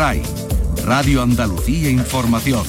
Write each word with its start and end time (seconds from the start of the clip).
RAI, 0.00 0.22
Radio 0.86 1.20
Andalucía 1.20 1.90
Información. 1.90 2.64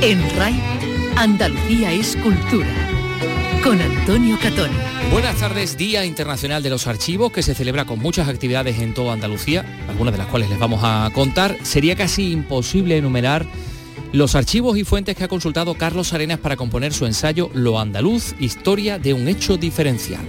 En 0.00 0.20
RAI, 0.36 0.54
Andalucía 1.16 1.90
es 1.90 2.14
cultura. 2.14 2.68
Con 3.64 3.80
Antonio 3.80 4.38
Catón. 4.40 4.70
Buenas 5.10 5.34
tardes, 5.40 5.76
Día 5.76 6.04
Internacional 6.04 6.62
de 6.62 6.70
los 6.70 6.86
Archivos, 6.86 7.32
que 7.32 7.42
se 7.42 7.56
celebra 7.56 7.86
con 7.86 7.98
muchas 7.98 8.28
actividades 8.28 8.78
en 8.78 8.94
toda 8.94 9.14
Andalucía, 9.14 9.66
algunas 9.88 10.14
de 10.14 10.18
las 10.18 10.28
cuales 10.28 10.48
les 10.48 10.60
vamos 10.60 10.82
a 10.84 11.10
contar. 11.12 11.56
Sería 11.64 11.96
casi 11.96 12.30
imposible 12.30 12.98
enumerar 12.98 13.46
los 14.12 14.36
archivos 14.36 14.78
y 14.78 14.84
fuentes 14.84 15.16
que 15.16 15.24
ha 15.24 15.28
consultado 15.28 15.74
Carlos 15.74 16.12
Arenas 16.12 16.38
para 16.38 16.54
componer 16.54 16.94
su 16.94 17.04
ensayo 17.04 17.50
Lo 17.52 17.80
Andaluz, 17.80 18.36
historia 18.38 19.00
de 19.00 19.12
un 19.12 19.26
hecho 19.26 19.56
diferencial. 19.56 20.24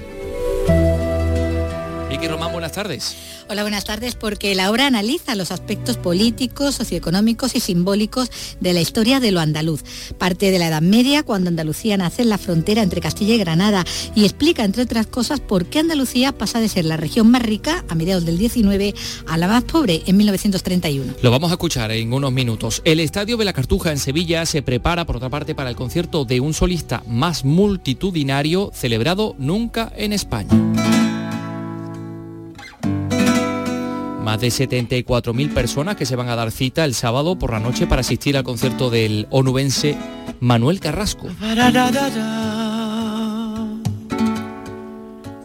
Buenas 2.69 2.87
tardes. 2.87 3.15
Hola, 3.49 3.63
buenas 3.63 3.83
tardes, 3.83 4.13
porque 4.13 4.53
la 4.53 4.69
obra 4.69 4.85
analiza 4.85 5.33
los 5.33 5.51
aspectos 5.51 5.97
políticos, 5.97 6.75
socioeconómicos 6.75 7.55
y 7.55 7.59
simbólicos 7.59 8.29
de 8.59 8.73
la 8.73 8.81
historia 8.81 9.19
de 9.19 9.31
lo 9.31 9.39
andaluz. 9.39 9.81
Parte 10.19 10.51
de 10.51 10.59
la 10.59 10.67
Edad 10.67 10.83
Media, 10.83 11.23
cuando 11.23 11.49
Andalucía 11.49 11.97
nace 11.97 12.21
en 12.21 12.29
la 12.29 12.37
frontera 12.37 12.83
entre 12.83 13.01
Castilla 13.01 13.33
y 13.33 13.39
Granada, 13.39 13.83
y 14.13 14.25
explica, 14.25 14.63
entre 14.63 14.83
otras 14.83 15.07
cosas, 15.07 15.39
por 15.39 15.65
qué 15.65 15.79
Andalucía 15.79 16.31
pasa 16.31 16.59
de 16.59 16.69
ser 16.69 16.85
la 16.85 16.95
región 16.95 17.31
más 17.31 17.41
rica 17.41 17.83
a 17.89 17.95
mediados 17.95 18.23
del 18.23 18.37
19 18.37 18.93
a 19.25 19.37
la 19.39 19.47
más 19.47 19.63
pobre 19.63 20.03
en 20.05 20.17
1931. 20.17 21.15
Lo 21.23 21.31
vamos 21.31 21.49
a 21.49 21.55
escuchar 21.55 21.91
en 21.91 22.13
unos 22.13 22.31
minutos. 22.31 22.83
El 22.85 22.99
Estadio 22.99 23.35
de 23.37 23.45
la 23.45 23.53
Cartuja 23.53 23.91
en 23.91 23.97
Sevilla 23.97 24.45
se 24.45 24.61
prepara, 24.61 25.07
por 25.07 25.17
otra 25.17 25.31
parte, 25.31 25.55
para 25.55 25.71
el 25.71 25.75
concierto 25.75 26.23
de 26.23 26.39
un 26.39 26.53
solista 26.53 27.01
más 27.07 27.43
multitudinario 27.43 28.69
celebrado 28.75 29.35
nunca 29.39 29.91
en 29.97 30.13
España. 30.13 30.49
Más 34.29 34.41
de 34.41 34.49
74.000 34.49 35.55
personas 35.55 35.95
que 35.95 36.05
se 36.05 36.15
van 36.15 36.29
a 36.29 36.35
dar 36.35 36.51
cita 36.51 36.85
el 36.85 36.93
sábado 36.93 37.39
por 37.39 37.51
la 37.51 37.59
noche 37.59 37.87
para 37.87 38.01
asistir 38.01 38.37
al 38.37 38.43
concierto 38.43 38.91
del 38.91 39.25
onubense 39.31 39.97
Manuel 40.39 40.79
Carrasco. 40.79 41.29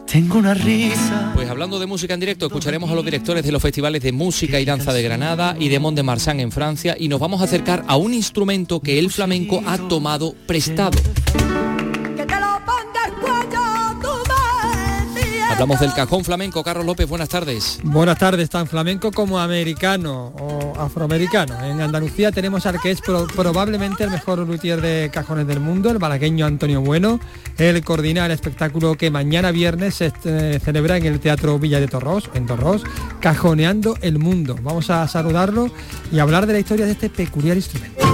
Tengo 0.05 0.37
una 0.37 0.53
risa. 0.53 1.31
Pues 1.33 1.49
hablando 1.49 1.79
de 1.79 1.87
música 1.87 2.13
en 2.13 2.19
directo, 2.19 2.45
escucharemos 2.45 2.91
a 2.91 2.93
los 2.93 3.03
directores 3.03 3.43
de 3.43 3.51
los 3.51 3.59
festivales 3.63 4.03
de 4.03 4.11
música 4.11 4.59
y 4.59 4.65
danza 4.65 4.93
de 4.93 5.01
Granada 5.01 5.55
y 5.59 5.69
de 5.69 5.79
Mont 5.79 5.95
de 5.95 6.03
Marsan 6.03 6.39
en 6.39 6.51
Francia 6.51 6.95
y 6.99 7.07
nos 7.07 7.19
vamos 7.19 7.41
a 7.41 7.45
acercar 7.45 7.83
a 7.87 7.97
un 7.97 8.13
instrumento 8.13 8.81
que 8.81 8.99
el 8.99 9.09
flamenco 9.09 9.63
ha 9.65 9.79
tomado 9.79 10.35
prestado. 10.45 10.99
Hablamos 15.55 15.79
del 15.79 15.93
cajón 15.93 16.25
flamenco. 16.25 16.65
Carlos 16.65 16.85
López, 16.85 17.07
buenas 17.07 17.29
tardes. 17.29 17.79
Buenas 17.81 18.17
tardes, 18.17 18.49
tan 18.49 18.67
flamenco 18.67 19.13
como 19.13 19.39
americano 19.39 20.33
o 20.37 20.77
afroamericano. 20.77 21.63
En 21.63 21.79
Andalucía 21.79 22.33
tenemos 22.33 22.65
al 22.65 22.81
que 22.81 22.91
es 22.91 22.99
probablemente 22.99 24.03
el 24.03 24.09
mejor 24.09 24.39
luthier 24.39 24.81
de 24.81 25.09
cajones 25.13 25.47
del 25.47 25.61
mundo, 25.61 25.89
el 25.91 25.97
malagueño 25.97 26.45
Antonio 26.45 26.81
Bueno. 26.81 27.21
Él 27.57 27.81
coordina 27.85 28.25
el 28.25 28.33
espectáculo 28.33 28.95
que 28.95 29.09
mañana 29.09 29.51
viernes 29.51 29.95
se 29.95 30.11
eh, 30.25 30.59
celebra 30.61 30.97
en 30.97 31.05
el 31.05 31.21
Teatro 31.21 31.57
Villa 31.57 31.79
de 31.79 31.87
Torros, 31.87 32.29
en 32.33 32.47
Torros, 32.47 32.83
Cajoneando 33.21 33.97
el 34.01 34.19
Mundo. 34.19 34.57
Vamos 34.61 34.89
a 34.89 35.07
saludarlo 35.07 35.71
y 36.11 36.19
hablar 36.19 36.47
de 36.47 36.53
la 36.53 36.59
historia 36.59 36.85
de 36.85 36.91
este 36.91 37.09
peculiar 37.09 37.55
instrumento 37.55 38.04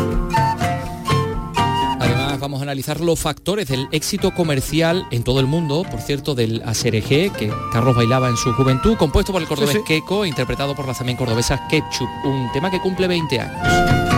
vamos 2.42 2.59
a 2.59 2.64
analizar 2.64 3.00
los 3.00 3.20
factores 3.20 3.67
del 3.67 3.88
éxito 3.92 4.34
comercial 4.34 5.06
en 5.11 5.23
todo 5.23 5.39
el 5.39 5.47
mundo, 5.47 5.86
por 5.89 6.02
cierto, 6.02 6.36
del 6.36 6.61
ASRG, 6.66 7.31
que 7.31 7.53
Carlos 7.72 7.95
bailaba 7.95 8.28
en 8.28 8.36
su 8.36 8.52
juventud, 8.53 8.97
compuesto 8.97 9.31
por 9.31 9.42
el 9.42 9.47
cordobés 9.47 9.80
Keiko, 9.86 10.25
interpretado 10.25 10.75
por 10.75 10.88
las 10.88 10.97
también 10.97 11.17
cordobesas 11.17 11.62
Ketchup, 11.69 12.09
un 12.25 12.52
tema 12.52 12.69
que 12.69 12.81
cumple 12.81 13.08
20 13.08 13.39
años. 13.39 14.12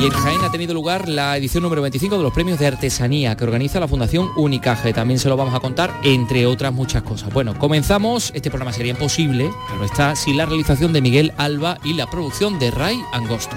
Y 0.00 0.06
en 0.06 0.12
Jaén 0.12 0.40
ha 0.44 0.52
tenido 0.52 0.74
lugar 0.74 1.08
la 1.08 1.36
edición 1.36 1.64
número 1.64 1.82
25 1.82 2.16
de 2.16 2.22
los 2.22 2.32
premios 2.32 2.60
de 2.60 2.68
artesanía 2.68 3.36
que 3.36 3.42
organiza 3.42 3.80
la 3.80 3.88
Fundación 3.88 4.28
Unicaje. 4.36 4.92
También 4.92 5.18
se 5.18 5.28
lo 5.28 5.36
vamos 5.36 5.54
a 5.54 5.60
contar, 5.60 5.92
entre 6.04 6.46
otras 6.46 6.72
muchas 6.72 7.02
cosas. 7.02 7.32
Bueno, 7.32 7.58
comenzamos. 7.58 8.30
Este 8.32 8.48
programa 8.48 8.72
sería 8.72 8.92
imposible, 8.92 9.50
pero 9.68 9.84
está 9.84 10.14
sin 10.14 10.36
la 10.36 10.46
realización 10.46 10.92
de 10.92 11.02
Miguel 11.02 11.32
Alba 11.36 11.78
y 11.82 11.94
la 11.94 12.08
producción 12.08 12.60
de 12.60 12.70
Ray 12.70 13.02
Angosto. 13.12 13.56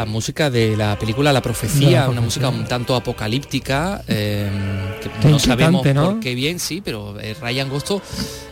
La 0.00 0.06
música 0.06 0.48
de 0.48 0.78
la 0.78 0.98
película 0.98 1.30
La 1.30 1.42
Profecía, 1.42 2.08
una 2.08 2.22
música 2.22 2.48
un 2.48 2.64
tanto 2.64 2.96
apocalíptica, 2.96 4.02
eh, 4.08 4.48
que 5.20 5.28
no 5.28 5.38
sabemos 5.38 5.86
por 5.86 6.20
qué 6.20 6.34
bien, 6.34 6.58
sí, 6.58 6.80
pero 6.82 7.20
eh, 7.20 7.36
Ryan 7.38 7.68
Gosto 7.68 8.00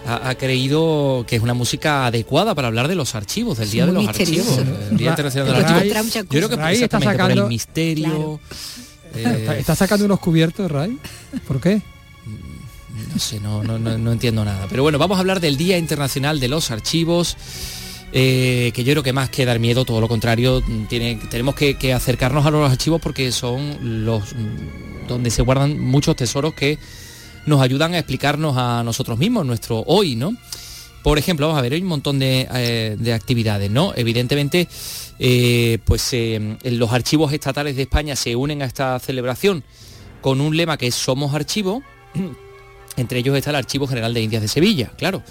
ha, 0.06 0.34
creído 0.34 1.24
que 1.26 1.36
es 1.36 1.42
una 1.42 1.54
música 1.54 2.04
adecuada 2.04 2.54
para 2.54 2.68
hablar 2.68 2.86
de 2.86 2.96
los 2.96 3.14
archivos, 3.14 3.56
del 3.56 3.70
Día 3.70 3.86
de 3.86 3.92
los 3.92 4.06
Archivos, 4.06 4.58
el 4.90 4.98
Día 4.98 5.08
Internacional 5.08 5.46
de 5.46 5.62
los 5.62 5.70
Archivos. 5.70 6.12
Yo 6.12 6.28
creo 6.28 6.48
que 6.50 6.56
Ray 6.56 6.82
está 6.82 7.00
sacando 7.00 7.44
el 7.44 7.48
misterio. 7.48 8.40
Eh, 9.14 9.56
¿Está 9.58 9.74
sacando 9.74 10.04
unos 10.04 10.20
cubiertos, 10.20 10.70
Ray? 10.70 10.98
¿Por 11.46 11.62
qué? 11.62 11.80
No 13.14 13.18
sé, 13.18 13.40
no, 13.40 13.62
no, 13.62 13.78
no 13.78 14.12
entiendo 14.12 14.44
nada. 14.44 14.66
Pero 14.68 14.82
bueno, 14.82 14.98
vamos 14.98 15.16
a 15.16 15.20
hablar 15.20 15.40
del 15.40 15.56
Día 15.56 15.78
Internacional 15.78 16.40
de 16.40 16.48
los 16.48 16.70
Archivos. 16.70 17.38
Eh, 18.12 18.72
que 18.74 18.84
yo 18.84 18.94
creo 18.94 19.02
que 19.02 19.12
más 19.12 19.28
que 19.28 19.44
dar 19.44 19.58
miedo, 19.58 19.84
todo 19.84 20.00
lo 20.00 20.08
contrario, 20.08 20.62
tenemos 20.88 21.54
que, 21.54 21.92
acercarnos 21.92 22.46
a 22.46 22.50
los 22.50 22.70
archivos 22.70 23.00
porque 23.02 23.30
son 23.32 24.06
los 24.06 24.34
donde 25.06 25.30
se 25.30 25.42
guardan 25.42 25.78
muchos 25.78 26.16
tesoros 26.16 26.54
que 26.54 26.78
nos 27.46 27.60
ayudan 27.60 27.94
a 27.94 27.98
explicarnos 27.98 28.56
a 28.56 28.82
nosotros 28.82 29.18
mismos, 29.18 29.44
nuestro 29.46 29.82
hoy, 29.86 30.16
¿no? 30.16 30.34
Por 31.02 31.18
ejemplo, 31.18 31.46
vamos 31.46 31.58
a 31.58 31.62
ver, 31.62 31.72
hay 31.72 31.80
un 31.80 31.88
montón 31.88 32.18
de, 32.18 32.46
eh, 32.52 33.12
actividades, 33.12 33.70
¿no? 33.70 33.92
Evidentemente, 33.94 34.68
eh, 35.18 35.78
pues 35.84 36.14
los 36.64 36.92
archivos 36.92 37.32
estatales 37.32 37.76
de 37.76 37.82
España 37.82 38.16
se 38.16 38.36
unen 38.36 38.62
a 38.62 38.66
esta 38.66 38.98
celebración 38.98 39.64
con 40.20 40.40
un 40.40 40.56
lema 40.56 40.76
que 40.76 40.88
es 40.88 40.94
Somos 40.94 41.34
Archivo, 41.34 41.82
entre 42.96 43.20
ellos 43.20 43.36
está 43.36 43.50
el 43.50 43.56
Archivo 43.56 43.86
General 43.86 44.12
de 44.12 44.22
Indias 44.22 44.42
de 44.42 44.48
Sevilla, 44.48 44.92
claro 44.96 45.22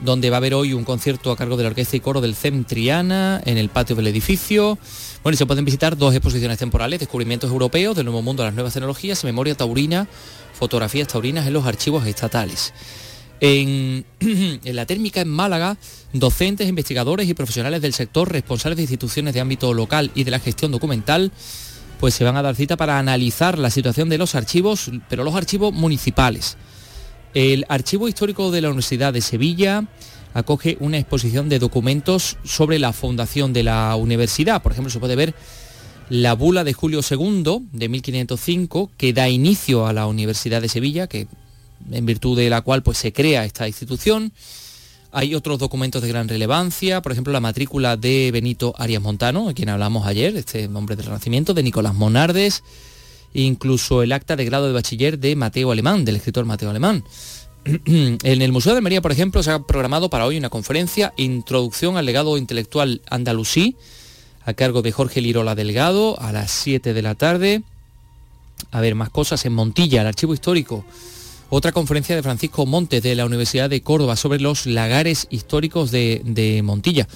donde 0.00 0.30
va 0.30 0.36
a 0.36 0.38
haber 0.38 0.54
hoy 0.54 0.72
un 0.72 0.84
concierto 0.84 1.30
a 1.30 1.36
cargo 1.36 1.56
de 1.56 1.64
la 1.64 1.70
Orquesta 1.70 1.96
y 1.96 2.00
Coro 2.00 2.20
del 2.20 2.34
CEM 2.34 2.64
Triana 2.64 3.40
en 3.44 3.58
el 3.58 3.68
patio 3.68 3.96
del 3.96 4.06
edificio. 4.06 4.78
Bueno, 5.22 5.34
y 5.34 5.36
se 5.36 5.46
pueden 5.46 5.64
visitar 5.64 5.96
dos 5.96 6.14
exposiciones 6.14 6.58
temporales, 6.58 7.00
Descubrimientos 7.00 7.50
Europeos 7.50 7.96
del 7.96 8.06
Nuevo 8.06 8.22
Mundo 8.22 8.42
a 8.42 8.46
las 8.46 8.54
Nuevas 8.54 8.72
Tecnologías 8.74 9.24
Memoria 9.24 9.54
Taurina, 9.54 10.06
Fotografías 10.54 11.08
Taurinas 11.08 11.46
en 11.46 11.52
los 11.52 11.66
archivos 11.66 12.06
estatales. 12.06 12.72
En, 13.40 14.04
en, 14.20 14.76
la 14.76 14.86
térmica 14.86 15.20
en 15.20 15.28
Málaga, 15.28 15.76
docentes, 16.12 16.68
investigadores 16.68 17.28
y 17.28 17.34
profesionales 17.34 17.82
del 17.82 17.92
sector 17.92 18.30
responsables 18.30 18.76
de 18.76 18.82
instituciones 18.84 19.34
de 19.34 19.40
ámbito 19.40 19.74
local 19.74 20.10
y 20.14 20.24
de 20.24 20.30
la 20.30 20.40
gestión 20.40 20.70
documental, 20.70 21.32
pues 21.98 22.14
se 22.14 22.24
van 22.24 22.36
a 22.36 22.42
dar 22.42 22.54
cita 22.54 22.76
para 22.76 22.98
analizar 22.98 23.58
la 23.58 23.70
situación 23.70 24.08
de 24.08 24.18
los 24.18 24.36
archivos, 24.36 24.90
pero 25.08 25.24
los 25.24 25.34
archivos 25.34 25.72
municipales 25.72 26.56
el 27.38 27.66
Archivo 27.68 28.08
Histórico 28.08 28.50
de 28.50 28.60
la 28.60 28.68
Universidad 28.68 29.12
de 29.12 29.20
Sevilla 29.20 29.84
acoge 30.34 30.76
una 30.80 30.98
exposición 30.98 31.48
de 31.48 31.60
documentos 31.60 32.36
sobre 32.42 32.80
la 32.80 32.92
fundación 32.92 33.52
de 33.52 33.62
la 33.62 33.94
universidad. 33.94 34.60
Por 34.60 34.72
ejemplo, 34.72 34.90
se 34.90 34.98
puede 34.98 35.14
ver 35.14 35.36
la 36.10 36.32
bula 36.32 36.64
de 36.64 36.72
Julio 36.72 37.00
II 37.08 37.68
de 37.70 37.88
1505 37.88 38.90
que 38.96 39.12
da 39.12 39.28
inicio 39.28 39.86
a 39.86 39.92
la 39.92 40.08
Universidad 40.08 40.60
de 40.60 40.68
Sevilla, 40.68 41.06
que 41.06 41.28
en 41.92 42.06
virtud 42.06 42.36
de 42.36 42.50
la 42.50 42.62
cual 42.62 42.82
pues, 42.82 42.98
se 42.98 43.12
crea 43.12 43.44
esta 43.44 43.68
institución. 43.68 44.32
Hay 45.12 45.36
otros 45.36 45.60
documentos 45.60 46.02
de 46.02 46.08
gran 46.08 46.28
relevancia, 46.28 47.02
por 47.02 47.12
ejemplo 47.12 47.32
la 47.32 47.38
matrícula 47.38 47.96
de 47.96 48.30
Benito 48.32 48.74
Arias 48.78 49.00
Montano, 49.00 49.48
a 49.48 49.54
quien 49.54 49.68
hablamos 49.68 50.08
ayer, 50.08 50.36
este 50.36 50.66
hombre 50.66 50.96
del 50.96 51.06
Renacimiento, 51.06 51.54
de 51.54 51.62
Nicolás 51.62 51.94
Monardes, 51.94 52.64
incluso 53.34 54.02
el 54.02 54.12
acta 54.12 54.36
de 54.36 54.44
grado 54.44 54.66
de 54.66 54.72
bachiller 54.72 55.18
de 55.18 55.36
Mateo 55.36 55.70
Alemán, 55.70 56.04
del 56.04 56.16
escritor 56.16 56.44
Mateo 56.44 56.70
Alemán. 56.70 57.04
en 57.64 58.42
el 58.42 58.52
Museo 58.52 58.72
de 58.72 58.78
Almería, 58.78 59.02
por 59.02 59.12
ejemplo, 59.12 59.42
se 59.42 59.50
ha 59.50 59.58
programado 59.60 60.10
para 60.10 60.26
hoy 60.26 60.36
una 60.36 60.50
conferencia 60.50 61.12
Introducción 61.16 61.96
al 61.96 62.06
legado 62.06 62.36
intelectual 62.38 63.02
andalusí, 63.10 63.76
a 64.44 64.54
cargo 64.54 64.82
de 64.82 64.92
Jorge 64.92 65.20
Lirola 65.20 65.54
Delgado, 65.54 66.18
a 66.20 66.32
las 66.32 66.50
7 66.50 66.94
de 66.94 67.02
la 67.02 67.14
tarde. 67.14 67.62
A 68.70 68.80
ver, 68.80 68.94
más 68.94 69.10
cosas 69.10 69.44
en 69.44 69.52
Montilla, 69.52 70.00
el 70.00 70.06
archivo 70.06 70.34
histórico. 70.34 70.84
otra 71.50 71.72
conferencia 71.72 72.14
de 72.14 72.22
Francisco 72.22 72.66
Montes 72.66 73.02
de 73.02 73.14
la 73.14 73.24
Universidad 73.24 73.70
de 73.70 73.82
Córdoba 73.82 74.16
sobre 74.16 74.40
los 74.40 74.66
lagares 74.66 75.26
históricos 75.30 75.90
de, 75.90 76.60
Montilla. 76.64 77.06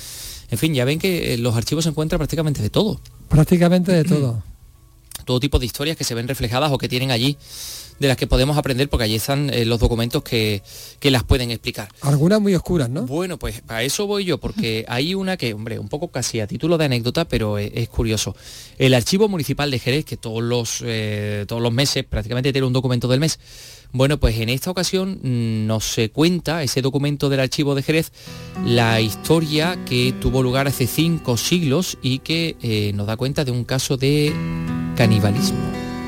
En 0.50 0.58
fin, 0.58 0.74
ya 0.74 0.84
ven 0.84 0.98
que 0.98 1.36
los 1.38 1.56
archivos 1.56 1.84
se 1.84 1.90
encuentran 1.90 2.18
prácticamente 2.18 2.62
de 2.62 2.70
todo. 2.70 3.00
Prácticamente 3.28 3.92
de 3.92 4.04
todo. 4.04 4.42
todo 5.24 5.40
tipo 5.40 5.58
de 5.58 5.66
historias 5.66 5.96
que 5.96 6.04
se 6.04 6.14
ven 6.14 6.28
reflejadas 6.28 6.70
o 6.72 6.78
que 6.78 6.88
tienen 6.88 7.10
allí 7.10 7.36
de 8.02 8.08
las 8.08 8.16
que 8.16 8.26
podemos 8.26 8.58
aprender 8.58 8.88
porque 8.88 9.04
allí 9.04 9.14
están 9.14 9.48
eh, 9.50 9.64
los 9.64 9.78
documentos 9.78 10.22
que, 10.22 10.62
las 11.02 11.24
pueden 11.24 11.50
explicar. 11.50 11.88
Algunas 12.00 12.40
muy 12.40 12.54
oscuras, 12.54 12.88
¿no? 12.90 13.06
Bueno, 13.06 13.38
pues 13.38 13.62
a 13.68 13.82
eso 13.82 14.06
voy 14.06 14.24
yo, 14.24 14.38
porque 14.38 14.84
hay 14.88 15.14
una 15.14 15.36
que, 15.36 15.54
hombre, 15.54 15.78
un 15.78 15.88
poco 15.88 16.08
casi 16.08 16.40
a 16.40 16.46
título 16.46 16.78
de 16.78 16.86
anécdota, 16.86 17.26
pero 17.26 17.58
es, 17.58 17.88
curioso. 17.88 18.34
El 18.78 18.94
Archivo 18.94 19.28
Municipal 19.28 19.70
de 19.70 19.78
Jerez, 19.78 20.04
que 20.04 20.16
todos 20.16 20.42
los, 20.42 20.82
eh, 20.84 21.44
todos 21.46 21.62
los 21.62 21.72
meses 21.72 22.04
prácticamente 22.04 22.52
tiene 22.52 22.66
un 22.66 22.72
documento 22.72 23.08
del 23.08 23.20
mes, 23.20 23.38
bueno, 23.92 24.18
pues 24.18 24.38
en 24.38 24.48
esta 24.48 24.70
ocasión 24.70 25.20
mm, 25.22 25.66
nos 25.66 25.84
se 25.84 26.10
cuenta, 26.10 26.62
ese 26.62 26.80
documento 26.80 27.28
del 27.28 27.40
archivo 27.40 27.74
de 27.74 27.82
Jerez, 27.82 28.10
la 28.64 29.00
historia 29.00 29.78
que 29.84 30.14
tuvo 30.18 30.42
lugar 30.42 30.66
hace 30.66 30.86
cinco 30.86 31.36
siglos 31.36 31.98
y 32.00 32.20
que 32.20 32.56
eh, 32.62 32.92
nos 32.94 33.06
da 33.06 33.18
cuenta 33.18 33.44
de 33.44 33.50
un 33.50 33.64
caso 33.64 33.98
de 33.98 34.32
canibalismo. 35.02 35.58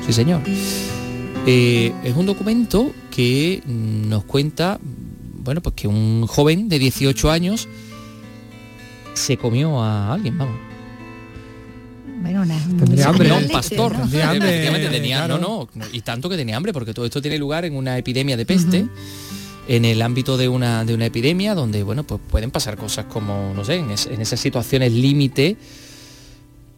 Sí, 0.05 0.13
señor. 0.13 0.41
Eh, 1.45 1.91
es 2.05 2.15
un 2.15 2.25
documento 2.25 2.93
que 3.11 3.61
nos 3.67 4.23
cuenta, 4.23 4.79
bueno, 5.43 5.61
pues 5.61 5.75
que 5.75 5.89
un 5.89 6.25
joven 6.27 6.69
de 6.69 6.79
18 6.79 7.29
años 7.29 7.67
se 9.13 9.35
comió 9.35 9.83
a 9.83 10.13
alguien, 10.13 10.37
vamos. 10.37 10.55
Bueno, 12.21 12.43
una, 12.43 12.57
tendría 12.57 13.09
hambre. 13.09 13.33
un 13.33 13.49
pastor. 13.49 13.97
Tenía 14.09 15.27
no, 15.27 15.37
no, 15.37 15.67
y 15.91 15.99
tanto 15.99 16.29
que 16.29 16.37
tenía 16.37 16.55
hambre, 16.55 16.71
porque 16.71 16.93
todo 16.93 17.05
esto 17.05 17.21
tiene 17.21 17.37
lugar 17.37 17.65
en 17.65 17.75
una 17.75 17.97
epidemia 17.97 18.37
de 18.37 18.45
peste. 18.45 18.87
en 19.67 19.83
el 19.83 20.01
ámbito 20.01 20.37
de 20.37 20.47
una, 20.47 20.85
de 20.85 20.93
una 20.93 21.07
epidemia 21.07 21.53
donde 21.53 21.83
bueno 21.83 22.03
pues 22.03 22.21
pueden 22.29 22.51
pasar 22.51 22.77
cosas 22.77 23.05
como 23.05 23.51
no 23.55 23.65
sé 23.65 23.77
en, 23.77 23.87
en 23.89 24.21
esas 24.21 24.39
situaciones 24.39 24.93
límite 24.93 25.57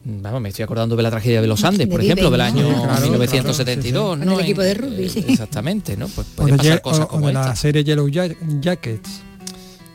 Vamos, 0.09 0.39
me 0.39 0.49
estoy 0.49 0.63
acordando 0.63 0.95
de 0.95 1.03
la 1.03 1.09
tragedia 1.11 1.41
de 1.41 1.47
los 1.47 1.65
Andes, 1.65 1.85
por 1.85 2.01
ejemplo, 2.01 2.31
del 2.31 2.39
año 2.39 2.65
1972, 3.01 4.17
¿no? 4.17 4.39
el 4.39 4.45
equipo 4.45 4.61
de 4.61 4.73
rugby, 4.73 5.09
sí. 5.09 5.25
Exactamente, 5.27 5.97
¿no? 5.97 6.07
Pues 6.07 6.27
puede 6.33 6.55
pasar 6.55 6.81
cosas 6.81 7.07
como 7.07 7.29
la 7.29 7.53
serie 7.57 7.83
Yellow 7.83 8.07
Jackets. 8.07 9.21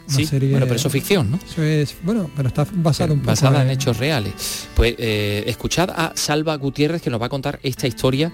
Sí, 0.07 0.29
bueno, 0.31 0.67
pero 0.67 0.75
eso 0.75 0.89
es 0.89 0.93
ficción, 0.93 1.31
¿no? 1.31 1.39
Eso 1.51 1.63
es, 1.63 1.97
bueno, 2.03 2.31
pero 2.37 2.49
está 2.49 2.67
basado 2.75 3.15
un 3.15 3.21
poco 3.21 3.31
Basada 3.31 3.63
en, 3.63 3.71
hechos 3.71 3.97
reales. 3.97 4.69
Pues 4.77 4.97
eh, 4.99 5.45
escuchad 5.47 5.89
a 5.89 6.13
Salva 6.15 6.57
Gutiérrez 6.57 7.01
que 7.01 7.09
nos 7.09 7.21
va 7.21 7.27
a 7.27 7.31
contar 7.31 7.59
esta 7.63 7.87
historia 7.87 8.31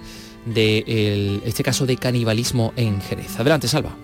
de 0.47 1.41
este 1.45 1.63
caso 1.63 1.87
de 1.87 1.97
canibalismo 1.97 2.73
en 2.75 3.01
Jerez. 3.01 3.39
Adelante, 3.39 3.69
Salva. 3.69 3.95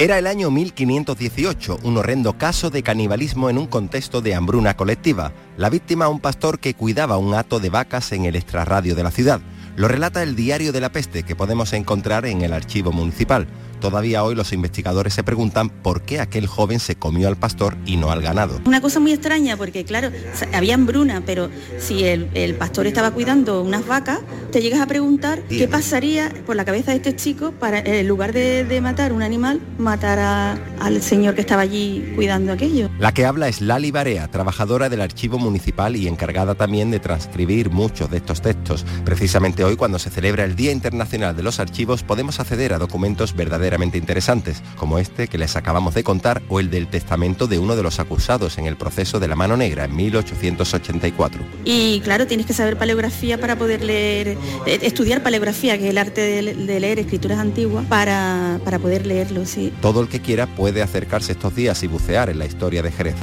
Era 0.00 0.18
el 0.18 0.26
año 0.26 0.50
1518, 0.50 1.80
un 1.84 1.96
horrendo 1.98 2.36
caso 2.36 2.70
de 2.70 2.82
canibalismo 2.82 3.48
en 3.48 3.58
un 3.58 3.68
contexto 3.68 4.20
de 4.20 4.34
hambruna 4.34 4.76
colectiva. 4.76 5.32
La 5.58 5.70
víctima 5.70 6.08
un 6.08 6.20
pastor 6.20 6.60
que 6.60 6.74
cuidaba 6.74 7.18
un 7.18 7.34
hato 7.34 7.58
de 7.58 7.68
vacas 7.68 8.12
en 8.12 8.26
el 8.26 8.36
extrarradio 8.36 8.94
de 8.94 9.02
la 9.02 9.10
ciudad. 9.10 9.40
Lo 9.74 9.88
relata 9.88 10.22
el 10.22 10.36
diario 10.36 10.70
de 10.70 10.80
la 10.80 10.92
peste 10.92 11.24
que 11.24 11.34
podemos 11.34 11.72
encontrar 11.72 12.26
en 12.26 12.42
el 12.42 12.52
archivo 12.52 12.92
municipal. 12.92 13.48
Todavía 13.80 14.24
hoy 14.24 14.34
los 14.34 14.52
investigadores 14.52 15.14
se 15.14 15.22
preguntan 15.22 15.70
por 15.70 16.02
qué 16.02 16.20
aquel 16.20 16.46
joven 16.46 16.80
se 16.80 16.96
comió 16.96 17.28
al 17.28 17.36
pastor 17.36 17.76
y 17.86 17.96
no 17.96 18.10
al 18.10 18.22
ganado. 18.22 18.60
Una 18.64 18.80
cosa 18.80 18.98
muy 18.98 19.12
extraña 19.12 19.56
porque 19.56 19.84
claro, 19.84 20.10
había 20.52 20.74
hambruna, 20.74 21.22
pero 21.24 21.48
si 21.78 22.04
el, 22.04 22.28
pastor 22.58 22.86
estaba 22.86 23.12
cuidando 23.12 23.62
unas 23.62 23.86
vacas, 23.86 24.20
te 24.50 24.60
llegas 24.60 24.80
a 24.80 24.86
preguntar 24.86 25.42
qué 25.48 25.68
pasaría 25.68 26.32
por 26.46 26.56
la 26.56 26.64
cabeza 26.64 26.90
de 26.90 26.96
este 26.96 27.14
chico 27.14 27.52
para 27.52 27.78
en 27.78 28.08
lugar 28.08 28.32
de, 28.32 28.80
matar 28.82 29.12
un 29.12 29.22
animal, 29.22 29.60
matar 29.78 30.58
al 30.80 31.02
señor 31.02 31.34
que 31.34 31.40
estaba 31.40 31.62
allí 31.62 32.12
cuidando 32.14 32.52
aquello. 32.52 32.90
La 32.98 33.12
que 33.12 33.26
habla 33.26 33.48
es 33.48 33.60
Lali 33.60 33.90
Barea, 33.90 34.28
trabajadora 34.28 34.88
del 34.88 35.00
archivo 35.00 35.38
municipal 35.38 35.94
y 35.96 36.08
encargada 36.08 36.54
también 36.54 36.90
de 36.90 36.98
transcribir 36.98 37.70
muchos 37.70 38.10
de 38.10 38.16
estos 38.16 38.40
textos. 38.40 38.84
Precisamente 39.04 39.64
hoy, 39.64 39.76
cuando 39.76 39.98
se 39.98 40.10
celebra 40.10 40.44
el 40.44 40.56
Día 40.56 40.72
Internacional 40.72 41.36
de 41.36 41.42
los 41.42 41.60
Archivos, 41.60 42.02
podemos 42.02 42.40
acceder 42.40 42.72
a 42.72 42.78
documentos 42.78 43.34
verdaderos 43.34 43.67
interesantes, 43.98 44.62
como 44.76 44.98
este 44.98 45.28
que 45.28 45.38
les 45.38 45.56
acabamos 45.56 45.94
de 45.94 46.04
contar 46.04 46.42
o 46.48 46.60
el 46.60 46.70
del 46.70 46.88
testamento 46.88 47.46
de 47.46 47.58
uno 47.58 47.76
de 47.76 47.82
los 47.82 48.00
acusados 48.00 48.58
en 48.58 48.66
el 48.66 48.76
proceso 48.76 49.20
de 49.20 49.28
la 49.28 49.36
mano 49.36 49.56
negra 49.56 49.84
en 49.84 49.94
1884. 49.94 51.42
Y 51.64 52.00
claro, 52.00 52.26
tienes 52.26 52.46
que 52.46 52.54
saber 52.54 52.76
paleografía 52.76 53.38
para 53.38 53.56
poder 53.56 53.84
leer, 53.84 54.38
eh, 54.66 54.78
estudiar 54.82 55.22
paleografía, 55.22 55.78
que 55.78 55.84
es 55.84 55.90
el 55.90 55.98
arte 55.98 56.20
de, 56.20 56.80
leer 56.80 56.98
escrituras 56.98 57.38
antiguas, 57.38 57.84
para, 57.86 58.60
para 58.64 58.78
poder 58.78 59.06
leerlo, 59.06 59.44
sí. 59.44 59.72
Todo 59.80 60.00
el 60.00 60.08
que 60.08 60.20
quiera 60.20 60.46
puede 60.46 60.82
acercarse 60.82 61.32
estos 61.32 61.54
días 61.54 61.82
y 61.82 61.86
bucear 61.86 62.30
en 62.30 62.38
la 62.38 62.46
historia 62.46 62.82
de 62.82 62.92
Jerez. 62.92 63.16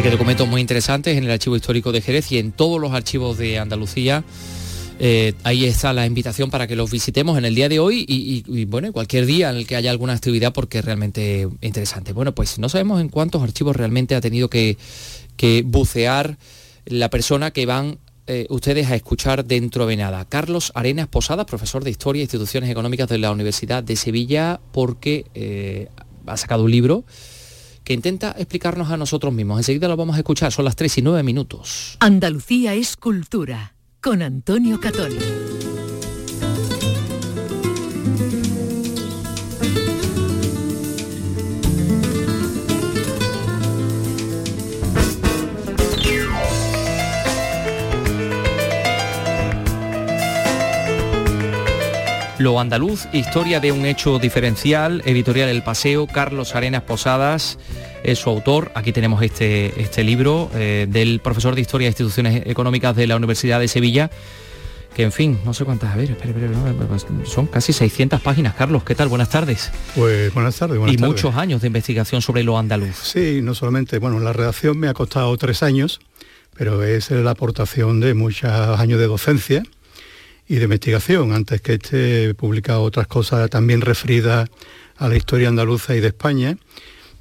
Así 0.00 0.04
que 0.04 0.12
documentos 0.12 0.48
muy 0.48 0.62
interesantes 0.62 1.18
en 1.18 1.24
el 1.24 1.30
Archivo 1.30 1.56
Histórico 1.56 1.92
de 1.92 2.00
Jerez 2.00 2.32
y 2.32 2.38
en 2.38 2.52
todos 2.52 2.80
los 2.80 2.92
archivos 2.92 3.36
de 3.36 3.58
Andalucía. 3.58 4.24
Eh, 4.98 5.34
ahí 5.44 5.66
está 5.66 5.92
la 5.92 6.06
invitación 6.06 6.50
para 6.50 6.66
que 6.66 6.74
los 6.74 6.90
visitemos 6.90 7.36
en 7.36 7.44
el 7.44 7.54
día 7.54 7.68
de 7.68 7.80
hoy 7.80 8.06
y, 8.08 8.64
bueno, 8.64 8.94
cualquier 8.94 9.26
día 9.26 9.50
en 9.50 9.56
el 9.56 9.66
que 9.66 9.76
haya 9.76 9.90
alguna 9.90 10.14
actividad 10.14 10.54
porque 10.54 10.78
es 10.78 10.86
realmente 10.86 11.46
interesante. 11.60 12.14
Bueno, 12.14 12.34
pues 12.34 12.58
no 12.58 12.70
sabemos 12.70 13.02
en 13.02 13.10
cuántos 13.10 13.42
archivos 13.42 13.76
realmente 13.76 14.14
ha 14.14 14.22
tenido 14.22 14.48
que, 14.48 14.78
bucear 15.66 16.38
la 16.86 17.10
persona 17.10 17.50
que 17.50 17.66
van 17.66 17.98
eh, 18.26 18.46
ustedes 18.48 18.90
a 18.90 18.94
escuchar 18.94 19.44
dentro 19.44 19.86
de 19.86 19.98
nada. 19.98 20.24
Carlos 20.24 20.72
Arenas 20.74 21.08
Posadas, 21.08 21.44
profesor 21.44 21.84
de 21.84 21.90
Historia 21.90 22.20
e 22.20 22.22
Instituciones 22.22 22.70
Económicas 22.70 23.06
de 23.10 23.18
la 23.18 23.30
Universidad 23.32 23.84
de 23.84 23.96
Sevilla, 23.96 24.60
porque 24.72 25.26
eh, 25.34 25.88
ha 26.24 26.38
sacado 26.38 26.64
un 26.64 26.70
libro 26.70 27.04
intenta 27.94 28.34
explicarnos 28.38 28.90
a 28.90 28.96
nosotros 28.96 29.32
mismos. 29.32 29.58
Enseguida 29.58 29.88
lo 29.88 29.96
vamos 29.96 30.16
a 30.16 30.18
escuchar, 30.18 30.52
son 30.52 30.64
las 30.64 30.76
3 30.76 30.98
y 30.98 31.02
9 31.02 31.22
minutos. 31.22 31.96
Andalucía 32.00 32.74
es 32.74 32.96
cultura, 32.96 33.74
con 34.00 34.22
Antonio 34.22 34.80
Catoni. 34.80 35.16
Lo 52.40 52.58
andaluz, 52.58 53.06
historia 53.12 53.60
de 53.60 53.70
un 53.70 53.84
hecho 53.84 54.18
diferencial, 54.18 55.02
editorial 55.04 55.50
El 55.50 55.62
Paseo, 55.62 56.06
Carlos 56.06 56.54
Arenas 56.54 56.84
Posadas 56.84 57.58
es 58.02 58.18
su 58.18 58.30
autor. 58.30 58.72
Aquí 58.74 58.94
tenemos 58.94 59.22
este, 59.22 59.78
este 59.78 60.02
libro 60.04 60.50
eh, 60.54 60.86
del 60.88 61.20
profesor 61.20 61.54
de 61.54 61.60
Historia 61.60 61.84
de 61.84 61.90
Instituciones 61.90 62.46
Económicas 62.46 62.96
de 62.96 63.06
la 63.06 63.16
Universidad 63.16 63.60
de 63.60 63.68
Sevilla, 63.68 64.10
que 64.96 65.02
en 65.02 65.12
fin, 65.12 65.38
no 65.44 65.52
sé 65.52 65.66
cuántas, 65.66 65.92
a 65.92 65.96
ver, 65.96 66.12
espera, 66.12 66.30
espera, 66.30 67.26
son 67.26 67.46
casi 67.46 67.74
600 67.74 68.22
páginas. 68.22 68.54
Carlos, 68.54 68.84
¿qué 68.84 68.94
tal? 68.94 69.08
Buenas 69.08 69.28
tardes. 69.28 69.70
Pues 69.94 70.32
buenas 70.32 70.56
tardes, 70.56 70.78
buenas 70.78 70.94
Y 70.94 70.96
muchos 70.96 71.34
años 71.34 71.60
de 71.60 71.66
investigación 71.66 72.22
sobre 72.22 72.42
lo 72.42 72.56
andaluz. 72.56 72.96
Sí, 73.02 73.40
no 73.42 73.54
solamente, 73.54 73.98
bueno, 73.98 74.18
la 74.18 74.32
redacción 74.32 74.78
me 74.78 74.88
ha 74.88 74.94
costado 74.94 75.36
tres 75.36 75.62
años, 75.62 76.00
pero 76.56 76.82
es 76.84 77.10
la 77.10 77.32
aportación 77.32 78.00
de 78.00 78.14
muchos 78.14 78.50
años 78.50 78.98
de 78.98 79.06
docencia 79.08 79.62
y 80.50 80.56
de 80.56 80.64
investigación, 80.64 81.32
antes 81.32 81.60
que 81.60 81.74
esté 81.74 82.34
publicado 82.34 82.82
otras 82.82 83.06
cosas 83.06 83.48
también 83.50 83.82
referidas 83.82 84.50
a 84.96 85.08
la 85.08 85.16
historia 85.16 85.46
andaluza 85.46 85.94
y 85.94 86.00
de 86.00 86.08
España 86.08 86.56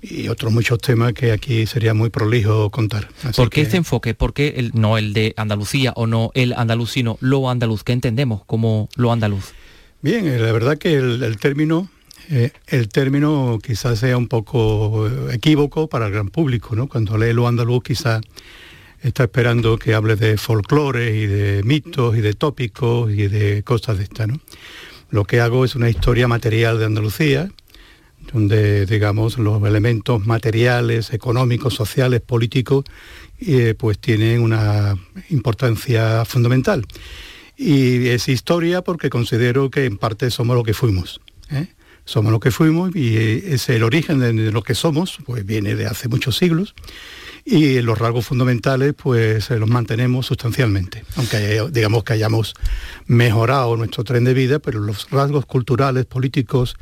y 0.02 0.30
otros 0.30 0.52
muchos 0.52 0.80
temas 0.80 1.14
que 1.14 1.32
aquí 1.32 1.68
sería 1.68 1.94
muy 1.94 2.10
prolijo 2.10 2.72
contar. 2.72 3.08
¿Por 3.36 3.52
qué 3.52 3.62
este 3.62 3.78
enfoque? 3.78 4.16
¿Por 4.16 4.34
qué 4.34 4.56
el, 4.58 4.72
no 4.74 4.98
el 4.98 5.14
de 5.14 5.36
Andalucía 5.38 5.94
o 5.96 6.08
no 6.08 6.32
el 6.34 6.54
andaluz, 6.54 6.90
sino 6.90 7.20
lo 7.22 7.52
andaluz? 7.52 7.84
¿Qué 7.84 7.92
entendemos 7.92 8.44
como 8.46 8.90
lo 8.96 9.12
andaluz? 9.12 9.54
Bien, 10.02 10.28
eh, 10.28 10.40
la 10.40 10.52
verdad 10.52 10.80
que 10.80 10.96
el, 10.96 11.38
término 11.38 11.88
eh, 12.32 12.50
el 12.66 12.90
término 12.90 13.60
quizás 13.62 14.00
sea 14.00 14.18
un 14.18 14.28
poco 14.28 15.08
equívoco 15.30 15.88
para 15.88 16.08
el 16.08 16.14
gran 16.14 16.30
público, 16.30 16.76
¿no? 16.76 16.88
Cuando 16.88 17.16
lee 17.16 17.34
lo 17.34 17.48
andaluz 17.48 17.84
quizás 17.84 18.22
está 19.02 19.24
esperando 19.24 19.78
que 19.78 19.94
hable 19.94 20.16
de 20.16 20.38
folclore 20.38 21.16
y 21.16 21.28
de 21.28 21.64
mitos 21.64 22.18
y 22.18 22.22
de 22.22 22.34
tópicos 22.34 23.12
y 23.12 23.28
de 23.28 23.64
cosas 23.64 23.98
de 23.98 24.04
esta. 24.04 24.28
¿no? 24.28 24.40
Lo 25.10 25.26
que 25.26 25.40
hago 25.40 25.66
es 25.66 25.76
una 25.76 25.90
historia 25.90 26.28
material 26.28 26.80
de 26.80 26.86
Andalucía, 26.86 27.50
donde 28.32 28.86
digamos 28.86 29.38
los 29.38 29.64
elementos 29.64 30.26
materiales, 30.26 31.14
económicos, 31.14 31.74
sociales, 31.74 32.22
políticos, 32.22 32.86
eh, 33.40 33.74
pues 33.78 34.00
tienen 34.00 34.42
una 34.42 34.96
importancia 35.30 36.26
fundamental. 36.26 36.86
Y 37.58 38.08
es 38.08 38.28
historia 38.30 38.82
porque 38.82 39.10
considero 39.10 39.70
que 39.70 39.86
en 39.86 39.98
parte 39.98 40.30
somos 40.32 40.56
lo 40.56 40.64
que 40.64 40.74
fuimos. 40.74 41.22
¿eh? 41.52 41.68
somos 42.06 42.32
lo 42.32 42.40
que 42.40 42.50
fuimos 42.50 42.96
y 42.96 43.18
es 43.18 43.70
el 43.70 43.84
origen 43.84 44.20
de 44.20 44.52
lo 44.52 44.64
que 44.64 44.74
somos, 44.74 45.20
pues 45.26 45.46
viene 45.46 45.76
de 45.76 45.86
hace 45.86 46.08
muchos 46.08 46.38
siglos 46.38 46.74
y 47.52 47.82
los 47.82 47.98
rasgos 47.98 48.28
fundamentales 48.28 48.94
pues 48.94 49.50
los 49.50 49.68
mantenemos 49.68 50.28
sustancialmente, 50.28 51.04
aunque 51.16 51.64
digamos 51.72 52.04
que 52.04 52.14
hayamos 52.14 52.54
mejorado 53.08 53.76
nuestro 53.76 54.04
tren 54.04 54.24
de 54.24 54.36
vida, 54.36 54.60
pero 54.60 54.80
los 54.80 55.10
rasgos 55.10 55.48
culturales, 55.48 56.06
políticos 56.06 56.76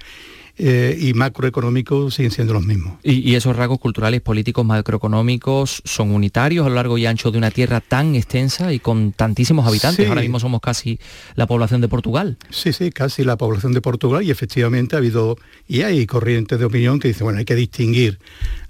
eh, 0.59 0.97
y 0.99 1.13
macroeconómicos 1.13 2.15
siguen 2.15 2.31
siendo 2.31 2.53
los 2.53 2.65
mismos. 2.65 2.97
¿Y, 3.03 3.35
esos 3.35 3.55
rasgos 3.55 3.79
culturales, 3.79 4.21
políticos, 4.21 4.65
macroeconómicos 4.65 5.83
son 5.85 6.11
unitarios 6.11 6.65
a 6.65 6.69
lo 6.69 6.75
largo 6.75 6.97
y 6.97 7.05
ancho 7.05 7.29
de 7.29 7.37
una 7.37 7.51
tierra 7.51 7.79
tan 7.79 8.15
extensa 8.15 8.73
y 8.73 8.79
con 8.79 9.11
tantísimos 9.11 9.67
habitantes? 9.67 10.07
Ahora 10.07 10.21
mismo 10.21 10.39
somos 10.39 10.59
casi 10.61 10.99
la 11.35 11.45
población 11.45 11.81
de 11.81 11.87
Portugal. 11.87 12.37
Sí, 12.49 12.73
sí, 12.73 12.89
casi 12.91 13.23
la 13.23 13.37
población 13.37 13.73
de 13.73 13.81
Portugal 13.81 14.23
y 14.23 14.31
efectivamente 14.31 14.95
ha 14.95 14.99
habido, 14.99 15.37
y 15.67 15.81
hay 15.81 16.05
corrientes 16.07 16.57
de 16.57 16.65
opinión 16.65 16.99
que 16.99 17.09
dicen, 17.09 17.25
bueno, 17.25 17.39
hay 17.39 17.45
que 17.45 17.55
distinguir 17.55 18.17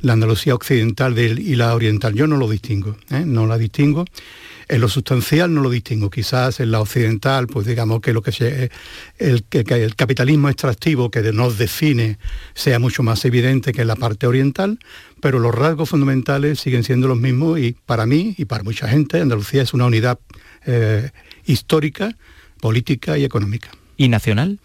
la 0.01 0.13
Andalucía 0.13 0.55
occidental 0.55 1.17
y 1.17 1.55
la 1.55 1.73
oriental. 1.73 2.13
Yo 2.13 2.27
no 2.27 2.37
lo 2.37 2.49
distingo, 2.49 2.97
¿eh? 3.11 3.23
no 3.25 3.47
la 3.47 3.57
distingo. 3.57 4.05
En 4.69 4.81
lo 4.81 4.89
sustancial 4.89 5.53
no 5.53 5.61
lo 5.61 5.69
distingo, 5.69 6.09
quizás 6.09 6.59
en 6.59 6.71
la 6.71 6.81
occidental, 6.81 7.47
pues 7.47 7.65
digamos 7.65 8.01
que 8.01 8.11
lo 8.11 8.21
que 8.21 8.31
se, 8.31 8.69
el, 9.17 9.45
el 9.51 9.95
capitalismo 9.95 10.49
extractivo 10.49 11.09
que 11.09 11.21
nos 11.31 11.57
define 11.57 12.17
sea 12.53 12.77
mucho 12.77 13.01
más 13.01 13.23
evidente 13.25 13.71
que 13.71 13.81
en 13.81 13.87
la 13.87 13.95
parte 13.95 14.27
oriental, 14.27 14.79
pero 15.21 15.39
los 15.39 15.55
rasgos 15.55 15.89
fundamentales 15.89 16.59
siguen 16.59 16.83
siendo 16.83 17.07
los 17.07 17.17
mismos 17.17 17.59
y 17.59 17.75
para 17.85 18.05
mí 18.05 18.35
y 18.37 18.45
para 18.45 18.63
mucha 18.63 18.87
gente 18.89 19.21
Andalucía 19.21 19.61
es 19.61 19.73
una 19.73 19.85
unidad 19.85 20.19
eh, 20.65 21.11
histórica, 21.45 22.15
política 22.59 23.17
y 23.17 23.23
económica. 23.23 23.69
¿Y 23.95 24.09
nacional? 24.09 24.59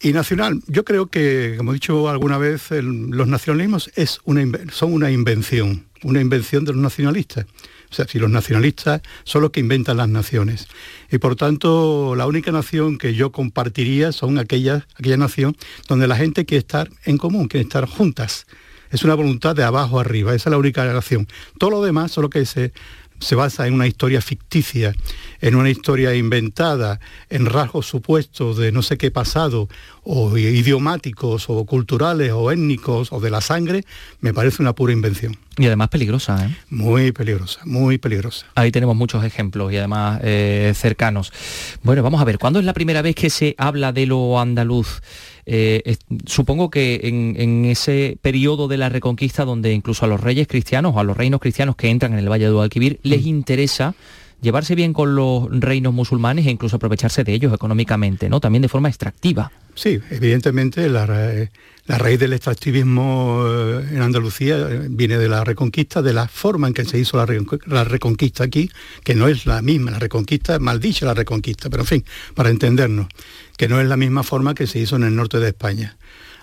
Y 0.00 0.12
nacional, 0.12 0.62
yo 0.68 0.84
creo 0.84 1.06
que, 1.06 1.54
como 1.56 1.72
he 1.72 1.74
dicho 1.74 2.08
alguna 2.08 2.38
vez, 2.38 2.70
los 2.70 3.26
nacionalismos 3.26 3.90
es 3.96 4.20
una, 4.24 4.44
son 4.70 4.92
una 4.92 5.10
invención, 5.10 5.86
una 6.04 6.20
invención 6.20 6.64
de 6.64 6.72
los 6.72 6.80
nacionalistas. 6.80 7.46
O 7.90 7.94
sea, 7.94 8.06
si 8.06 8.18
los 8.18 8.30
nacionalistas 8.30 9.02
son 9.24 9.42
los 9.42 9.50
que 9.50 9.60
inventan 9.60 9.96
las 9.96 10.08
naciones. 10.08 10.68
Y 11.10 11.18
por 11.18 11.36
tanto, 11.36 12.14
la 12.16 12.26
única 12.26 12.52
nación 12.52 12.98
que 12.98 13.14
yo 13.14 13.32
compartiría 13.32 14.12
son 14.12 14.38
aquellas, 14.38 14.84
aquella 14.94 15.16
nación 15.16 15.56
donde 15.88 16.08
la 16.08 16.16
gente 16.16 16.44
quiere 16.44 16.60
estar 16.60 16.90
en 17.04 17.18
común, 17.18 17.48
quiere 17.48 17.64
estar 17.64 17.86
juntas. 17.86 18.46
Es 18.90 19.04
una 19.04 19.14
voluntad 19.14 19.54
de 19.54 19.64
abajo 19.64 20.00
arriba, 20.00 20.34
esa 20.34 20.48
es 20.48 20.52
la 20.52 20.58
única 20.58 20.84
nación. 20.84 21.28
Todo 21.58 21.70
lo 21.70 21.82
demás 21.82 22.10
solo 22.10 22.30
que 22.30 22.46
se 22.46 22.72
se 23.20 23.34
basa 23.34 23.66
en 23.66 23.74
una 23.74 23.86
historia 23.86 24.20
ficticia, 24.20 24.94
en 25.40 25.56
una 25.56 25.70
historia 25.70 26.14
inventada, 26.14 27.00
en 27.30 27.46
rasgos 27.46 27.86
supuestos 27.86 28.56
de 28.56 28.72
no 28.72 28.82
sé 28.82 28.96
qué 28.96 29.10
pasado, 29.10 29.68
o 30.02 30.36
idiomáticos, 30.36 31.46
o 31.48 31.64
culturales, 31.64 32.32
o 32.32 32.50
étnicos, 32.50 33.12
o 33.12 33.20
de 33.20 33.30
la 33.30 33.40
sangre, 33.40 33.84
me 34.20 34.32
parece 34.32 34.62
una 34.62 34.74
pura 34.74 34.92
invención. 34.92 35.36
Y 35.58 35.66
además 35.66 35.88
peligrosa, 35.88 36.46
¿eh? 36.46 36.56
Muy 36.70 37.10
peligrosa, 37.10 37.60
muy 37.64 37.98
peligrosa. 37.98 38.46
Ahí 38.54 38.70
tenemos 38.70 38.94
muchos 38.94 39.24
ejemplos 39.24 39.72
y 39.72 39.76
además 39.76 40.20
eh, 40.22 40.72
cercanos. 40.74 41.32
Bueno, 41.82 42.02
vamos 42.02 42.20
a 42.20 42.24
ver, 42.24 42.38
¿cuándo 42.38 42.60
es 42.60 42.64
la 42.64 42.72
primera 42.72 43.02
vez 43.02 43.16
que 43.16 43.28
se 43.28 43.56
habla 43.58 43.92
de 43.92 44.06
lo 44.06 44.38
andaluz? 44.38 45.02
Eh, 45.46 45.96
supongo 46.26 46.70
que 46.70 47.00
en, 47.04 47.64
ese 47.64 48.18
periodo 48.22 48.68
de 48.68 48.76
la 48.76 48.88
Reconquista, 48.88 49.44
donde 49.44 49.72
incluso 49.72 50.04
a 50.04 50.08
los 50.08 50.20
reyes 50.20 50.46
cristianos 50.46 50.94
o 50.94 51.00
a 51.00 51.04
los 51.04 51.16
reinos 51.16 51.40
cristianos 51.40 51.74
que 51.74 51.88
entran 51.88 52.12
en 52.12 52.20
el 52.20 52.30
Valle 52.30 52.44
de 52.44 52.52
Guadalquivir, 52.52 53.00
les 53.02 53.24
mm. 53.24 53.28
interesa 53.28 53.94
llevarse 54.40 54.74
bien 54.74 54.92
con 54.92 55.14
los 55.14 55.48
reinos 55.50 55.92
musulmanes 55.92 56.46
e 56.46 56.50
incluso 56.50 56.76
aprovecharse 56.76 57.24
de 57.24 57.34
ellos 57.34 57.52
económicamente, 57.52 58.28
¿no? 58.28 58.40
También 58.40 58.62
de 58.62 58.68
forma 58.68 58.88
extractiva. 58.88 59.50
Sí, 59.74 60.00
evidentemente 60.10 60.88
la, 60.88 61.06
raíz 61.06 62.18
del 62.18 62.32
extractivismo 62.32 63.44
eh, 63.46 63.88
en 63.92 64.02
Andalucía 64.02 64.56
eh, 64.58 64.86
viene 64.90 65.18
de 65.18 65.28
la 65.28 65.44
reconquista, 65.44 66.02
de 66.02 66.12
la 66.12 66.26
forma 66.26 66.68
en 66.68 66.74
que 66.74 66.84
se 66.84 66.98
hizo 66.98 67.16
la, 67.16 67.84
reconquista 67.84 68.44
aquí, 68.44 68.70
que 69.04 69.14
no 69.14 69.28
es 69.28 69.46
la 69.46 69.62
misma, 69.62 69.92
la 69.92 69.98
reconquista, 70.00 70.58
mal 70.58 70.80
dicha 70.80 71.06
la 71.06 71.14
reconquista, 71.14 71.70
pero 71.70 71.84
en 71.84 71.86
fin, 71.86 72.04
para 72.34 72.50
entendernos, 72.50 73.06
que 73.56 73.68
no 73.68 73.80
es 73.80 73.86
la 73.86 73.96
misma 73.96 74.24
forma 74.24 74.54
que 74.54 74.66
se 74.66 74.80
hizo 74.80 74.96
en 74.96 75.04
el 75.04 75.14
norte 75.14 75.38
de 75.38 75.48
España. 75.48 75.96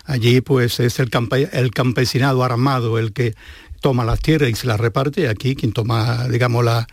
Allí 0.06 0.40
pues 0.40 0.80
es 0.80 0.98
el, 1.00 1.10
el 1.52 1.70
campesinado 1.72 2.42
armado 2.42 2.98
el 2.98 3.12
que 3.12 3.34
toma 3.80 4.04
las 4.04 4.20
tierras 4.20 4.48
y 4.50 4.54
se 4.54 4.66
las 4.66 4.80
reparte, 4.80 5.28
aquí 5.28 5.56
quien 5.56 5.72
toma, 5.72 6.26
digamos, 6.28 6.64
la, 6.64 6.86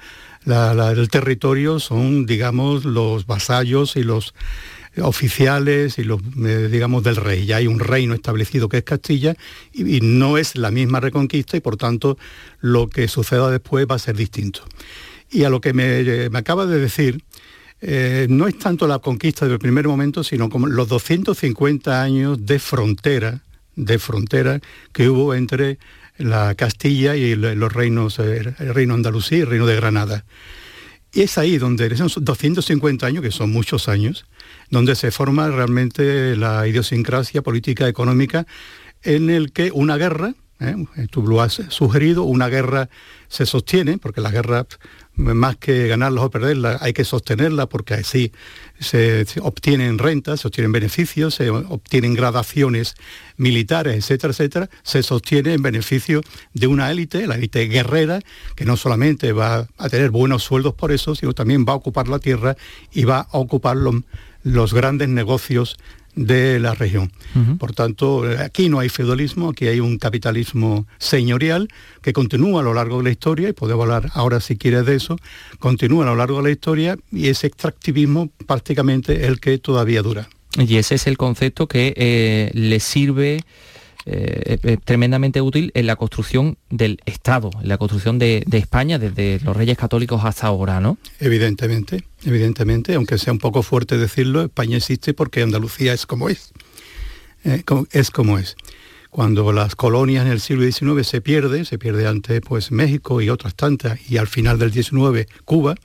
el 0.46 1.10
territorio 1.10 1.80
son, 1.80 2.26
digamos, 2.26 2.86
los 2.86 3.26
vasallos 3.26 3.96
y 3.96 4.04
los 4.04 4.34
oficiales 5.02 5.98
y 5.98 6.04
los, 6.04 6.22
eh, 6.46 6.70
digamos, 6.72 7.04
del 7.04 7.16
rey. 7.16 7.46
Ya 7.46 7.58
hay 7.58 7.68
un 7.68 7.80
reino 7.80 8.14
establecido 8.14 8.70
que 8.70 8.78
es 8.78 8.84
Castilla 8.84 9.36
y, 9.72 10.02
no 10.02 10.38
es 10.38 10.56
la 10.56 10.72
misma 10.72 11.00
reconquista 11.00 11.58
y 11.58 11.62
por 11.62 11.78
tanto 11.78 12.18
lo 12.60 12.88
que 12.88 13.08
suceda 13.08 13.50
después 13.50 13.88
va 13.90 13.96
a 13.96 14.00
ser 14.00 14.16
distinto. 14.16 14.64
Y 15.32 15.46
a 15.46 15.50
lo 15.50 15.62
que 15.62 15.74
me, 15.74 16.02
eh, 16.02 16.30
acaba 16.34 16.66
de 16.66 16.80
decir, 16.80 17.24
eh, 17.82 18.28
no 18.30 18.48
es 18.48 18.58
tanto 18.60 18.88
la 18.88 19.00
conquista 19.00 19.48
del 19.48 19.60
primer 19.60 19.88
momento, 19.88 20.24
sino 20.24 20.50
como 20.50 20.68
los 20.68 20.88
250 20.88 22.02
años 22.02 22.46
de 22.46 22.60
frontera, 22.60 23.42
de 23.76 23.98
frontera 23.98 24.60
que 24.92 25.10
hubo 25.10 25.34
entre 25.34 25.80
la 26.17 26.55
Castilla 26.55 27.15
y 27.15 27.36
los 27.36 27.72
reinos, 27.72 28.20
el 28.20 28.55
reino 28.55 28.93
Andalucía 28.93 29.39
y 29.39 29.41
el 29.41 29.48
reino 29.48 29.65
de 29.65 29.75
Granada. 29.75 30.25
Y 31.13 31.22
es 31.22 31.38
ahí 31.38 31.60
donde, 31.60 31.86
esos 31.88 32.24
250 32.24 33.05
años, 33.05 33.22
que 33.22 33.32
son 33.32 33.51
muchos 33.51 33.88
años, 33.88 34.25
donde 34.70 34.96
se 34.96 35.12
forma 35.12 35.48
realmente 35.50 36.36
la 36.36 36.67
idiosincrasia 36.67 37.43
política 37.43 37.88
económica 37.88 38.48
en 39.03 39.29
el 39.29 39.51
que 39.51 39.72
una 39.72 39.98
guerra, 39.98 40.34
¿eh? 40.60 40.75
tú 41.12 41.22
lo 41.27 41.41
has 41.41 41.62
sugerido, 41.70 42.24
una 42.24 42.50
guerra 42.50 42.89
se 43.27 43.46
sostiene, 43.46 44.00
porque 44.00 44.22
la 44.22 44.32
guerra 44.32 44.65
más 45.15 45.58
que 45.58 45.88
ganarla 45.88 46.22
o 46.22 46.29
perderla, 46.32 46.79
hay 46.82 46.93
que 46.93 47.03
sostenerla 47.03 47.67
porque 47.67 47.93
así 47.93 48.32
se, 48.79 49.25
obtienen 49.41 50.00
rentas, 50.00 50.41
se 50.41 50.48
obtienen 50.48 50.72
beneficios, 50.72 51.36
se 51.36 51.50
obtienen 51.50 52.15
gradaciones 52.15 52.96
militares, 53.38 53.96
etcétera, 53.96 54.32
etcétera, 54.32 54.70
se 54.82 55.03
sostiene 55.03 55.53
en 55.53 55.62
beneficio 55.62 56.22
de 56.53 56.67
una 56.67 56.89
élite, 56.91 57.27
la 57.27 57.36
élite 57.36 57.67
guerrera, 57.67 58.22
que 58.55 58.65
no 58.65 58.75
solamente 58.75 59.34
va 59.34 59.67
a 59.77 59.89
tener 59.89 60.10
buenos 60.10 60.43
sueldos 60.43 60.74
por 60.74 60.91
eso, 60.91 61.13
sino 61.15 61.34
también 61.34 61.65
va 61.67 61.74
a 61.74 61.77
ocupar 61.77 62.08
la 62.08 62.20
tierra 62.20 62.58
y 62.91 63.03
va 63.03 63.20
a 63.20 63.38
ocupar 63.38 63.77
los 64.43 64.74
grandes 64.74 65.10
negocios 65.10 65.77
de 66.15 66.60
la 66.60 66.74
región. 66.74 67.12
Por 67.58 67.74
tanto, 67.74 68.24
aquí 68.39 68.70
no 68.70 68.79
hay 68.79 68.89
feudalismo, 68.89 69.50
aquí 69.50 69.67
hay 69.67 69.79
un 69.79 69.98
capitalismo 69.98 70.86
señorial 71.00 71.67
que 72.01 72.13
continúa 72.13 72.62
a 72.62 72.63
lo 72.63 72.74
largo 72.74 72.98
de 72.98 73.05
la 73.05 73.10
historia, 73.10 73.50
y 73.50 73.53
podemos 73.53 73.84
hablar 73.84 74.12
ahora 74.13 74.39
si 74.39 74.55
quieres 74.55 74.86
de 74.86 74.96
eso, 74.96 75.17
continúa 75.60 76.03
a 76.05 76.08
lo 76.10 76.15
largo 76.15 76.38
de 76.38 76.43
la 76.43 76.51
historia 76.51 76.98
y 77.12 77.27
ese 77.27 77.48
extractivismo 77.48 78.29
prácticamente 78.46 79.25
el 79.25 79.39
que 79.39 79.58
todavía 79.58 80.01
dura. 80.01 80.29
Y 80.58 80.75
ese 80.77 80.96
es 80.96 81.08
el 81.08 81.17
concepto 81.17 81.67
que 81.67 81.93
eh, 81.98 82.51
le 82.53 82.79
sirve 82.79 83.41
eh, 84.05 84.77
tremendamente 84.83 85.41
útil 85.41 85.72
en 85.75 85.88
la 85.88 85.95
construcción 85.95 86.57
del 86.69 87.00
Estado, 87.05 87.51
en 87.62 87.69
la 87.69 87.77
construcción 87.77 88.19
de, 88.19 88.45
España 88.51 89.00
desde 89.00 89.39
los 89.43 89.55
Reyes 89.55 89.77
Católicos 89.77 90.22
hasta 90.25 90.48
ahora, 90.48 90.81
¿no? 90.81 90.98
Evidentemente, 91.19 92.03
evidentemente, 92.25 92.95
aunque 92.95 93.17
sea 93.17 93.31
un 93.31 93.39
poco 93.39 93.63
fuerte 93.63 93.98
decirlo, 93.98 94.41
España 94.41 94.77
existe 94.77 95.13
porque 95.13 95.41
Andalucía 95.41 95.93
es 95.93 96.05
como 96.05 96.27
es. 96.29 96.51
Eh, 97.45 97.63
es 97.91 98.12
como 98.12 98.39
es. 98.39 98.55
Cuando 99.10 99.53
las 99.53 99.75
colonias 99.75 100.25
en 100.25 100.31
el 100.31 100.41
siglo 100.41 100.69
XIX 100.69 101.07
se 101.07 101.22
pierde, 101.22 101.65
se 101.65 101.77
pierde 101.77 102.07
antes 102.07 102.41
pues 102.41 102.72
México 102.72 103.22
y 103.22 103.29
otras 103.29 103.55
tantas, 103.55 104.00
y 104.10 104.17
al 104.17 104.27
final 104.27 104.60
del 104.60 104.74
XIX 104.74 105.27
Cuba, 105.45 105.75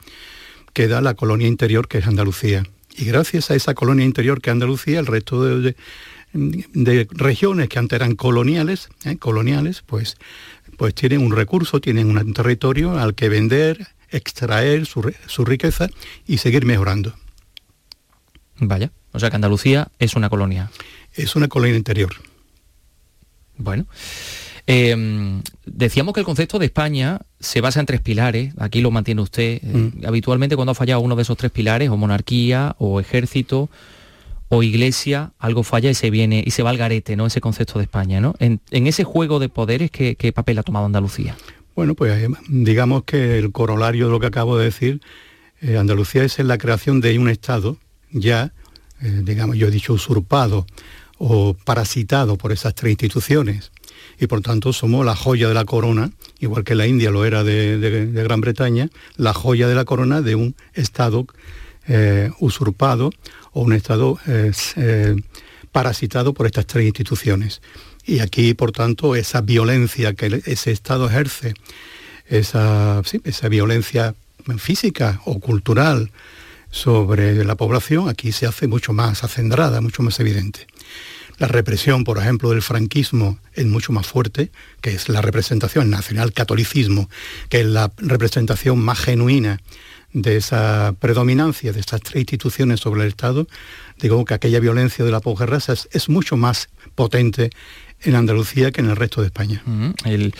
queda 0.72 1.00
la 1.00 1.14
colonia 1.14 1.46
interior 1.46 1.88
que 1.88 1.98
es 1.98 2.06
Andalucía. 2.06 2.64
Y 2.96 3.04
gracias 3.04 3.50
a 3.50 3.54
esa 3.54 3.74
colonia 3.74 4.04
interior 4.04 4.40
que 4.40 4.50
es 4.50 4.52
Andalucía, 4.52 4.98
el 4.98 5.06
resto 5.06 5.44
de, 5.44 5.60
de 5.60 5.76
regiones 6.32 7.68
que 7.68 7.78
antes 7.78 7.96
eran 7.96 8.14
coloniales, 8.14 8.88
¿eh? 9.04 9.16
coloniales, 9.16 9.82
pues, 9.84 10.16
pues 10.76 10.94
tienen 10.94 11.22
un 11.22 11.32
recurso, 11.32 11.80
tienen 11.80 12.16
un 12.16 12.32
territorio 12.32 12.98
al 12.98 13.14
que 13.14 13.28
vender, 13.28 13.88
extraer 14.10 14.86
su, 14.86 15.12
su 15.26 15.44
riqueza 15.44 15.88
y 16.26 16.38
seguir 16.38 16.64
mejorando. 16.64 17.14
Vaya, 18.60 18.90
o 19.12 19.18
sea 19.18 19.30
que 19.30 19.36
Andalucía 19.36 19.88
es 19.98 20.14
una 20.14 20.28
colonia. 20.28 20.70
Es 21.14 21.36
una 21.36 21.48
colonia 21.48 21.76
interior. 21.76 22.10
Bueno. 23.56 23.86
Em, 24.70 25.40
decíamos 25.64 26.12
que 26.12 26.20
el 26.20 26.26
concepto 26.26 26.58
de 26.58 26.66
España 26.66 27.22
se 27.40 27.62
basa 27.62 27.80
en 27.80 27.86
tres 27.86 28.02
pilares, 28.02 28.52
aquí 28.58 28.82
lo 28.82 28.90
mantiene 28.90 29.22
usted. 29.22 29.62
Mm. 29.62 30.04
habitualmente 30.06 30.56
cuando 30.56 30.72
ha 30.72 30.74
fallado 30.74 31.00
uno 31.00 31.16
de 31.16 31.22
esos 31.22 31.38
tres 31.38 31.50
pilares, 31.50 31.88
o 31.88 31.96
monarquía, 31.96 32.76
o 32.78 33.00
ejército, 33.00 33.70
o 34.48 34.62
iglesia, 34.62 35.32
algo 35.38 35.62
falla 35.62 35.90
y 35.90 35.94
se 35.94 36.10
viene 36.10 36.42
y 36.44 36.50
se 36.52 36.62
va 36.62 36.70
al 36.70 36.78
garete, 36.78 37.16
¿no? 37.16 37.26
Ese 37.26 37.40
concepto 37.40 37.78
de 37.78 37.84
España, 37.84 38.20
¿no? 38.20 38.34
En, 38.38 38.60
ese 38.70 39.04
juego 39.04 39.38
de 39.38 39.48
poderes, 39.48 39.90
¿qué, 39.90 40.32
papel 40.34 40.58
ha 40.58 40.62
tomado 40.62 40.86
Andalucía? 40.86 41.36
Bueno, 41.76 41.94
pues 41.94 42.22
eh, 42.22 42.28
digamos 42.48 43.04
que 43.04 43.38
el 43.38 43.52
corolario 43.52 44.06
de 44.06 44.12
lo 44.12 44.20
que 44.20 44.26
acabo 44.26 44.56
de 44.56 44.64
decir, 44.64 45.00
eh, 45.60 45.76
Andalucía 45.76 46.24
es 46.24 46.38
la 46.38 46.58
creación 46.58 47.00
de 47.00 47.18
un 47.18 47.28
Estado 47.28 47.76
ya, 48.10 48.52
eh, 49.02 49.20
digamos, 49.22 49.56
yo 49.56 49.68
he 49.68 49.70
dicho 49.70 49.92
usurpado 49.92 50.66
o 51.18 51.52
parasitado 51.52 52.38
por 52.38 52.52
esas 52.52 52.74
tres 52.74 52.92
instituciones 52.92 53.70
y 54.18 54.28
por 54.28 54.40
tanto 54.40 54.72
somos 54.72 55.04
la 55.04 55.14
joya 55.14 55.48
de 55.48 55.54
la 55.54 55.66
corona, 55.66 56.10
igual 56.38 56.64
que 56.64 56.74
la 56.74 56.86
India 56.86 57.10
lo 57.10 57.24
era 57.24 57.44
de, 57.44 58.08
Gran 58.12 58.40
Bretaña, 58.40 58.88
la 59.16 59.34
joya 59.34 59.68
de 59.68 59.74
la 59.74 59.84
corona 59.84 60.22
de 60.22 60.36
un 60.36 60.54
Estado 60.72 61.26
usurpado 62.38 63.10
o 63.58 63.62
un 63.62 63.72
Estado 63.72 64.18
eh, 64.28 65.16
parasitado 65.72 66.32
por 66.32 66.46
estas 66.46 66.64
tres 66.66 66.86
instituciones. 66.86 67.60
Y 68.06 68.20
aquí, 68.20 68.54
por 68.54 68.70
tanto, 68.70 69.16
esa 69.16 69.40
violencia 69.40 70.14
que 70.14 70.42
ese 70.46 70.70
Estado 70.70 71.08
ejerce, 71.08 71.54
esa, 72.26 73.02
esa 73.24 73.48
violencia 73.48 74.14
física 74.58 75.20
o 75.24 75.40
cultural 75.40 76.12
sobre 76.70 77.44
la 77.44 77.56
población, 77.56 78.08
aquí 78.08 78.30
se 78.30 78.46
hace 78.46 78.68
mucho 78.68 78.92
más 78.92 79.24
acendrada, 79.24 79.80
mucho 79.80 80.04
más 80.04 80.20
evidente. 80.20 80.68
La 81.38 81.48
represión, 81.48 82.04
por 82.04 82.18
ejemplo, 82.18 82.50
del 82.50 82.62
franquismo 82.62 83.40
es 83.54 83.66
mucho 83.66 83.92
más 83.92 84.06
fuerte, 84.06 84.52
que 84.80 84.90
es 84.90 85.08
la 85.08 85.20
representación 85.20 85.90
nacional 85.90 86.32
catolicismo, 86.32 87.10
que 87.48 87.60
es 87.60 87.66
la 87.66 87.90
representación 87.96 88.78
más 88.78 89.00
genuina 89.00 89.60
de 90.12 90.36
esa 90.36 90.94
predominancia 90.98 91.72
de 91.72 91.80
estas 91.80 92.00
tres 92.00 92.16
instituciones 92.16 92.80
sobre 92.80 93.02
el 93.02 93.08
Estado, 93.08 93.46
digo 93.98 94.24
que 94.24 94.34
aquella 94.34 94.60
violencia 94.60 95.04
de 95.04 95.10
la 95.10 95.20
posguerra 95.20 95.58
es, 95.58 95.88
es 95.90 96.08
mucho 96.08 96.36
más 96.36 96.68
potente 96.94 97.50
en 98.02 98.14
Andalucía 98.14 98.70
que 98.70 98.80
en 98.80 98.90
el 98.90 98.96
resto 98.96 99.20
de 99.20 99.26
España. 99.26 99.62
Eh, 100.04 100.30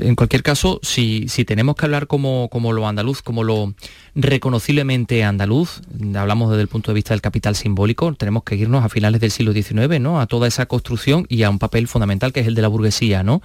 en 0.00 0.14
cualquier 0.14 0.42
caso, 0.42 0.78
si, 0.82 1.26
si, 1.28 1.44
tenemos 1.44 1.74
que 1.74 1.86
hablar 1.86 2.06
como, 2.06 2.48
como 2.50 2.72
lo 2.72 2.86
andaluz, 2.86 3.22
como 3.22 3.44
lo 3.44 3.74
reconociblemente 4.14 5.24
andaluz, 5.24 5.80
hablamos 6.14 6.50
desde 6.50 6.62
el 6.62 6.68
punto 6.68 6.90
de 6.90 6.96
vista 6.96 7.14
del 7.14 7.22
capital 7.22 7.56
simbólico, 7.56 8.14
tenemos 8.14 8.42
que 8.44 8.56
irnos 8.56 8.84
a 8.84 8.88
finales 8.88 9.20
del 9.20 9.30
siglo 9.30 9.52
XIX, 9.52 10.00
¿no? 10.00 10.20
A 10.20 10.26
toda 10.26 10.48
esa 10.48 10.66
construcción 10.66 11.26
y 11.28 11.44
a 11.44 11.50
un 11.50 11.58
papel 11.58 11.88
fundamental 11.88 12.32
que 12.32 12.40
es 12.40 12.46
el 12.46 12.54
de 12.54 12.62
la 12.62 12.68
burguesía, 12.68 13.22
¿no? 13.22 13.40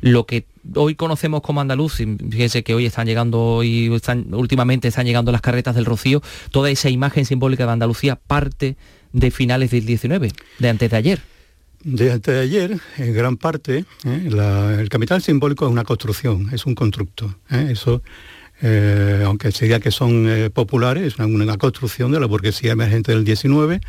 Lo 0.00 0.26
que 0.26 0.46
hoy 0.74 0.96
conocemos 0.96 1.42
como 1.42 1.60
andaluz, 1.60 1.98
fíjense 2.30 2.64
que 2.64 2.74
hoy 2.74 2.86
están 2.86 3.06
llegando, 3.06 3.62
y 3.62 3.94
están, 3.94 4.34
últimamente 4.34 4.88
están 4.88 5.06
llegando 5.06 5.30
las 5.30 5.40
carretas 5.40 5.76
del 5.76 5.84
Rocío, 5.84 6.20
toda 6.50 6.70
esa 6.70 6.90
imagen 6.90 7.24
simbólica 7.26 7.64
de 7.64 7.72
Andalucía 7.72 8.16
parte 8.16 8.76
de 9.12 9.30
finales 9.30 9.70
del 9.70 9.86
XIX, 9.86 10.32
de 10.58 10.68
antes 10.68 10.90
de 10.90 10.96
ayer. 10.96 11.35
Desde 11.88 12.40
ayer, 12.40 12.80
en 12.98 13.14
gran 13.14 13.36
parte, 13.36 13.84
¿eh? 14.04 14.28
el 14.80 14.88
capital 14.88 15.22
simbólico 15.22 15.66
es 15.66 15.70
una 15.70 15.84
construcción, 15.84 16.48
es 16.52 16.66
un 16.66 16.74
constructo. 16.74 17.32
¿eh? 17.48 17.68
Eso, 17.70 18.02
eh, 18.60 19.22
aunque 19.24 19.52
se 19.52 19.66
diga 19.66 19.78
que 19.78 19.92
son 19.92 20.50
populares, 20.52 21.14
es 21.14 21.18
una, 21.20 21.56
construcción 21.58 22.10
de 22.10 22.18
la 22.18 22.26
burguesía 22.26 22.72
emergente 22.72 23.12
del 23.12 23.24
19, 23.24 23.80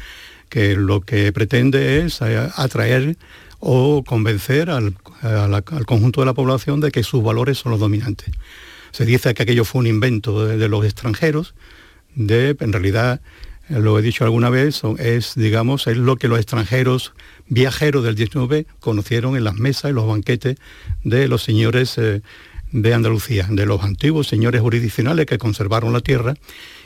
que 0.48 0.76
lo 0.76 1.02
que 1.02 1.34
pretende 1.34 2.06
es 2.06 2.22
atraer 2.22 3.18
o 3.60 4.04
convencer 4.04 4.70
al, 4.70 4.94
conjunto 5.88 6.22
de 6.22 6.28
la 6.28 6.36
población 6.36 6.80
de 6.80 6.92
que 6.92 7.02
sus 7.02 7.24
valores 7.24 7.58
son 7.58 7.72
los 7.72 7.80
dominantes. 7.80 8.30
Se 8.92 9.08
dice 9.08 9.34
que 9.34 9.42
aquello 9.42 9.66
fue 9.66 9.80
un 9.80 9.88
invento 9.88 10.46
de, 10.46 10.58
de 10.58 10.70
los 10.70 10.86
extranjeros, 10.86 11.56
de, 12.14 12.56
en 12.60 12.74
realidad, 12.74 13.22
lo 13.70 14.00
he 14.00 14.02
dicho 14.02 14.24
alguna 14.24 14.50
vez, 14.50 14.82
es, 14.98 15.34
digamos, 15.36 15.88
es 15.88 15.98
lo 15.98 16.16
que 16.16 16.28
los 16.28 16.38
extranjeros 16.40 17.14
viajeros 17.50 18.04
del 18.04 18.16
19 18.16 18.66
conocieron 18.80 19.36
en 19.36 19.44
las 19.44 19.56
mesas 19.56 19.92
y 19.92 19.94
los 19.94 20.08
banquetes 20.08 20.58
de 21.04 21.28
los 21.28 21.44
señores 21.44 21.98
eh, 21.98 22.22
de 22.72 22.94
Andalucía, 22.94 23.48
de 23.50 23.66
los 23.66 23.84
antiguos 23.84 24.28
señores 24.28 24.62
jurisdiccionales 24.62 25.26
que 25.26 25.38
conservaron 25.38 25.94
la 25.94 26.02
tierra 26.02 26.34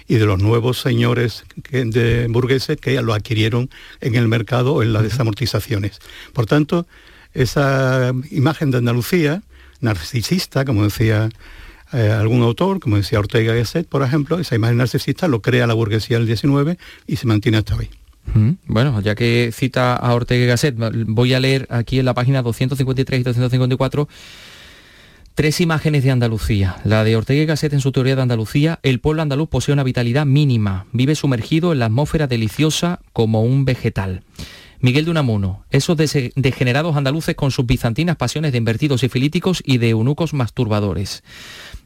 y 0.08 0.16
de 0.16 0.26
los 0.26 0.40
nuevos 0.40 0.80
señores 0.80 1.46
de 1.72 2.28
burgueses 2.30 2.78
que 2.78 3.02
lo 3.02 3.14
adquirieron 3.14 3.70
en 4.00 4.16
el 4.16 4.28
mercado 4.28 4.74
o 4.74 4.84
en 4.84 4.94
las 4.94 5.04
desamortizaciones. 5.04 6.00
Por 6.34 6.46
tanto, 6.46 6.86
esa 7.34 8.12
imagen 8.30 8.72
de 8.72 8.78
Andalucía, 8.78 9.42
narcisista, 9.80 10.66
como 10.66 10.84
decía 10.84 11.30
eh, 11.94 12.10
algún 12.10 12.42
autor, 12.42 12.80
como 12.80 12.98
decía 12.98 13.20
Ortega 13.20 13.54
Gasset, 13.54 13.88
por 13.88 14.04
ejemplo, 14.04 14.40
esa 14.40 14.56
imagen 14.56 14.78
narcisista 14.78 15.28
lo 15.28 15.42
crea 15.42 15.66
la 15.66 15.74
burguesía 15.74 16.18
del 16.18 16.28
19 16.28 16.78
y 17.08 17.16
se 17.16 17.28
mantiene 17.28 17.58
hasta 17.58 17.76
hoy. 17.76 17.90
Bueno, 18.66 19.02
ya 19.02 19.16
que 19.16 19.52
cita 19.54 19.96
a 19.96 20.14
Ortega 20.14 20.46
y 20.46 20.48
Gasset, 20.48 20.76
voy 21.08 21.34
a 21.34 21.40
leer 21.40 21.68
aquí 21.70 22.00
en 22.00 22.06
la 22.06 22.14
página 22.14 22.42
253 22.42 23.20
y 23.20 23.24
254 23.24 24.08
tres 25.36 25.62
imágenes 25.62 26.04
de 26.04 26.12
Andalucía. 26.12 26.78
La 26.84 27.04
de 27.04 27.16
Ortega 27.16 27.42
y 27.42 27.46
Gasset 27.46 27.74
en 27.74 27.80
su 27.80 27.92
teoría 27.92 28.16
de 28.16 28.22
Andalucía, 28.22 28.80
el 28.84 29.00
pueblo 29.00 29.22
andaluz 29.22 29.50
posee 29.50 29.74
una 29.74 29.84
vitalidad 29.84 30.26
mínima, 30.26 30.86
vive 30.92 31.16
sumergido 31.16 31.72
en 31.72 31.80
la 31.80 31.86
atmósfera 31.86 32.28
deliciosa 32.28 33.00
como 33.14 33.42
un 33.44 33.66
vegetal. 33.66 34.24
Miguel 34.80 35.06
de 35.06 35.12
Unamuno, 35.12 35.64
esos 35.70 35.96
degenerados 35.96 36.96
andaluces 36.96 37.36
con 37.36 37.52
sus 37.52 37.68
bizantinas 37.68 38.18
pasiones 38.18 38.52
de 38.52 38.58
invertidos 38.58 39.04
y 39.04 39.10
filíticos 39.10 39.62
y 39.64 39.78
de 39.78 39.90
eunucos 39.90 40.34
masturbadores. 40.34 41.24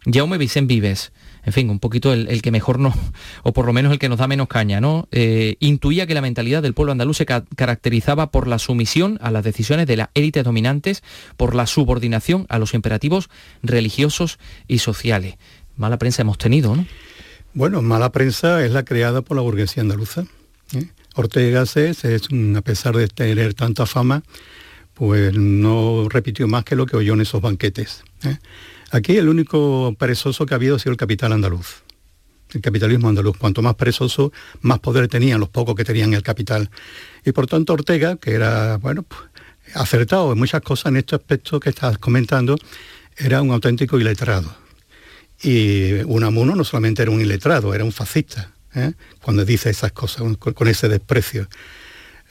Jaume 0.05 0.37
Vicente 0.37 0.73
Vives, 0.73 1.11
en 1.45 1.53
fin, 1.53 1.69
un 1.69 1.79
poquito 1.79 2.11
el, 2.11 2.41
que 2.41 2.51
mejor 2.51 2.79
no, 2.79 2.93
o 3.43 3.53
por 3.53 3.65
lo 3.65 3.73
menos 3.73 3.91
el 3.91 3.99
que 3.99 4.09
nos 4.09 4.19
da 4.19 4.27
menos 4.27 4.47
caña, 4.47 4.81
¿no? 4.81 5.07
Eh, 5.11 5.55
intuía 5.59 6.07
que 6.07 6.13
la 6.13 6.21
mentalidad 6.21 6.61
del 6.61 6.73
pueblo 6.73 6.91
andaluz 6.91 7.17
se 7.17 7.25
caracterizaba 7.25 8.31
por 8.31 8.47
la 8.47 8.59
sumisión 8.59 9.19
a 9.21 9.31
las 9.31 9.43
decisiones 9.43 9.87
de 9.87 9.97
las 9.97 10.09
élites 10.13 10.43
dominantes, 10.43 11.03
por 11.37 11.55
la 11.55 11.67
subordinación 11.67 12.45
a 12.49 12.59
los 12.59 12.73
imperativos 12.73 13.29
religiosos 13.61 14.39
y 14.67 14.79
sociales. 14.79 15.35
Mala 15.77 15.97
prensa 15.97 16.21
hemos 16.23 16.37
tenido, 16.37 16.75
¿no? 16.75 16.85
Bueno, 17.53 17.81
mala 17.81 18.11
prensa 18.11 18.65
es 18.65 18.71
la 18.71 18.83
creada 18.83 19.21
por 19.21 19.37
la 19.37 19.41
burguesía 19.41 19.81
andaluza. 19.81 20.25
¿eh? 20.73 20.89
Ortega 21.15 21.63
es, 21.63 22.03
a 22.03 22.61
pesar 22.61 22.97
de 22.97 23.07
tener 23.07 23.53
tanta 23.53 23.85
fama, 23.85 24.23
pues 24.93 25.33
no 25.33 26.07
repitió 26.09 26.47
más 26.47 26.65
que 26.65 26.75
lo 26.75 26.85
que 26.85 26.97
oyó 26.97 27.13
en 27.13 27.21
esos 27.21 27.41
banquetes. 27.41 28.03
¿eh? 28.23 28.37
Aquí 28.91 29.17
el 29.17 29.29
único 29.29 29.95
perezoso 29.97 30.45
que 30.45 30.53
ha 30.53 30.57
habido 30.57 30.75
ha 30.75 30.79
sido 30.79 30.91
el 30.91 30.97
capital 30.97 31.33
andaluz. 31.33 31.83
El 32.53 32.61
capitalismo 32.61 33.09
andaluz. 33.09 33.37
Cuanto 33.37 33.61
más 33.61 33.75
perezoso, 33.75 34.31
más 34.61 34.79
poder 34.79 35.07
tenían 35.07 35.39
los 35.39 35.49
pocos 35.49 35.75
que 35.75 35.83
tenían 35.83 36.13
el 36.13 36.23
capital. 36.23 36.69
Y 37.25 37.31
por 37.31 37.47
tanto 37.47 37.73
Ortega, 37.73 38.17
que 38.17 38.31
era, 38.31 38.77
bueno, 38.77 39.03
pues, 39.03 39.21
acertado 39.73 40.31
en 40.31 40.37
muchas 40.37 40.61
cosas 40.61 40.87
en 40.87 40.97
este 40.97 41.15
aspecto 41.15 41.59
que 41.59 41.69
estás 41.69 41.97
comentando, 41.97 42.55
era 43.17 43.41
un 43.41 43.51
auténtico 43.51 43.99
iletrado. 43.99 44.55
Y 45.41 45.93
Unamuno 46.05 46.55
no 46.55 46.63
solamente 46.63 47.01
era 47.01 47.11
un 47.11 47.21
iletrado, 47.21 47.73
era 47.73 47.83
un 47.83 47.91
fascista, 47.91 48.51
¿eh? 48.73 48.93
cuando 49.21 49.43
dice 49.43 49.69
esas 49.69 49.91
cosas, 49.91 50.23
con, 50.37 50.67
ese 50.67 50.87
desprecio. 50.87 51.47